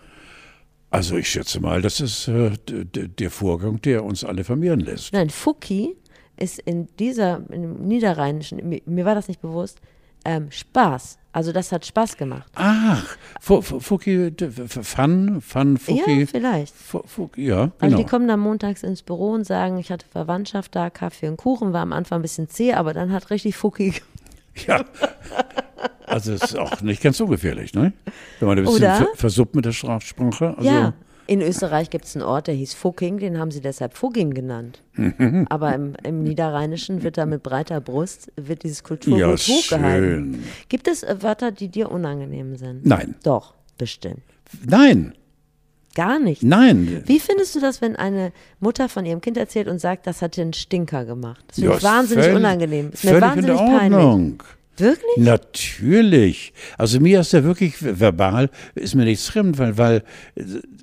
Also 0.92 1.18
ich 1.18 1.30
schätze 1.30 1.60
mal, 1.60 1.82
das 1.82 2.00
ist 2.00 2.28
äh, 2.28 2.52
der 2.66 3.30
Vorgang, 3.30 3.82
der 3.82 4.04
uns 4.04 4.24
alle 4.24 4.44
vermehren 4.44 4.80
lässt. 4.80 5.14
Nein, 5.14 5.30
Fuki 5.30 5.96
ist 6.36 6.60
in 6.60 6.88
dieser, 6.98 7.42
im 7.52 7.88
Niederrheinischen, 7.88 8.68
mir, 8.68 8.82
mir 8.86 9.06
war 9.06 9.14
das 9.14 9.28
nicht 9.28 9.42
bewusst, 9.42 9.80
ähm, 10.26 10.52
Spaß. 10.52 11.18
Also 11.32 11.52
das 11.52 11.72
hat 11.72 11.86
Spaß 11.86 12.18
gemacht. 12.18 12.52
Ach, 12.56 13.06
Fuki, 13.40 14.34
Fun, 14.60 15.42
Fun, 15.42 15.78
Fuki. 15.78 16.20
Ja, 16.22 16.26
vielleicht. 16.26 16.74
Fuki, 16.76 17.46
ja, 17.46 17.66
genau. 17.66 17.74
Also 17.80 17.98
die 17.98 18.04
kommen 18.06 18.28
dann 18.28 18.40
montags 18.40 18.82
ins 18.82 19.04
Büro 19.04 19.32
und 19.32 19.46
sagen, 19.46 19.78
ich 19.78 19.92
hatte 19.92 20.08
Verwandtschaft 20.08 20.76
da, 20.76 20.90
Kaffee 20.90 21.28
und 21.28 21.38
Kuchen, 21.38 21.72
war 21.72 21.82
am 21.82 21.94
Anfang 21.94 22.20
ein 22.20 22.22
bisschen 22.24 22.50
zäh, 22.50 22.74
aber 22.74 22.94
dann 22.94 23.12
hat 23.12 23.30
richtig 23.30 23.56
Fuki. 23.56 23.94
Ja, 24.68 24.84
also 26.10 26.34
es 26.34 26.44
ist 26.44 26.58
auch 26.58 26.82
nicht 26.82 27.02
ganz 27.02 27.20
ungefährlich, 27.20 27.74
ne? 27.74 27.94
Wenn 28.40 28.48
man 28.48 28.58
ein 28.58 28.66
bisschen 28.66 28.84
Oder? 28.84 29.08
versuppt 29.16 29.56
mit 29.56 29.66
der 29.66 29.72
Strafsprache. 29.72 30.56
Also 30.58 30.70
ja, 30.70 30.94
in 31.30 31.42
Österreich 31.42 31.92
gibt 31.92 32.06
es 32.06 32.16
einen 32.16 32.26
Ort, 32.26 32.48
der 32.48 32.56
hieß 32.56 32.74
Fucking, 32.74 33.20
den 33.20 33.38
haben 33.38 33.52
sie 33.52 33.62
deshalb 33.62 33.94
Fugging 33.94 34.34
genannt. 34.34 34.82
Aber 35.50 35.76
im, 35.76 35.94
im, 36.04 36.24
Niederrheinischen 36.24 37.04
wird 37.04 37.20
da 37.20 37.28
mit 37.28 37.44
breiter 37.44 37.80
Brust, 37.82 38.32
wird 38.36 38.64
dieses 38.64 38.84
Kulturgut 38.84 39.20
ja, 39.20 39.28
hochgehalten. 39.32 40.44
Gibt 40.70 40.88
es 40.88 41.04
äh, 41.04 41.18
Wörter, 41.22 41.52
die 41.52 41.70
dir 41.70 41.92
unangenehm 41.92 42.56
sind? 42.56 42.84
Nein. 42.84 43.14
Doch, 43.22 43.54
bestimmt. 43.78 44.24
Nein. 44.66 45.14
Gar 45.94 46.18
nicht. 46.18 46.42
Nein. 46.42 47.04
Wie 47.06 47.20
findest 47.20 47.56
du 47.56 47.60
das, 47.60 47.80
wenn 47.80 47.96
eine 47.96 48.32
Mutter 48.60 48.90
von 48.90 49.06
ihrem 49.06 49.22
Kind 49.22 49.38
erzählt 49.38 49.68
und 49.68 49.78
sagt, 49.78 50.08
das 50.08 50.24
hat 50.24 50.36
dir 50.36 50.42
einen 50.42 50.54
Stinker 50.54 51.06
gemacht? 51.06 51.44
Das 51.50 51.60
finde 51.60 51.76
ich 51.76 51.84
wahnsinnig 51.84 52.26
völlig, 52.26 52.40
unangenehm. 52.40 52.90
Das 52.90 53.04
ist 53.04 53.12
mir 53.12 53.22
wahnsinnig 53.22 53.56
peinlich. 53.56 54.44
Wirklich? 54.80 55.18
Natürlich. 55.18 56.54
Also 56.78 57.00
mir 57.00 57.22
ist 57.22 57.34
ja 57.34 57.44
wirklich 57.44 57.76
verbal, 57.80 58.50
ist 58.76 58.96
mir 58.96 59.06
nichts 59.06 59.28
fremd, 59.28 59.58
weil, 59.58 59.78
weil 59.78 60.04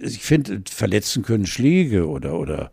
ich 0.01 0.19
finde, 0.19 0.63
verletzen 0.69 1.23
können 1.23 1.47
Schläge 1.47 2.07
oder, 2.07 2.39
oder 2.39 2.71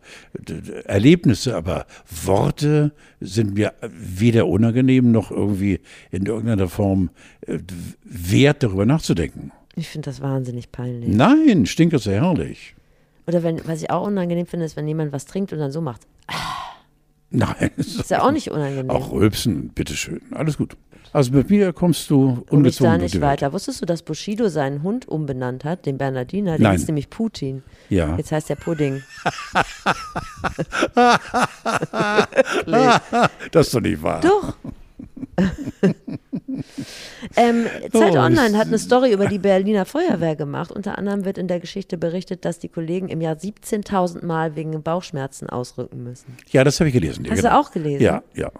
Erlebnisse, 0.84 1.56
aber 1.56 1.86
Worte 2.24 2.92
sind 3.20 3.54
mir 3.54 3.72
weder 3.82 4.46
unangenehm 4.46 5.10
noch 5.10 5.30
irgendwie 5.30 5.80
in 6.10 6.26
irgendeiner 6.26 6.68
Form 6.68 7.10
äh, 7.46 7.58
wert, 8.04 8.62
darüber 8.62 8.86
nachzudenken. 8.86 9.52
Ich 9.76 9.88
finde 9.88 10.10
das 10.10 10.20
wahnsinnig 10.20 10.70
peinlich. 10.70 11.08
Nein, 11.08 11.66
stinkt 11.66 11.94
ist 11.94 12.06
ja 12.06 12.12
herrlich. 12.12 12.74
Oder 13.26 13.42
wenn, 13.42 13.66
was 13.66 13.82
ich 13.82 13.90
auch 13.90 14.06
unangenehm 14.06 14.46
finde, 14.46 14.66
ist, 14.66 14.76
wenn 14.76 14.86
jemand 14.86 15.12
was 15.12 15.24
trinkt 15.24 15.52
und 15.52 15.58
dann 15.58 15.72
so 15.72 15.80
macht. 15.80 16.02
Nein. 17.34 17.70
Ist 17.76 18.10
ja 18.10 18.22
auch 18.22 18.30
nicht 18.30 18.50
unangenehm. 18.50 18.90
Auch 18.90 19.12
rülpsen, 19.12 19.68
bitteschön. 19.68 20.20
Alles 20.30 20.56
gut. 20.56 20.76
Also 21.12 21.32
mit 21.32 21.50
mir 21.50 21.72
kommst 21.72 22.10
du 22.10 22.44
ungezwungen. 22.50 22.66
Ich 22.66 22.78
da 22.78 22.96
nicht 22.96 23.20
weiter. 23.20 23.52
Wusstest 23.52 23.82
du, 23.82 23.86
dass 23.86 24.02
Bushido 24.02 24.48
seinen 24.48 24.82
Hund 24.82 25.06
umbenannt 25.06 25.64
hat, 25.64 25.86
den 25.86 25.98
Bernardiner? 25.98 26.58
Der 26.58 26.74
ist 26.74 26.88
nämlich 26.88 27.10
Putin. 27.10 27.62
Ja. 27.88 28.16
Jetzt 28.16 28.32
heißt 28.32 28.50
der 28.50 28.56
Pudding. 28.56 29.02
das 33.52 33.66
ist 33.66 33.74
doch 33.74 33.80
nicht 33.80 34.02
wahr. 34.02 34.20
Doch. 34.20 34.56
ähm, 37.36 37.66
Zeit 37.92 38.14
oh, 38.14 38.18
Online 38.18 38.56
hat 38.58 38.66
eine 38.66 38.78
Story 38.78 39.12
über 39.12 39.26
die 39.26 39.38
Berliner 39.38 39.84
Feuerwehr 39.84 40.36
gemacht. 40.36 40.72
Unter 40.72 40.98
anderem 40.98 41.24
wird 41.24 41.38
in 41.38 41.48
der 41.48 41.60
Geschichte 41.60 41.98
berichtet, 41.98 42.44
dass 42.44 42.58
die 42.58 42.68
Kollegen 42.68 43.08
im 43.08 43.20
Jahr 43.20 43.36
17.000 43.36 44.24
Mal 44.24 44.56
wegen 44.56 44.82
Bauchschmerzen 44.82 45.48
ausrücken 45.48 46.02
müssen. 46.02 46.36
Ja, 46.50 46.64
das 46.64 46.80
habe 46.80 46.88
ich 46.88 46.94
gelesen. 46.94 47.26
Hast 47.28 47.42
genau. 47.42 47.50
du 47.50 47.60
auch 47.60 47.70
gelesen? 47.70 48.02
Ja, 48.02 48.22
ja. 48.34 48.50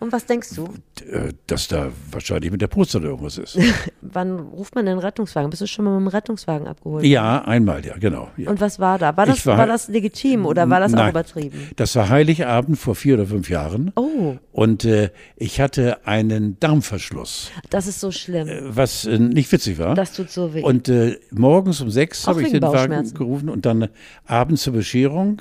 Und 0.00 0.12
was 0.12 0.26
denkst 0.26 0.50
du? 0.56 0.64
Äh, 1.10 1.32
dass 1.46 1.68
da 1.68 1.90
wahrscheinlich 2.10 2.50
mit 2.50 2.60
der 2.60 2.68
oder 2.76 3.04
irgendwas 3.04 3.38
ist. 3.38 3.58
Wann 4.02 4.38
ruft 4.38 4.74
man 4.74 4.86
den 4.86 4.98
Rettungswagen? 4.98 5.48
Bist 5.48 5.62
du 5.62 5.66
schon 5.66 5.84
mal 5.84 5.92
mit 5.92 6.00
dem 6.00 6.08
Rettungswagen 6.08 6.66
abgeholt? 6.66 7.04
Ja, 7.04 7.42
einmal, 7.44 7.86
ja, 7.86 7.96
genau. 7.96 8.28
Ja. 8.36 8.50
Und 8.50 8.60
was 8.60 8.78
war 8.78 8.98
da? 8.98 9.16
War 9.16 9.24
das, 9.24 9.46
war, 9.46 9.56
war, 9.56 9.66
das 9.66 9.88
legitim 9.88 10.44
oder 10.46 10.68
war 10.68 10.80
das 10.80 10.92
nein, 10.92 11.06
auch 11.06 11.10
übertrieben? 11.10 11.70
Das 11.76 11.94
war 11.96 12.08
Heiligabend 12.08 12.78
vor 12.78 12.96
vier 12.96 13.14
oder 13.14 13.26
fünf 13.26 13.48
Jahren. 13.48 13.92
Oh. 13.94 14.36
Und 14.52 14.84
äh, 14.84 15.10
ich 15.36 15.60
hatte 15.60 16.06
einen 16.06 16.58
Darmverschluss. 16.60 17.50
Das 17.70 17.86
ist 17.86 18.00
so 18.00 18.10
schlimm. 18.10 18.48
Äh, 18.48 18.76
was 18.76 19.06
äh, 19.06 19.18
nicht 19.18 19.50
witzig 19.52 19.78
war. 19.78 19.94
Das 19.94 20.12
tut 20.12 20.30
so 20.30 20.52
weh. 20.52 20.62
Und 20.62 20.88
äh, 20.88 21.18
morgens 21.30 21.80
um 21.80 21.90
sechs 21.90 22.26
habe 22.26 22.42
ich 22.42 22.50
den 22.50 22.62
Wagen 22.62 23.14
gerufen 23.14 23.48
und 23.48 23.64
dann 23.64 23.88
abends 24.26 24.62
zur 24.62 24.74
Bescherung 24.74 25.40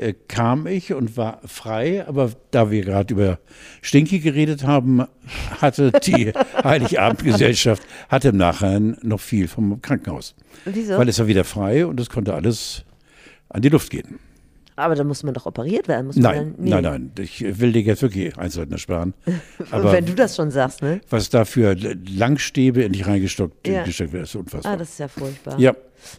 äh, 0.00 0.14
kam 0.28 0.66
ich 0.66 0.94
und 0.94 1.16
war 1.16 1.40
frei, 1.44 2.06
aber 2.06 2.30
da 2.50 2.70
wir 2.70 2.82
gerade 2.82 3.12
über 3.12 3.38
Stinky 3.82 4.20
geredet 4.20 4.64
haben, 4.64 5.04
hatte 5.60 5.92
die 5.92 6.32
Heiligabendgesellschaft 6.64 7.82
hatte 8.08 8.28
im 8.28 8.38
Nachhinein 8.38 8.96
noch 9.02 9.20
viel 9.20 9.46
vom 9.46 9.82
Krankenhaus. 9.82 10.34
Wieso? 10.64 10.96
Weil 10.96 11.08
es 11.08 11.18
war 11.18 11.26
wieder 11.26 11.44
frei 11.44 11.84
und 11.84 12.00
es 12.00 12.08
konnte 12.08 12.34
alles 12.34 12.84
an 13.50 13.60
die 13.60 13.68
Luft 13.68 13.90
gehen. 13.90 14.18
Aber 14.76 14.94
da 14.94 15.04
muss 15.04 15.22
man 15.22 15.34
doch 15.34 15.44
operiert 15.44 15.88
werden. 15.88 16.06
Muss 16.06 16.16
nein, 16.16 16.54
dann, 16.56 16.64
nee. 16.64 16.70
nein, 16.70 16.82
nein. 16.82 17.12
Ich 17.18 17.42
will 17.60 17.72
dir 17.72 17.82
jetzt 17.82 18.00
wirklich 18.00 18.38
Einzelheiten 18.38 18.72
ersparen. 18.72 19.12
Aber 19.70 19.92
wenn 19.92 20.06
du 20.06 20.14
das 20.14 20.36
schon 20.36 20.50
sagst, 20.50 20.80
ne? 20.80 21.02
Was 21.10 21.28
da 21.28 21.44
für 21.44 21.74
Langstäbe 21.74 22.82
in 22.84 22.92
dich 22.92 23.06
reingestockt 23.06 23.68
ja. 23.68 23.84
wird, 23.84 24.14
ist 24.14 24.34
unfassbar. 24.34 24.72
Ah, 24.72 24.76
das 24.76 24.90
ist 24.90 24.98
ja 24.98 25.08
furchtbar. 25.08 25.60
Ja. 25.60 25.74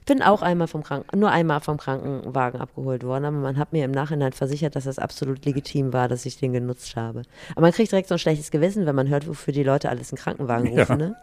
Bin 0.06 0.22
auch 0.22 0.41
einmal 0.41 0.67
vom 0.67 0.84
Kranken, 0.84 1.20
nur 1.20 1.32
einmal 1.32 1.62
vom 1.62 1.78
Krankenwagen 1.78 2.60
abgeholt 2.60 3.04
worden, 3.04 3.26
aber 3.26 3.38
man 3.38 3.58
hat 3.58 3.74
mir 3.74 3.86
im 3.86 3.91
Nachhinein 3.91 4.34
versichert, 4.34 4.76
dass 4.76 4.86
das 4.86 5.00
absolut 5.00 5.46
legitim 5.46 5.94
war, 5.94 6.08
dass 6.08 6.26
ich 6.26 6.38
den 6.38 6.54
genutzt 6.54 6.96
habe. 6.96 7.24
Aber 7.52 7.62
man 7.62 7.72
kriegt 7.72 7.91
direkt 7.91 8.08
so 8.08 8.15
ein 8.15 8.20
schlechtes 8.20 8.52
Gewissen, 8.52 8.86
wenn 8.86 8.96
man 8.96 9.10
hört, 9.10 9.28
wofür 9.28 9.54
die 9.54 9.63
Leute 9.63 9.89
alles 9.89 10.12
einen 10.12 10.17
Krankenwagen 10.17 10.67
rufen. 10.67 11.00
Ja. 11.00 11.08
Ne? 11.08 11.15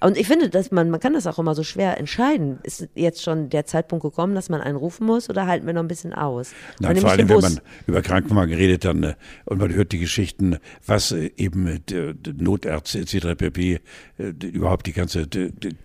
Und 0.00 0.16
ich 0.16 0.26
finde, 0.26 0.48
dass 0.50 0.70
man, 0.70 0.90
man 0.90 1.00
kann 1.00 1.14
das 1.14 1.26
auch 1.26 1.38
immer 1.38 1.54
so 1.54 1.62
schwer 1.62 1.98
entscheiden. 1.98 2.58
Ist 2.62 2.88
jetzt 2.94 3.22
schon 3.22 3.50
der 3.50 3.66
Zeitpunkt 3.66 4.02
gekommen, 4.02 4.34
dass 4.34 4.48
man 4.48 4.60
einen 4.60 4.76
rufen 4.76 5.06
muss 5.06 5.30
oder 5.30 5.46
halten 5.46 5.66
wir 5.66 5.72
noch 5.72 5.82
ein 5.82 5.88
bisschen 5.88 6.12
aus? 6.12 6.52
Nein, 6.80 6.96
vor 6.96 7.10
allem, 7.10 7.28
wenn 7.28 7.40
man 7.40 7.60
über 7.86 8.02
Krankenwagen 8.02 8.54
redet 8.54 8.84
dann 8.84 9.02
äh, 9.02 9.14
und 9.44 9.58
man 9.58 9.72
hört 9.72 9.92
die 9.92 9.98
Geschichten, 9.98 10.58
was 10.86 11.12
äh, 11.12 11.30
eben 11.36 11.66
äh, 11.68 12.14
Notärzte 12.36 12.98
etc. 12.98 13.36
pp. 13.36 13.80
überhaupt 14.18 14.86
die 14.86 14.92
ganze 14.92 15.26
die, 15.26 15.52
die, 15.52 15.76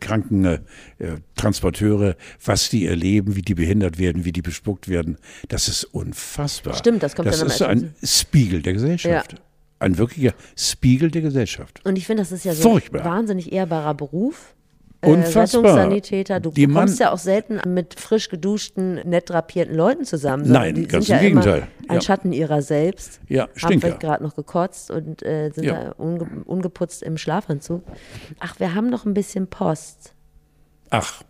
Krankentransporteure, 0.00 2.10
äh, 2.10 2.14
was 2.44 2.70
die 2.70 2.86
erleben, 2.86 3.36
wie 3.36 3.42
die 3.42 3.54
behindert 3.54 3.98
werden, 3.98 4.24
wie 4.24 4.32
die 4.32 4.42
bespuckt 4.42 4.88
werden. 4.88 5.18
Das 5.48 5.68
ist 5.68 5.84
unfassbar. 5.84 6.74
Stimmt, 6.74 7.02
das 7.02 7.14
kommt 7.14 7.28
das 7.28 7.38
dann 7.38 7.48
ist 7.48 7.62
ein 7.62 7.94
Spiegel 8.02 8.62
der 8.62 8.72
Gesellschaft. 8.74 9.32
Ja. 9.32 9.38
Ein 9.78 9.98
wirklicher 9.98 10.32
Spiegel 10.56 11.10
der 11.10 11.22
Gesellschaft. 11.22 11.84
Und 11.84 11.98
ich 11.98 12.06
finde, 12.06 12.22
das 12.22 12.30
ist 12.30 12.44
ja 12.44 12.54
so 12.54 12.70
Furchtbar. 12.70 13.00
ein 13.00 13.06
wahnsinnig 13.06 13.52
ehrbarer 13.52 13.94
Beruf. 13.94 14.54
Äh, 15.02 15.38
Rettungssanitäter. 15.38 16.40
Du 16.40 16.50
die 16.50 16.66
kommst 16.66 17.00
ja 17.00 17.12
auch 17.12 17.18
selten 17.18 17.60
mit 17.66 17.98
frisch 17.98 18.28
geduschten, 18.28 18.94
nett 19.04 19.30
drapierten 19.30 19.74
Leuten 19.74 20.04
zusammen. 20.04 20.50
Nein, 20.50 20.86
ganz 20.86 21.08
im 21.08 21.14
ja 21.14 21.20
Gegenteil. 21.20 21.68
ein 21.88 21.96
ja. 21.96 22.00
Schatten 22.00 22.32
ihrer 22.32 22.62
selbst. 22.62 23.20
Ja, 23.28 23.48
stinkt. 23.54 23.64
Haben 23.64 23.80
vielleicht 23.80 24.00
gerade 24.00 24.22
noch 24.22 24.36
gekotzt 24.36 24.90
und 24.90 25.22
äh, 25.22 25.50
sind 25.52 25.64
ja. 25.64 25.84
da 25.84 25.92
unge 25.92 26.28
ungeputzt 26.44 27.02
im 27.02 27.18
Schlafanzug. 27.18 27.82
Ach, 28.38 28.58
wir 28.60 28.74
haben 28.74 28.90
noch 28.90 29.04
ein 29.04 29.14
bisschen 29.14 29.48
Post. 29.48 30.14
Ach. 30.90 31.22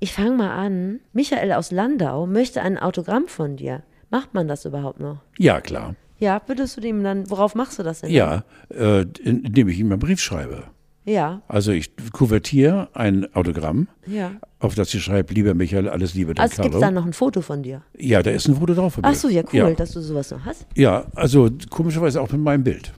Ich 0.00 0.12
fange 0.12 0.32
mal 0.32 0.50
an. 0.50 1.00
Michael 1.12 1.52
aus 1.52 1.70
Landau 1.70 2.26
möchte 2.26 2.62
ein 2.62 2.78
Autogramm 2.78 3.28
von 3.28 3.56
dir. 3.56 3.82
Macht 4.10 4.34
man 4.34 4.48
das 4.48 4.64
überhaupt 4.64 4.98
noch? 4.98 5.18
Ja, 5.38 5.60
klar. 5.60 5.94
Ja, 6.18 6.42
würdest 6.46 6.76
du 6.76 6.80
dem 6.80 7.02
dann, 7.02 7.30
worauf 7.30 7.54
machst 7.54 7.78
du 7.78 7.82
das 7.82 8.00
denn? 8.00 8.10
Ja, 8.10 8.44
äh, 8.70 9.02
indem 9.22 9.68
ich 9.68 9.78
ihm 9.78 9.92
einen 9.92 10.00
Brief 10.00 10.20
schreibe. 10.20 10.64
Ja. 11.04 11.42
Also 11.48 11.72
ich 11.72 11.90
kuvertiere 12.12 12.88
ein 12.94 13.34
Autogramm, 13.34 13.88
ja. 14.06 14.32
auf 14.58 14.74
das 14.74 14.90
sie 14.90 15.00
schreibt, 15.00 15.30
lieber 15.30 15.54
Michael, 15.54 15.88
alles 15.88 16.14
Liebe, 16.14 16.34
dein 16.34 16.42
also 16.42 16.56
Carlo. 16.56 16.70
gibt 16.70 16.82
da 16.82 16.90
noch 16.90 17.06
ein 17.06 17.12
Foto 17.12 17.40
von 17.40 17.62
dir? 17.62 17.82
Ja, 17.96 18.22
da 18.22 18.30
ist 18.30 18.48
ein 18.48 18.56
Foto 18.56 18.74
drauf 18.74 18.94
von 18.94 19.02
mir. 19.02 19.08
Ach 19.08 19.14
so, 19.14 19.28
ja, 19.28 19.42
cool, 19.52 19.58
ja. 19.58 19.70
dass 19.72 19.92
du 19.92 20.00
sowas 20.00 20.30
noch 20.30 20.44
hast. 20.44 20.66
Ja, 20.76 21.06
also 21.14 21.50
komischerweise 21.70 22.20
auch 22.20 22.30
mit 22.30 22.40
meinem 22.40 22.64
Bild. 22.64 22.92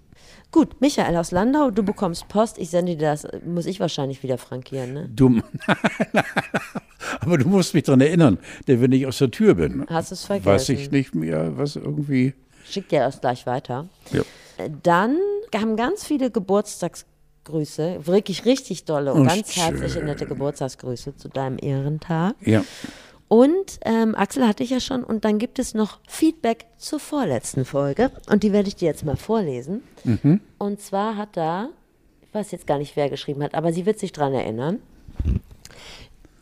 Gut, 0.50 0.82
Michael 0.82 1.16
aus 1.16 1.30
Landau, 1.30 1.70
du 1.70 1.82
bekommst 1.82 2.28
Post, 2.28 2.58
ich 2.58 2.68
sende 2.68 2.96
dir 2.96 3.06
das, 3.06 3.26
muss 3.46 3.64
ich 3.64 3.80
wahrscheinlich 3.80 4.22
wieder 4.22 4.36
frankieren, 4.36 4.92
ne? 4.92 5.08
Du, 5.08 5.40
aber 7.20 7.38
du 7.38 7.48
musst 7.48 7.72
mich 7.72 7.84
daran 7.84 8.02
erinnern, 8.02 8.38
denn 8.68 8.82
wenn 8.82 8.92
ich 8.92 9.06
aus 9.06 9.16
der 9.16 9.30
Tür 9.30 9.54
bin, 9.54 9.86
hast 9.88 10.10
du 10.10 10.14
es 10.14 10.24
vergessen. 10.24 10.46
weiß 10.46 10.68
ich 10.68 10.90
nicht 10.90 11.14
mehr, 11.14 11.56
was 11.56 11.76
irgendwie. 11.76 12.34
Schick 12.68 12.90
dir 12.90 13.00
das 13.00 13.22
gleich 13.22 13.46
weiter. 13.46 13.88
Ja. 14.12 14.22
Dann 14.82 15.16
haben 15.54 15.76
ganz 15.76 16.04
viele 16.04 16.30
Geburtstagsgrüße, 17.44 18.06
wirklich 18.06 18.44
richtig 18.44 18.84
dolle 18.84 19.12
und 19.12 19.22
oh, 19.22 19.24
ganz 19.24 19.52
schön. 19.52 19.64
herzliche, 19.64 20.04
nette 20.04 20.26
Geburtstagsgrüße 20.26 21.16
zu 21.16 21.28
deinem 21.28 21.58
Ehrentag. 21.60 22.34
Ja. 22.40 22.64
Und 23.28 23.80
ähm, 23.82 24.14
Axel 24.14 24.46
hatte 24.46 24.62
ich 24.62 24.70
ja 24.70 24.80
schon. 24.80 25.02
Und 25.02 25.24
dann 25.24 25.38
gibt 25.38 25.58
es 25.58 25.74
noch 25.74 26.00
Feedback 26.06 26.66
zur 26.76 27.00
vorletzten 27.00 27.64
Folge. 27.64 28.10
Und 28.28 28.42
die 28.42 28.52
werde 28.52 28.68
ich 28.68 28.76
dir 28.76 28.86
jetzt 28.86 29.04
mal 29.04 29.16
vorlesen. 29.16 29.82
Mhm. 30.04 30.40
Und 30.58 30.80
zwar 30.80 31.16
hat 31.16 31.30
da, 31.36 31.70
ich 32.20 32.34
weiß 32.34 32.50
jetzt 32.50 32.66
gar 32.66 32.78
nicht, 32.78 32.94
wer 32.94 33.08
geschrieben 33.08 33.42
hat, 33.42 33.54
aber 33.54 33.72
sie 33.72 33.86
wird 33.86 33.98
sich 33.98 34.12
dran 34.12 34.34
erinnern. 34.34 34.80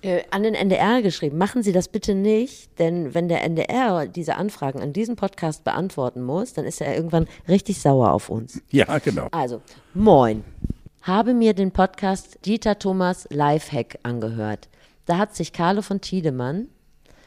Äh, 0.02 0.22
an 0.30 0.42
den 0.42 0.54
NDR 0.54 1.02
geschrieben, 1.02 1.36
machen 1.36 1.62
Sie 1.62 1.72
das 1.72 1.86
bitte 1.86 2.14
nicht, 2.14 2.70
denn 2.78 3.14
wenn 3.14 3.28
der 3.28 3.44
NDR 3.44 4.06
diese 4.06 4.36
Anfragen 4.36 4.80
an 4.80 4.94
diesen 4.94 5.14
Podcast 5.14 5.62
beantworten 5.62 6.22
muss, 6.22 6.54
dann 6.54 6.64
ist 6.64 6.80
er 6.80 6.96
irgendwann 6.96 7.28
richtig 7.48 7.82
sauer 7.82 8.12
auf 8.12 8.30
uns. 8.30 8.62
Ja, 8.70 8.98
genau. 8.98 9.28
Also, 9.30 9.60
moin. 9.92 10.42
Habe 11.02 11.32
mir 11.32 11.54
den 11.54 11.72
Podcast 11.72 12.44
Dieter 12.44 12.78
Thomas 12.78 13.26
Lifehack 13.30 13.98
angehört. 14.02 14.68
Da 15.06 15.16
hat 15.16 15.34
sich 15.34 15.54
Carlo 15.54 15.80
von 15.80 16.02
Tiedemann 16.02 16.68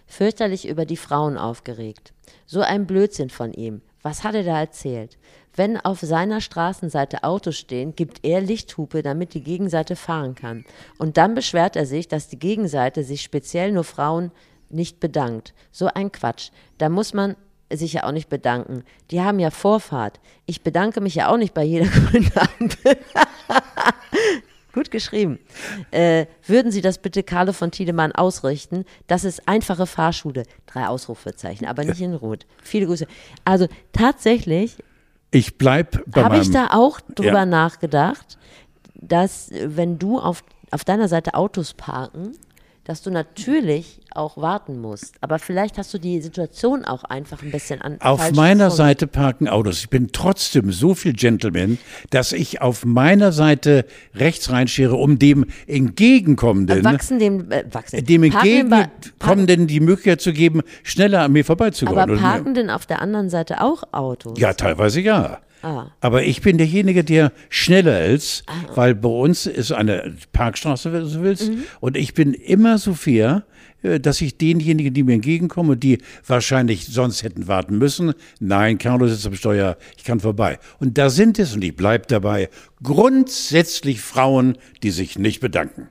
fürchterlich 0.05 0.67
über 0.67 0.85
die 0.85 0.95
Frauen 0.95 1.39
aufgeregt. 1.39 2.13
So 2.45 2.61
ein 2.61 2.85
Blödsinn 2.85 3.31
von 3.31 3.51
ihm. 3.51 3.81
Was 4.03 4.23
hat 4.23 4.35
er 4.35 4.43
da 4.43 4.59
erzählt? 4.59 5.17
Wenn 5.55 5.77
auf 5.77 6.01
seiner 6.01 6.39
Straßenseite 6.39 7.23
Autos 7.23 7.57
stehen, 7.57 7.95
gibt 7.95 8.23
er 8.23 8.41
Lichthupe, 8.41 9.01
damit 9.01 9.33
die 9.33 9.41
Gegenseite 9.41 9.95
fahren 9.95 10.35
kann. 10.35 10.65
Und 10.99 11.17
dann 11.17 11.33
beschwert 11.33 11.75
er 11.75 11.87
sich, 11.87 12.07
dass 12.07 12.27
die 12.27 12.37
Gegenseite 12.37 13.03
sich 13.03 13.23
speziell 13.23 13.71
nur 13.71 13.85
Frauen 13.85 14.31
nicht 14.69 14.99
bedankt. 14.99 15.55
So 15.71 15.87
ein 15.87 16.11
Quatsch. 16.11 16.51
Da 16.77 16.89
muss 16.89 17.15
man 17.15 17.35
sich 17.77 17.93
ja 17.93 18.03
auch 18.03 18.11
nicht 18.11 18.29
bedanken. 18.29 18.83
Die 19.11 19.21
haben 19.21 19.39
ja 19.39 19.51
Vorfahrt. 19.51 20.19
Ich 20.45 20.63
bedanke 20.63 21.01
mich 21.01 21.15
ja 21.15 21.29
auch 21.29 21.37
nicht 21.37 21.53
bei 21.53 21.63
jeder 21.63 21.85
grünen 21.89 22.31
Ampel. 22.35 22.97
Gut 24.73 24.89
geschrieben. 24.89 25.37
Äh, 25.91 26.25
würden 26.47 26.71
Sie 26.71 26.81
das 26.81 26.97
bitte 26.97 27.21
Carlo 27.21 27.53
von 27.53 27.69
Tiedemann 27.69 28.11
ausrichten? 28.11 28.85
Das 29.05 29.23
ist 29.23 29.47
einfache 29.47 29.85
Fahrschule. 29.85 30.43
Drei 30.65 30.87
Ausrufezeichen, 30.87 31.67
aber 31.67 31.83
nicht 31.83 32.01
in 32.01 32.15
Rot. 32.15 32.47
Viele 32.63 32.87
Grüße. 32.87 33.05
Also 33.45 33.67
tatsächlich. 33.91 34.77
Ich 35.29 35.59
bleib 35.59 36.03
bei 36.07 36.23
Habe 36.23 36.39
ich 36.39 36.49
da 36.49 36.69
auch 36.71 36.99
drüber 37.01 37.39
ja. 37.39 37.45
nachgedacht, 37.45 38.39
dass 38.95 39.51
wenn 39.51 39.99
du 39.99 40.19
auf, 40.19 40.43
auf 40.71 40.83
deiner 40.83 41.07
Seite 41.07 41.35
Autos 41.35 41.75
parken, 41.75 42.31
dass 42.85 43.01
du 43.01 43.11
natürlich 43.11 44.01
auch 44.13 44.37
warten 44.37 44.79
musst. 44.79 45.15
Aber 45.21 45.39
vielleicht 45.39 45.77
hast 45.77 45.93
du 45.93 45.97
die 45.97 46.21
Situation 46.21 46.85
auch 46.85 47.03
einfach 47.03 47.41
ein 47.41 47.51
bisschen 47.51 47.81
an. 47.81 47.99
Auf 48.01 48.31
meiner 48.33 48.67
Grund. 48.67 48.77
Seite 48.77 49.07
parken 49.07 49.47
Autos. 49.47 49.79
Ich 49.79 49.89
bin 49.89 50.11
trotzdem 50.11 50.71
so 50.71 50.93
viel 50.93 51.13
Gentleman, 51.13 51.77
dass 52.09 52.33
ich 52.33 52.61
auf 52.61 52.85
meiner 52.85 53.31
Seite 53.31 53.85
rechts 54.13 54.51
reinschere, 54.51 54.95
um 54.95 55.17
dem 55.17 55.45
entgegenkommenden, 55.67 56.83
wachsen 56.83 57.19
dem, 57.19 57.51
äh, 57.51 57.63
wachsen. 57.71 58.03
dem 58.05 58.23
entgegenkommenden 58.23 59.67
die 59.67 59.79
Möglichkeit 59.79 60.21
zu 60.21 60.33
geben, 60.33 60.61
schneller 60.83 61.21
an 61.21 61.31
mir 61.31 61.45
vorbeizukommen. 61.45 61.99
Aber 61.99 62.17
parken 62.17 62.53
denn 62.53 62.69
auf 62.69 62.85
der 62.85 63.01
anderen 63.01 63.29
Seite 63.29 63.61
auch 63.61 63.83
Autos? 63.91 64.37
Ja, 64.39 64.53
teilweise 64.53 64.99
ja. 64.99 65.39
Ah. 65.63 65.87
Aber 66.01 66.23
ich 66.23 66.41
bin 66.41 66.57
derjenige, 66.57 67.03
der 67.03 67.31
schneller 67.49 68.05
ist, 68.05 68.43
ah. 68.47 68.53
weil 68.75 68.93
bei 68.93 69.09
uns 69.09 69.45
ist 69.45 69.71
eine 69.71 70.13
Parkstraße, 70.33 70.91
wenn 70.91 71.03
du 71.03 71.23
willst. 71.23 71.49
Mhm. 71.49 71.63
Und 71.79 71.97
ich 71.97 72.13
bin 72.13 72.33
immer 72.33 72.77
so 72.77 72.93
fair, 72.93 73.45
äh, 73.81 73.99
dass 73.99 74.19
ich 74.21 74.37
denjenigen, 74.37 74.93
die 74.93 75.03
mir 75.03 75.13
entgegenkommen 75.13 75.79
die 75.79 75.99
wahrscheinlich 76.27 76.87
sonst 76.87 77.23
hätten 77.23 77.47
warten 77.47 77.77
müssen, 77.77 78.13
nein, 78.39 78.77
Carlo 78.77 79.07
sitzt 79.07 79.25
am 79.25 79.35
Steuer, 79.35 79.77
ich 79.97 80.03
kann 80.03 80.19
vorbei. 80.19 80.59
Und 80.79 80.97
da 80.97 81.09
sind 81.09 81.39
es, 81.39 81.53
und 81.53 81.63
ich 81.63 81.75
bleibe 81.75 82.07
dabei, 82.07 82.49
grundsätzlich 82.81 84.01
Frauen, 84.01 84.57
die 84.83 84.91
sich 84.91 85.17
nicht 85.17 85.39
bedanken. 85.39 85.89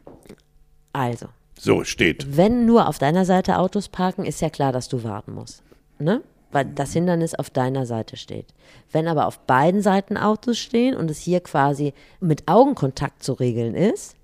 Also. 0.93 1.27
So 1.59 1.85
steht. 1.85 2.37
Wenn 2.37 2.67
nur 2.67 2.89
auf 2.89 2.99
deiner 2.99 3.25
Seite 3.25 3.59
Autos 3.59 3.89
parken, 3.89 4.25
ist 4.25 4.41
ja 4.41 4.51
klar, 4.51 4.73
dass 4.73 4.89
du 4.89 5.05
warten 5.05 5.33
musst. 5.33 5.63
Ne? 5.99 6.21
Weil 6.53 6.67
das 6.67 6.93
Hindernis 6.93 7.35
auf 7.35 7.51
deiner 7.51 7.87
Seite 7.87 8.17
steht. 8.17 8.47
Wenn 8.93 9.09
aber 9.09 9.27
auf 9.27 9.41
beiden 9.41 9.83
Seiten 9.83 10.17
Autos 10.17 10.59
stehen 10.59 10.95
und 10.95 11.11
es 11.11 11.19
hier 11.19 11.41
quasi 11.41 11.95
mit 12.21 12.47
Augenkontakt 12.47 13.23
zu 13.23 13.33
regeln 13.33 13.75
ist, 13.75 14.15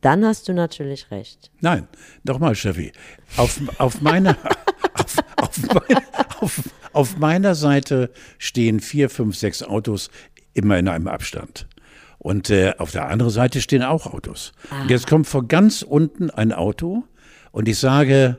dann 0.00 0.24
hast 0.24 0.48
du 0.48 0.52
natürlich 0.52 1.10
recht. 1.10 1.50
Nein, 1.60 1.88
doch 2.24 2.38
mal, 2.38 2.54
Steffi. 2.54 2.92
Auf, 3.36 3.60
auf, 3.78 4.00
meiner, 4.00 4.36
auf, 4.94 5.16
auf, 5.36 5.58
mein, 5.72 5.98
auf, 6.40 6.62
auf 6.92 7.16
meiner 7.16 7.54
Seite 7.54 8.10
stehen 8.38 8.80
vier, 8.80 9.08
fünf, 9.08 9.36
sechs 9.36 9.62
Autos 9.62 10.10
immer 10.54 10.78
in 10.78 10.88
einem 10.88 11.08
Abstand. 11.08 11.66
Und 12.18 12.50
äh, 12.50 12.74
auf 12.78 12.92
der 12.92 13.08
anderen 13.08 13.30
Seite 13.30 13.60
stehen 13.60 13.82
auch 13.82 14.06
Autos. 14.06 14.52
Ah. 14.70 14.82
Und 14.82 14.90
jetzt 14.90 15.06
kommt 15.06 15.26
von 15.26 15.48
ganz 15.48 15.82
unten 15.82 16.30
ein 16.30 16.52
Auto 16.52 17.04
und 17.52 17.68
ich 17.68 17.78
sage, 17.78 18.38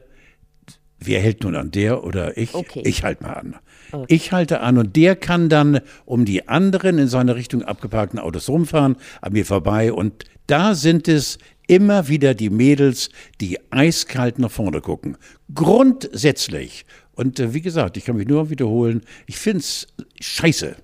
Wer 0.99 1.21
hält 1.21 1.43
nun 1.43 1.55
an, 1.55 1.71
der 1.71 2.03
oder 2.03 2.37
ich? 2.37 2.55
Okay. 2.55 2.81
Ich 2.85 3.03
halte 3.03 3.23
mal 3.23 3.33
an. 3.33 3.55
Okay. 3.91 4.05
Ich 4.13 4.31
halte 4.31 4.61
an 4.61 4.77
und 4.77 4.95
der 4.95 5.15
kann 5.15 5.47
dann 5.47 5.81
um 6.05 6.25
die 6.25 6.47
anderen 6.47 6.97
in 6.97 7.07
seine 7.07 7.35
Richtung 7.35 7.61
abgeparkten 7.63 8.19
Autos 8.19 8.49
rumfahren, 8.49 8.97
an 9.21 9.33
mir 9.33 9.45
vorbei 9.45 9.93
und 9.93 10.25
da 10.47 10.75
sind 10.75 11.07
es 11.07 11.37
immer 11.67 12.07
wieder 12.07 12.33
die 12.33 12.49
Mädels, 12.49 13.09
die 13.41 13.59
eiskalt 13.71 14.39
nach 14.39 14.51
vorne 14.51 14.81
gucken. 14.81 15.17
Grundsätzlich. 15.53 16.85
Und 17.13 17.39
äh, 17.39 17.53
wie 17.53 17.61
gesagt, 17.61 17.97
ich 17.97 18.05
kann 18.05 18.15
mich 18.15 18.27
nur 18.27 18.49
wiederholen, 18.49 19.01
ich 19.25 19.37
finde 19.37 19.59
es 19.59 19.87
scheiße. 20.19 20.75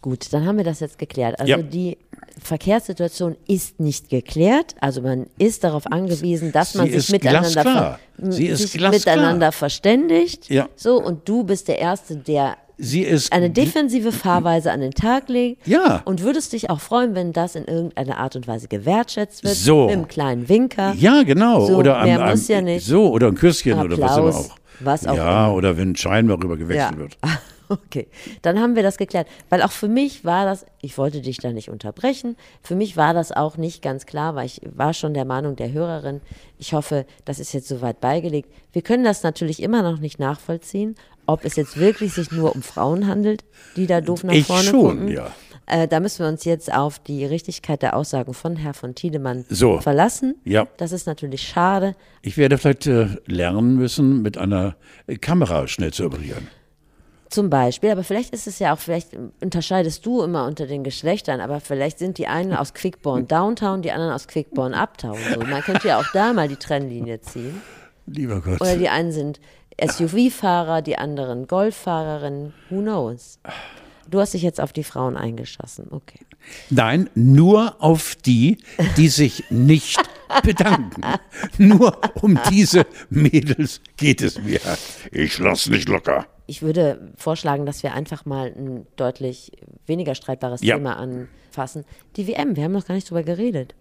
Gut, 0.00 0.32
dann 0.32 0.46
haben 0.46 0.56
wir 0.56 0.64
das 0.64 0.80
jetzt 0.80 0.98
geklärt. 0.98 1.38
Also 1.40 1.50
ja. 1.50 1.58
die 1.58 1.98
Verkehrssituation 2.42 3.36
ist 3.46 3.80
nicht 3.80 4.08
geklärt. 4.08 4.74
Also 4.80 5.02
man 5.02 5.26
ist 5.38 5.64
darauf 5.64 5.86
angewiesen, 5.86 6.52
dass 6.52 6.74
man 6.74 6.90
sich 6.90 7.08
miteinander, 7.10 7.98
sich 8.18 8.80
miteinander 8.80 9.52
verständigt. 9.52 10.48
Ja. 10.50 10.68
So, 10.76 11.02
und 11.02 11.28
du 11.28 11.44
bist 11.44 11.68
der 11.68 11.78
Erste, 11.78 12.16
der 12.16 12.56
Sie 12.80 13.02
ist 13.02 13.32
eine 13.32 13.50
defensive 13.50 14.12
Fahrweise 14.12 14.70
an 14.70 14.80
den 14.80 14.92
Tag 14.92 15.28
legt. 15.28 15.66
Ja. 15.66 16.00
Und 16.04 16.22
würdest 16.22 16.52
dich 16.52 16.70
auch 16.70 16.80
freuen, 16.80 17.16
wenn 17.16 17.32
das 17.32 17.56
in 17.56 17.64
irgendeiner 17.64 18.18
Art 18.18 18.36
und 18.36 18.46
Weise 18.46 18.68
gewertschätzt 18.68 19.42
wird. 19.42 19.56
So. 19.56 19.86
Mit 19.86 19.94
einem 19.94 20.08
kleinen 20.08 20.48
Winker. 20.48 20.94
Ja, 20.96 21.24
genau. 21.24 21.66
So, 21.66 21.76
oder 21.76 22.04
mehr 22.04 22.22
am, 22.22 22.30
muss 22.30 22.46
ja 22.46 22.60
nicht. 22.60 22.86
So, 22.86 23.10
oder 23.10 23.26
ein 23.26 23.34
Küsschen 23.34 23.72
Applaus, 23.72 23.98
oder 23.98 24.00
was 24.00 24.16
immer 24.16 24.28
auch. 24.28 24.58
Was 24.80 25.06
auch 25.08 25.16
ja, 25.16 25.46
immer. 25.46 25.56
oder 25.56 25.76
wenn 25.76 25.90
ein 25.90 25.96
Schein 25.96 26.28
darüber 26.28 26.56
gewechselt 26.56 26.92
ja. 26.92 26.96
wird. 26.96 27.18
Okay, 27.88 28.08
dann 28.42 28.58
haben 28.58 28.76
wir 28.76 28.82
das 28.82 28.96
geklärt. 28.96 29.28
Weil 29.50 29.62
auch 29.62 29.72
für 29.72 29.88
mich 29.88 30.24
war 30.24 30.46
das, 30.46 30.64
ich 30.80 30.96
wollte 30.96 31.20
dich 31.20 31.38
da 31.38 31.52
nicht 31.52 31.68
unterbrechen, 31.68 32.36
für 32.62 32.74
mich 32.74 32.96
war 32.96 33.12
das 33.12 33.30
auch 33.30 33.56
nicht 33.56 33.82
ganz 33.82 34.06
klar, 34.06 34.34
weil 34.34 34.46
ich 34.46 34.60
war 34.74 34.94
schon 34.94 35.12
der 35.12 35.24
Meinung 35.24 35.54
der 35.54 35.72
Hörerin, 35.72 36.20
ich 36.58 36.72
hoffe, 36.72 37.04
das 37.24 37.38
ist 37.38 37.52
jetzt 37.52 37.68
soweit 37.68 38.00
beigelegt. 38.00 38.50
Wir 38.72 38.82
können 38.82 39.04
das 39.04 39.22
natürlich 39.22 39.62
immer 39.62 39.82
noch 39.82 39.98
nicht 39.98 40.18
nachvollziehen, 40.18 40.96
ob 41.26 41.44
es 41.44 41.56
jetzt 41.56 41.78
wirklich 41.78 42.14
sich 42.14 42.30
nur 42.32 42.54
um 42.54 42.62
Frauen 42.62 43.06
handelt, 43.06 43.44
die 43.76 43.86
da 43.86 44.00
doof 44.00 44.24
nach 44.24 44.32
ich 44.32 44.46
vorne 44.46 44.64
schon, 44.64 44.98
gucken. 44.98 45.08
Ja. 45.08 45.30
Äh, 45.66 45.86
da 45.86 46.00
müssen 46.00 46.20
wir 46.20 46.28
uns 46.28 46.44
jetzt 46.44 46.72
auf 46.72 46.98
die 46.98 47.26
Richtigkeit 47.26 47.82
der 47.82 47.94
Aussagen 47.94 48.32
von 48.32 48.56
Herrn 48.56 48.72
von 48.72 48.94
Tiedemann 48.94 49.44
so. 49.50 49.80
verlassen. 49.80 50.36
Ja. 50.44 50.66
Das 50.78 50.92
ist 50.92 51.06
natürlich 51.06 51.42
schade. 51.42 51.94
Ich 52.22 52.38
werde 52.38 52.56
vielleicht 52.56 52.86
äh, 52.86 53.08
lernen 53.26 53.76
müssen, 53.76 54.22
mit 54.22 54.38
einer 54.38 54.76
Kamera 55.20 55.68
schnell 55.68 55.92
zu 55.92 56.06
operieren. 56.06 56.48
Zum 57.30 57.50
Beispiel, 57.50 57.90
aber 57.90 58.04
vielleicht 58.04 58.32
ist 58.32 58.46
es 58.46 58.58
ja 58.58 58.74
auch, 58.74 58.78
vielleicht 58.78 59.10
unterscheidest 59.42 60.04
du 60.06 60.22
immer 60.22 60.46
unter 60.46 60.66
den 60.66 60.82
Geschlechtern, 60.82 61.40
aber 61.40 61.60
vielleicht 61.60 61.98
sind 61.98 62.16
die 62.16 62.26
einen 62.26 62.54
aus 62.54 62.72
Quickborn 62.72 63.28
Downtown, 63.28 63.82
die 63.82 63.92
anderen 63.92 64.12
aus 64.12 64.28
Quickborn 64.28 64.72
Uptown. 64.72 65.18
So. 65.34 65.40
Man 65.40 65.62
könnte 65.62 65.88
ja 65.88 66.00
auch 66.00 66.06
da 66.14 66.32
mal 66.32 66.48
die 66.48 66.56
Trennlinie 66.56 67.20
ziehen. 67.20 67.60
Lieber 68.06 68.40
Gott. 68.40 68.60
Oder 68.60 68.76
die 68.76 68.88
einen 68.88 69.12
sind 69.12 69.40
SUV-Fahrer, 69.80 70.80
die 70.80 70.96
anderen 70.96 71.46
Golffahrerinnen. 71.46 72.54
Who 72.70 72.80
knows? 72.80 73.38
Du 74.10 74.20
hast 74.20 74.32
dich 74.32 74.42
jetzt 74.42 74.60
auf 74.60 74.72
die 74.72 74.84
Frauen 74.84 75.18
eingeschossen, 75.18 75.88
okay. 75.90 76.20
Nein, 76.70 77.10
nur 77.14 77.76
auf 77.82 78.14
die, 78.14 78.56
die 78.96 79.08
sich 79.08 79.44
nicht 79.50 80.00
bedanken. 80.42 81.02
nur 81.58 82.00
um 82.22 82.40
diese 82.50 82.86
Mädels 83.10 83.82
geht 83.98 84.22
es 84.22 84.40
mir. 84.40 84.60
Ich 85.12 85.38
lass 85.38 85.68
nicht 85.68 85.90
locker. 85.90 86.26
Ich 86.48 86.62
würde 86.62 87.12
vorschlagen, 87.14 87.66
dass 87.66 87.82
wir 87.82 87.92
einfach 87.92 88.24
mal 88.24 88.46
ein 88.56 88.86
deutlich 88.96 89.52
weniger 89.86 90.14
streitbares 90.14 90.62
ja. 90.62 90.76
Thema 90.76 90.96
anfassen. 90.96 91.84
Die 92.16 92.26
WM, 92.26 92.56
wir 92.56 92.64
haben 92.64 92.72
noch 92.72 92.86
gar 92.86 92.94
nicht 92.94 93.08
drüber 93.10 93.22
geredet. 93.22 93.74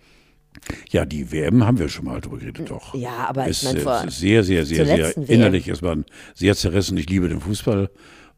Ja, 0.90 1.06
die 1.06 1.32
WM 1.32 1.66
haben 1.66 1.80
wir 1.80 1.88
schon 1.88 2.04
mal 2.04 2.20
drüber 2.20 2.38
geredet, 2.40 2.70
doch. 2.70 2.94
Ja, 2.94 3.28
aber 3.30 3.48
ist, 3.48 3.64
ich 3.64 3.70
meine, 3.70 3.80
vor 3.80 4.10
sehr, 4.10 4.44
sehr, 4.44 4.66
sehr, 4.66 4.86
sehr 4.86 5.18
innerlich 5.18 5.70
ist 5.70 5.82
man 5.82 6.04
sehr 6.34 6.56
zerrissen. 6.56 6.98
Ich 6.98 7.10
liebe 7.10 7.30
den 7.30 7.40
Fußball 7.40 7.90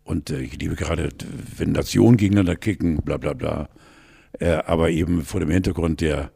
und 0.04 0.30
äh, 0.30 0.42
ich 0.42 0.60
liebe 0.60 0.76
gerade, 0.76 1.10
wenn 1.58 1.72
Nationen 1.72 2.18
gegeneinander 2.18 2.56
kicken, 2.56 2.98
bla 2.98 3.18
bla 3.18 3.34
bla. 3.34 3.70
Äh, 4.40 4.52
aber 4.66 4.92
eben 4.92 5.24
vor 5.24 5.40
dem 5.40 5.50
Hintergrund 5.50 6.02
der 6.02 6.32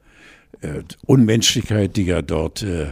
äh, 0.62 0.82
Unmenschlichkeit, 1.06 1.96
die 1.96 2.06
ja 2.06 2.24
dort 2.24 2.64
äh, 2.64 2.88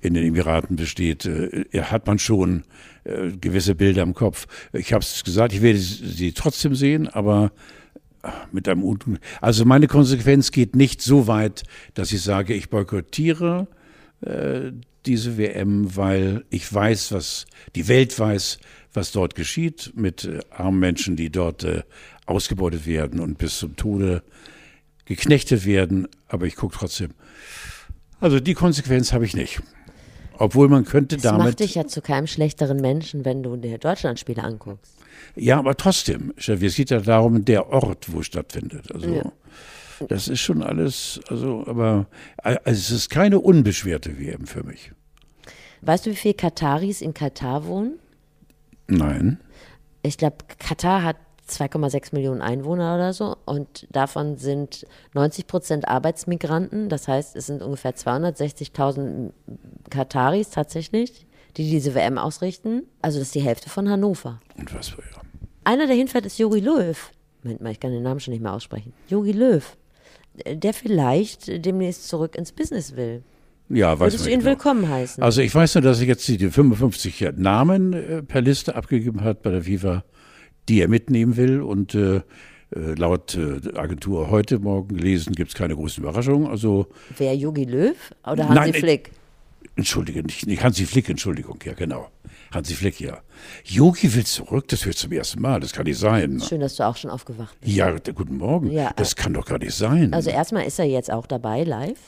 in 0.00 0.14
den 0.14 0.26
Emiraten 0.26 0.76
besteht, 0.76 1.24
äh, 1.24 1.64
hat 1.82 2.08
man 2.08 2.18
schon 2.18 2.64
äh, 3.04 3.30
gewisse 3.32 3.74
Bilder 3.74 4.02
im 4.02 4.14
Kopf. 4.14 4.46
Ich 4.72 4.92
habe 4.92 5.02
es 5.02 5.24
gesagt, 5.24 5.52
ich 5.52 5.62
werde 5.62 5.78
sie 5.78 6.32
trotzdem 6.32 6.74
sehen, 6.74 7.08
aber 7.08 7.52
mit 8.52 8.68
einem 8.68 8.82
Unten. 8.82 9.18
Also 9.40 9.64
meine 9.64 9.86
Konsequenz 9.86 10.50
geht 10.50 10.76
nicht 10.76 11.02
so 11.02 11.26
weit, 11.26 11.64
dass 11.94 12.12
ich 12.12 12.22
sage, 12.22 12.54
ich 12.54 12.70
boykottiere 12.70 13.68
äh, 14.22 14.72
diese 15.06 15.36
WM, 15.36 15.96
weil 15.96 16.44
ich 16.50 16.72
weiß, 16.72 17.12
was 17.12 17.46
die 17.74 17.88
Welt 17.88 18.18
weiß, 18.18 18.58
was 18.92 19.12
dort 19.12 19.34
geschieht 19.34 19.92
mit 19.94 20.24
äh, 20.24 20.40
armen 20.50 20.78
Menschen, 20.78 21.16
die 21.16 21.30
dort 21.30 21.64
äh, 21.64 21.82
ausgebeutet 22.26 22.86
werden 22.86 23.20
und 23.20 23.38
bis 23.38 23.58
zum 23.58 23.76
Tode 23.76 24.22
geknechtet 25.04 25.66
werden. 25.66 26.08
Aber 26.28 26.46
ich 26.46 26.56
gucke 26.56 26.76
trotzdem. 26.76 27.10
Also 28.20 28.40
die 28.40 28.54
Konsequenz 28.54 29.12
habe 29.12 29.26
ich 29.26 29.36
nicht. 29.36 29.60
Obwohl 30.38 30.68
man 30.68 30.84
könnte 30.84 31.16
das 31.16 31.22
damit. 31.22 31.40
Das 31.40 31.46
macht 31.46 31.60
dich 31.60 31.74
ja 31.74 31.86
zu 31.86 32.02
keinem 32.02 32.26
schlechteren 32.26 32.78
Menschen, 32.78 33.24
wenn 33.24 33.42
du 33.42 33.56
dir 33.56 33.78
Deutschlandspiele 33.78 34.42
anguckst. 34.42 34.94
Ja, 35.36 35.58
aber 35.58 35.76
trotzdem, 35.76 36.32
es 36.36 36.76
geht 36.76 36.90
ja 36.90 37.00
darum, 37.00 37.44
der 37.44 37.68
Ort, 37.70 38.12
wo 38.12 38.20
es 38.20 38.26
stattfindet. 38.26 38.92
Also 38.92 39.08
ja. 39.08 39.32
das 40.08 40.28
ist 40.28 40.40
schon 40.40 40.62
alles, 40.62 41.20
also, 41.28 41.64
aber 41.66 42.06
also 42.42 42.78
es 42.78 42.90
ist 42.90 43.10
keine 43.10 43.40
unbeschwerte 43.40 44.18
WM 44.18 44.46
für 44.46 44.64
mich. 44.64 44.92
Weißt 45.82 46.06
du, 46.06 46.10
wie 46.10 46.16
viele 46.16 46.34
Kataris 46.34 47.00
in 47.00 47.14
Katar 47.14 47.66
wohnen? 47.66 47.98
Nein. 48.86 49.38
Ich 50.02 50.18
glaube, 50.18 50.36
Katar 50.58 51.02
hat 51.02 51.16
2,6 51.48 52.14
Millionen 52.14 52.40
Einwohner 52.40 52.94
oder 52.94 53.12
so 53.12 53.36
und 53.44 53.86
davon 53.90 54.38
sind 54.38 54.86
90 55.12 55.46
Prozent 55.46 55.88
Arbeitsmigranten. 55.88 56.88
Das 56.88 57.06
heißt, 57.06 57.36
es 57.36 57.46
sind 57.46 57.62
ungefähr 57.62 57.94
260.000 57.94 59.30
Kataris 59.94 60.50
tatsächlich, 60.50 61.26
die 61.56 61.70
diese 61.70 61.94
WM 61.94 62.18
ausrichten. 62.18 62.82
Also 63.00 63.18
das 63.18 63.28
ist 63.28 63.34
die 63.34 63.42
Hälfte 63.42 63.70
von 63.70 63.88
Hannover. 63.88 64.40
Und 64.58 64.74
was 64.74 64.88
für 64.88 65.02
ja. 65.02 65.22
Einer, 65.62 65.86
der 65.86 65.96
hinfährt, 65.96 66.26
ist 66.26 66.38
Jogi 66.38 66.60
Löw. 66.60 67.10
Moment 67.42 67.60
mal, 67.62 67.72
ich 67.72 67.80
kann 67.80 67.92
den 67.92 68.02
Namen 68.02 68.20
schon 68.20 68.32
nicht 68.32 68.42
mehr 68.42 68.52
aussprechen. 68.52 68.92
Jogi 69.08 69.32
Löw. 69.32 69.64
Der 70.46 70.74
vielleicht 70.74 71.64
demnächst 71.64 72.08
zurück 72.08 72.34
ins 72.34 72.50
Business 72.50 72.96
will. 72.96 73.22
Ja, 73.68 73.92
weiß 73.92 74.12
Würdest 74.12 74.26
du 74.26 74.30
ihn 74.30 74.40
genau. 74.40 74.50
willkommen 74.50 74.88
heißen? 74.88 75.22
Also 75.22 75.40
ich 75.40 75.54
weiß 75.54 75.76
nur, 75.76 75.82
dass 75.82 76.00
er 76.00 76.06
jetzt 76.06 76.26
die 76.28 76.38
55 76.38 77.32
Namen 77.36 77.92
äh, 77.92 78.22
per 78.22 78.40
Liste 78.40 78.74
abgegeben 78.74 79.22
hat 79.22 79.42
bei 79.42 79.50
der 79.50 79.62
FIFA, 79.62 80.04
die 80.68 80.80
er 80.80 80.88
mitnehmen 80.88 81.36
will. 81.36 81.62
Und 81.62 81.94
äh, 81.94 82.16
äh 82.16 82.22
laut 82.96 83.36
äh, 83.36 83.76
Agentur 83.76 84.30
heute 84.30 84.58
Morgen 84.58 84.96
gelesen 84.96 85.34
gibt 85.34 85.50
es 85.50 85.54
keine 85.54 85.76
großen 85.76 86.02
Überraschungen. 86.02 86.48
Also, 86.48 86.88
Wer, 87.16 87.36
Jogi 87.36 87.64
Löw 87.64 87.96
oder 88.24 88.48
Hansi 88.48 88.54
nein, 88.54 88.74
Flick? 88.74 89.10
Entschuldige, 89.76 90.22
nicht, 90.22 90.46
nicht 90.46 90.62
Hansi 90.62 90.86
Flick, 90.86 91.08
Entschuldigung, 91.08 91.58
ja 91.64 91.74
genau. 91.74 92.08
Hansi 92.52 92.74
Flick, 92.74 93.00
ja. 93.00 93.18
Yogi 93.64 94.14
will 94.14 94.24
zurück, 94.24 94.68
das 94.68 94.86
wird 94.86 94.96
zum 94.96 95.10
ersten 95.12 95.42
Mal, 95.42 95.60
das 95.60 95.72
kann 95.72 95.84
nicht 95.84 95.98
sein. 95.98 96.40
Schön, 96.40 96.60
dass 96.60 96.76
du 96.76 96.86
auch 96.86 96.96
schon 96.96 97.10
aufgewacht 97.10 97.58
bist. 97.60 97.72
Ja, 97.72 97.90
guten 98.14 98.36
Morgen. 98.36 98.70
Ja, 98.70 98.92
das 98.94 99.16
kann 99.16 99.34
doch 99.34 99.44
gar 99.44 99.58
nicht 99.58 99.74
sein. 99.74 100.14
Also 100.14 100.30
erstmal 100.30 100.64
ist 100.64 100.78
er 100.78 100.84
jetzt 100.84 101.10
auch 101.10 101.26
dabei, 101.26 101.64
live, 101.64 101.98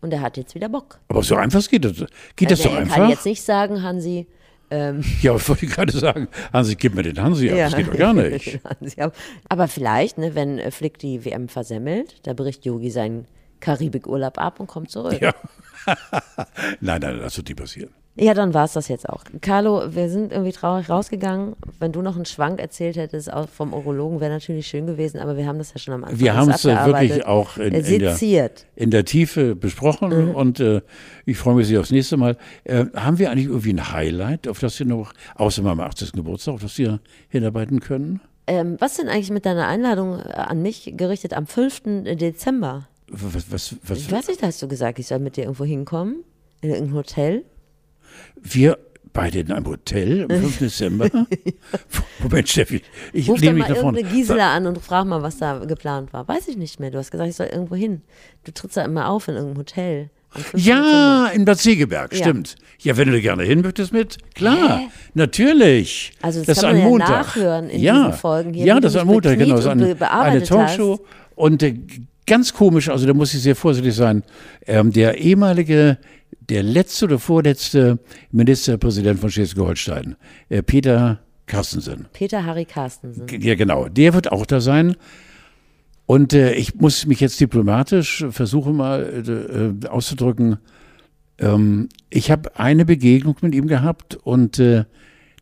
und 0.00 0.12
er 0.12 0.20
hat 0.20 0.36
jetzt 0.36 0.54
wieder 0.54 0.68
Bock. 0.68 1.00
Aber 1.08 1.22
so 1.22 1.34
einfach 1.34 1.66
geht 1.68 1.84
das, 1.84 2.04
geht 2.36 2.50
also 2.50 2.62
das 2.62 2.62
so 2.62 2.68
er 2.68 2.78
einfach? 2.78 2.96
Ich 2.96 3.02
kann 3.02 3.10
jetzt 3.10 3.24
nicht 3.24 3.42
sagen, 3.42 3.82
Hansi, 3.82 4.26
ähm, 4.70 5.02
ja, 5.22 5.34
ich 5.34 5.48
wollte 5.48 5.66
gerade 5.66 5.92
sagen, 5.92 6.28
Hansi, 6.52 6.76
gib 6.76 6.94
mir 6.94 7.02
den 7.02 7.20
Hansi 7.20 7.50
ab, 7.50 7.56
ja. 7.56 7.64
das 7.64 7.76
geht 7.76 7.88
doch 7.88 7.96
gar 7.96 8.14
nicht. 8.14 8.60
Aber 9.48 9.68
vielleicht, 9.68 10.18
ne, 10.18 10.34
wenn 10.34 10.70
Flick 10.70 10.98
die 10.98 11.24
WM 11.24 11.48
versemmelt, 11.48 12.20
da 12.24 12.34
bricht 12.34 12.64
Yogi 12.64 12.90
seinen 12.90 13.26
Karibikurlaub 13.60 14.38
ab 14.38 14.60
und 14.60 14.66
kommt 14.66 14.90
zurück. 14.90 15.20
Ja. 15.20 15.34
nein, 16.80 17.00
nein, 17.00 17.18
das 17.18 17.36
wird 17.36 17.48
nie 17.48 17.54
passieren. 17.54 17.90
Ja, 18.20 18.34
dann 18.34 18.52
war 18.52 18.64
es 18.64 18.72
das 18.72 18.88
jetzt 18.88 19.08
auch. 19.08 19.22
Carlo, 19.40 19.94
wir 19.94 20.08
sind 20.08 20.32
irgendwie 20.32 20.50
traurig 20.50 20.90
rausgegangen. 20.90 21.54
Wenn 21.78 21.92
du 21.92 22.02
noch 22.02 22.16
einen 22.16 22.24
Schwank 22.24 22.60
erzählt 22.60 22.96
hättest 22.96 23.30
vom 23.54 23.72
Urologen, 23.72 24.20
wäre 24.20 24.32
natürlich 24.32 24.66
schön 24.66 24.88
gewesen, 24.88 25.20
aber 25.20 25.36
wir 25.36 25.46
haben 25.46 25.58
das 25.58 25.72
ja 25.72 25.78
schon 25.78 25.94
am 25.94 26.02
Anfang 26.02 26.18
Wir 26.18 26.34
haben 26.34 26.50
es 26.50 26.64
äh, 26.64 26.74
wirklich 26.84 27.24
auch 27.26 27.58
in, 27.58 27.74
in, 27.74 28.00
der, 28.00 28.50
in, 28.74 28.90
der, 28.90 29.04
Tiefe 29.04 29.54
besprochen 29.54 30.30
mhm. 30.30 30.34
und 30.34 30.58
äh, 30.58 30.80
ich 31.26 31.38
freue 31.38 31.54
mich 31.54 31.68
sehr 31.68 31.78
aufs 31.78 31.92
nächste 31.92 32.16
Mal. 32.16 32.36
Äh, 32.64 32.86
haben 32.96 33.20
wir 33.20 33.30
eigentlich 33.30 33.46
irgendwie 33.46 33.74
ein 33.74 33.92
Highlight, 33.92 34.48
auf 34.48 34.58
das 34.58 34.76
wir 34.80 34.86
noch, 34.86 35.12
außer 35.36 35.62
meinem 35.62 35.80
80. 35.80 36.10
Geburtstag, 36.12 36.54
auf 36.54 36.62
das 36.62 36.76
wir 36.76 36.98
hinarbeiten 37.28 37.78
können? 37.78 38.20
Ähm, 38.48 38.76
was 38.80 38.96
denn 38.96 39.08
eigentlich 39.08 39.30
mit 39.30 39.46
deiner 39.46 39.68
Einladung 39.68 40.18
äh, 40.18 40.32
an 40.32 40.60
mich 40.60 40.92
gerichtet 40.96 41.34
am 41.34 41.46
5. 41.46 41.82
Dezember? 42.16 42.88
Was, 43.10 43.50
was, 43.50 43.76
was? 43.82 43.98
Ich 43.98 44.10
weiß 44.10 44.28
nicht, 44.28 44.42
hast 44.42 44.60
du 44.62 44.68
gesagt, 44.68 44.98
ich 44.98 45.06
soll 45.06 45.18
mit 45.18 45.36
dir 45.36 45.44
irgendwo 45.44 45.64
hinkommen? 45.64 46.24
In 46.60 46.70
irgendein 46.70 46.94
Hotel? 46.94 47.44
Wir 48.40 48.78
beide 49.12 49.40
in 49.40 49.52
einem 49.52 49.66
Hotel 49.66 50.24
am 50.24 50.30
5. 50.30 50.58
Dezember. 50.60 51.08
Moment, 52.20 52.48
Steffi, 52.48 52.82
ich 53.12 53.28
Ruf 53.28 53.40
nehme 53.40 53.60
mich 53.60 53.68
nach 53.68 53.76
vorne. 53.76 54.02
Gisela 54.02 54.54
an 54.54 54.66
und 54.66 54.78
frag 54.78 55.06
mal, 55.06 55.22
was 55.22 55.38
da 55.38 55.58
geplant 55.64 56.12
war. 56.12 56.26
Weiß 56.28 56.48
ich 56.48 56.56
nicht 56.56 56.80
mehr. 56.80 56.90
Du 56.90 56.98
hast 56.98 57.10
gesagt, 57.10 57.30
ich 57.30 57.36
soll 57.36 57.46
irgendwo 57.46 57.74
hin. 57.74 58.02
Du 58.44 58.52
trittst 58.52 58.76
da 58.76 58.84
immer 58.84 59.08
auf 59.08 59.28
in 59.28 59.34
irgendeinem 59.34 59.58
Hotel. 59.58 60.10
Ja, 60.54 61.28
in 61.28 61.44
Bad 61.46 61.58
Segeberg, 61.58 62.12
ja. 62.12 62.18
stimmt. 62.18 62.56
Ja, 62.80 62.96
wenn 62.96 63.10
du 63.10 63.20
gerne 63.20 63.44
hin 63.44 63.62
möchtest 63.62 63.92
mit, 63.92 64.18
klar, 64.34 64.80
Hä? 64.80 64.88
natürlich. 65.14 66.12
Also 66.20 66.40
das, 66.40 66.46
das 66.46 66.60
kann 66.60 66.72
man 66.72 66.82
ja 66.82 66.88
Montag. 66.88 67.08
nachhören 67.08 67.70
in 67.70 67.80
ja. 67.80 67.94
diesen 67.94 68.12
Folgen 68.12 68.52
hier. 68.52 68.66
Ja, 68.66 68.80
das 68.80 68.94
ist 68.94 69.00
am 69.00 69.06
Montag, 69.06 69.38
genau. 69.38 69.56
So 69.56 69.70
eine, 69.70 69.96
eine 70.00 70.42
Talkshow. 70.42 70.98
Hast. 70.98 71.34
Und 71.34 71.62
äh, 71.62 71.76
ganz 72.28 72.52
komisch, 72.52 72.88
also 72.88 73.06
da 73.06 73.14
muss 73.14 73.34
ich 73.34 73.42
sehr 73.42 73.56
vorsichtig 73.56 73.94
sein, 73.94 74.22
ähm, 74.66 74.92
der 74.92 75.18
ehemalige 75.18 75.98
der 76.48 76.62
letzte 76.62 77.06
oder 77.06 77.18
vorletzte 77.18 77.98
Ministerpräsident 78.30 79.20
von 79.20 79.30
Schleswig-Holstein, 79.30 80.16
äh, 80.48 80.62
Peter 80.62 81.20
Carstensen. 81.46 82.06
Peter 82.12 82.44
Harry 82.44 82.64
Carstensen. 82.64 83.26
Ja, 83.40 83.54
genau. 83.54 83.88
Der 83.88 84.14
wird 84.14 84.30
auch 84.30 84.46
da 84.46 84.60
sein. 84.60 84.96
Und 86.06 86.32
äh, 86.32 86.52
ich 86.54 86.74
muss 86.74 87.06
mich 87.06 87.20
jetzt 87.20 87.40
diplomatisch 87.40 88.24
versuchen 88.30 88.76
mal 88.76 89.76
äh, 89.82 89.88
auszudrücken. 89.88 90.58
Ähm, 91.38 91.88
ich 92.10 92.30
habe 92.30 92.58
eine 92.58 92.84
Begegnung 92.84 93.36
mit 93.42 93.54
ihm 93.54 93.66
gehabt 93.66 94.14
und 94.14 94.58
äh, 94.58 94.84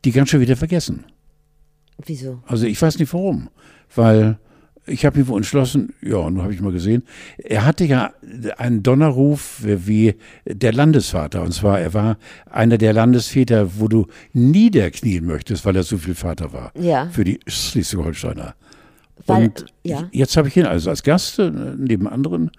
die 0.05 0.13
ganz 0.13 0.31
schön 0.31 0.41
wieder 0.41 0.57
vergessen. 0.57 1.05
Wieso? 2.05 2.43
Also 2.47 2.67
ich 2.67 2.81
weiß 2.81 2.99
nicht 2.99 3.13
warum. 3.13 3.49
Weil 3.95 4.39
ich 4.87 5.05
habe 5.05 5.19
mich 5.19 5.29
wohl 5.29 5.39
entschlossen, 5.39 5.95
ja, 6.01 6.29
nun 6.31 6.43
habe 6.43 6.55
ich 6.55 6.61
mal 6.61 6.73
gesehen, 6.73 7.03
er 7.39 7.65
hatte 7.65 7.85
ja 7.85 8.13
einen 8.57 8.83
Donnerruf 8.83 9.61
wie 9.63 10.15
der 10.45 10.73
Landesvater. 10.73 11.43
Und 11.43 11.53
zwar, 11.53 11.81
er 11.81 11.95
war 11.95 12.19
einer 12.51 12.79
der 12.79 12.93
Landesväter, 12.93 13.79
wo 13.79 13.89
du 13.89 14.07
niederknien 14.33 15.25
möchtest, 15.25 15.65
weil 15.65 15.77
er 15.77 15.83
so 15.83 15.99
viel 15.99 16.15
Vater 16.15 16.53
war. 16.53 16.73
Ja. 16.79 17.09
Für 17.11 17.25
die 17.25 17.41
Schleswig-Holsteiner. 17.47 18.55
Und 19.27 19.67
ja. 19.83 20.09
jetzt 20.13 20.37
habe 20.37 20.49
ich 20.49 20.57
ihn 20.57 20.67
also 20.67 20.91
als 20.91 21.03
Gast 21.03 21.39
äh, 21.39 21.51
neben 21.51 22.07
anderen. 22.07 22.51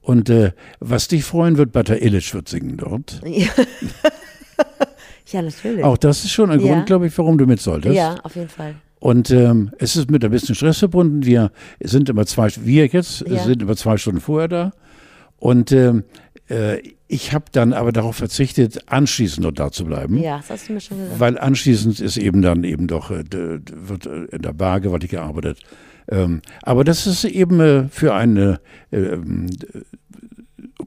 Und 0.00 0.30
äh, 0.30 0.52
was 0.80 1.08
dich 1.08 1.24
freuen 1.24 1.56
wird, 1.56 1.72
Bata 1.72 1.94
Illich 1.94 2.32
wird 2.34 2.48
singen 2.48 2.76
dort. 2.76 3.20
Ja. 3.26 3.48
ja, 5.32 5.42
natürlich. 5.42 5.84
Auch 5.84 5.98
das 5.98 6.24
ist 6.24 6.32
schon 6.32 6.50
ein 6.50 6.60
ja. 6.60 6.72
Grund, 6.72 6.86
glaube 6.86 7.06
ich, 7.06 7.18
warum 7.18 7.38
du 7.38 7.46
mit 7.46 7.60
solltest. 7.60 7.94
Ja, 7.94 8.16
auf 8.22 8.36
jeden 8.36 8.48
Fall. 8.48 8.76
Und 9.04 9.30
ähm, 9.30 9.70
es 9.78 9.96
ist 9.96 10.10
mit 10.10 10.24
ein 10.24 10.30
bisschen 10.30 10.54
Stress 10.54 10.78
verbunden. 10.78 11.26
Wir 11.26 11.50
sind 11.80 12.08
immer 12.08 12.24
zwei, 12.24 12.48
wir 12.62 12.86
jetzt 12.86 13.20
ja. 13.28 13.44
sind 13.44 13.60
immer 13.60 13.76
zwei 13.76 13.98
Stunden 13.98 14.22
vorher 14.22 14.48
da. 14.48 14.72
Und 15.36 15.72
ähm, 15.72 16.04
Äh, 16.48 16.82
ich 17.06 17.32
habe 17.32 17.46
dann 17.52 17.72
aber 17.72 17.92
darauf 17.92 18.16
verzichtet, 18.16 18.80
anschließend 18.86 19.44
noch 19.44 19.52
da 19.52 19.70
zu 19.70 19.84
bleiben. 19.84 20.18
Ja, 20.18 20.38
das 20.38 20.50
hast 20.50 20.68
du 20.68 20.74
mir 20.74 20.80
schon 20.80 20.98
gesagt. 20.98 21.20
Weil 21.20 21.38
anschließend 21.38 22.00
ist 22.00 22.16
eben 22.16 22.42
dann 22.42 22.64
eben 22.64 22.86
doch, 22.86 23.10
äh, 23.10 23.24
wird 23.30 24.06
in 24.06 24.42
der 24.42 24.52
Bar 24.52 24.80
gewaltig 24.80 25.10
gearbeitet. 25.12 25.60
Ähm, 26.08 26.42
aber 26.62 26.84
das 26.84 27.06
ist 27.06 27.24
eben 27.24 27.88
für 27.88 28.14
eine 28.14 28.60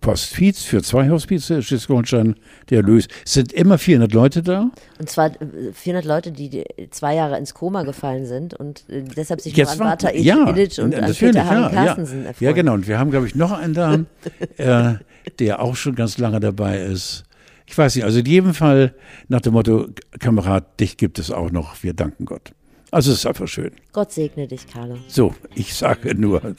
Hospiz, 0.05 0.63
für 0.63 0.81
zwei 0.81 1.09
Hospize, 1.09 1.61
Schleswig-Holstein, 1.61 2.35
der 2.69 2.77
Erlös. 2.77 3.07
Es 3.25 3.33
sind 3.33 3.53
immer 3.53 3.77
400 3.77 4.13
Leute 4.13 4.43
da. 4.43 4.71
Und 4.99 5.09
zwar 5.09 5.31
400 5.73 6.05
äh, 6.05 6.07
Leute, 6.07 6.31
die 6.31 6.63
zwei 6.91 7.15
Jahre 7.15 7.37
ins 7.37 7.53
Koma 7.53 7.83
gefallen 7.83 8.25
sind 8.25 8.53
und 8.53 8.83
äh, 8.89 9.03
deshalb 9.03 9.41
sich 9.41 9.55
Jetzt 9.55 9.77
nur 9.77 9.87
an 9.87 9.91
Bata 9.97 10.13
ja, 10.13 10.49
Illich 10.49 10.79
und 10.79 10.95
an 10.95 11.13
Peter 11.13 11.43
ja, 11.43 11.69
Carstensen 11.69 12.25
ja. 12.25 12.31
ja, 12.39 12.51
genau. 12.51 12.73
Und 12.73 12.87
wir 12.87 12.99
haben, 12.99 13.11
glaube 13.11 13.27
ich, 13.27 13.35
noch 13.35 13.51
einen 13.51 13.73
da, 13.73 13.99
äh, 14.57 14.95
der 15.39 15.61
auch 15.61 15.75
schon 15.75 15.95
ganz 15.95 16.17
lange 16.17 16.39
dabei 16.39 16.81
ist. 16.81 17.23
Ich 17.65 17.77
weiß 17.77 17.95
nicht, 17.95 18.05
also 18.05 18.19
in 18.19 18.25
jedem 18.25 18.53
Fall 18.53 18.93
nach 19.27 19.41
dem 19.41 19.53
Motto, 19.53 19.87
Kamerad, 20.19 20.79
dich 20.79 20.97
gibt 20.97 21.19
es 21.19 21.31
auch 21.31 21.51
noch, 21.51 21.83
wir 21.83 21.93
danken 21.93 22.25
Gott. 22.25 22.53
Also 22.91 23.11
es 23.11 23.19
ist 23.19 23.25
einfach 23.25 23.47
schön. 23.47 23.71
Gott 23.91 24.11
segne 24.11 24.47
dich, 24.47 24.67
Carlo. 24.67 24.97
So, 25.07 25.35
ich 25.55 25.73
sage 25.73 26.15
nur, 26.15 26.55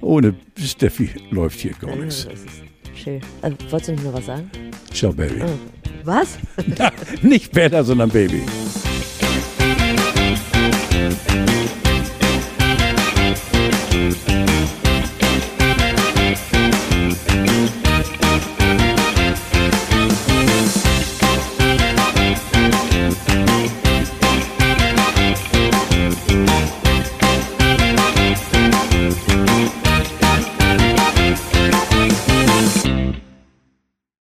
ohne 0.00 0.34
Steffi 0.56 1.10
läuft 1.30 1.60
hier 1.60 1.72
gar 1.72 1.92
ah, 1.92 1.96
nichts. 1.96 2.26
Schön. 2.94 3.20
Äh, 3.42 3.52
wolltest 3.70 3.88
du 3.88 3.92
nicht 3.92 4.04
nur 4.04 4.14
was 4.14 4.26
sagen? 4.26 4.50
Ciao, 4.92 5.12
Baby. 5.12 5.42
Oh. 5.42 5.58
Was? 6.04 6.38
Na, 6.78 6.90
nicht 7.22 7.52
Bella, 7.52 7.84
sondern 7.84 8.10
Baby. 8.10 8.42
Musik 8.42 8.82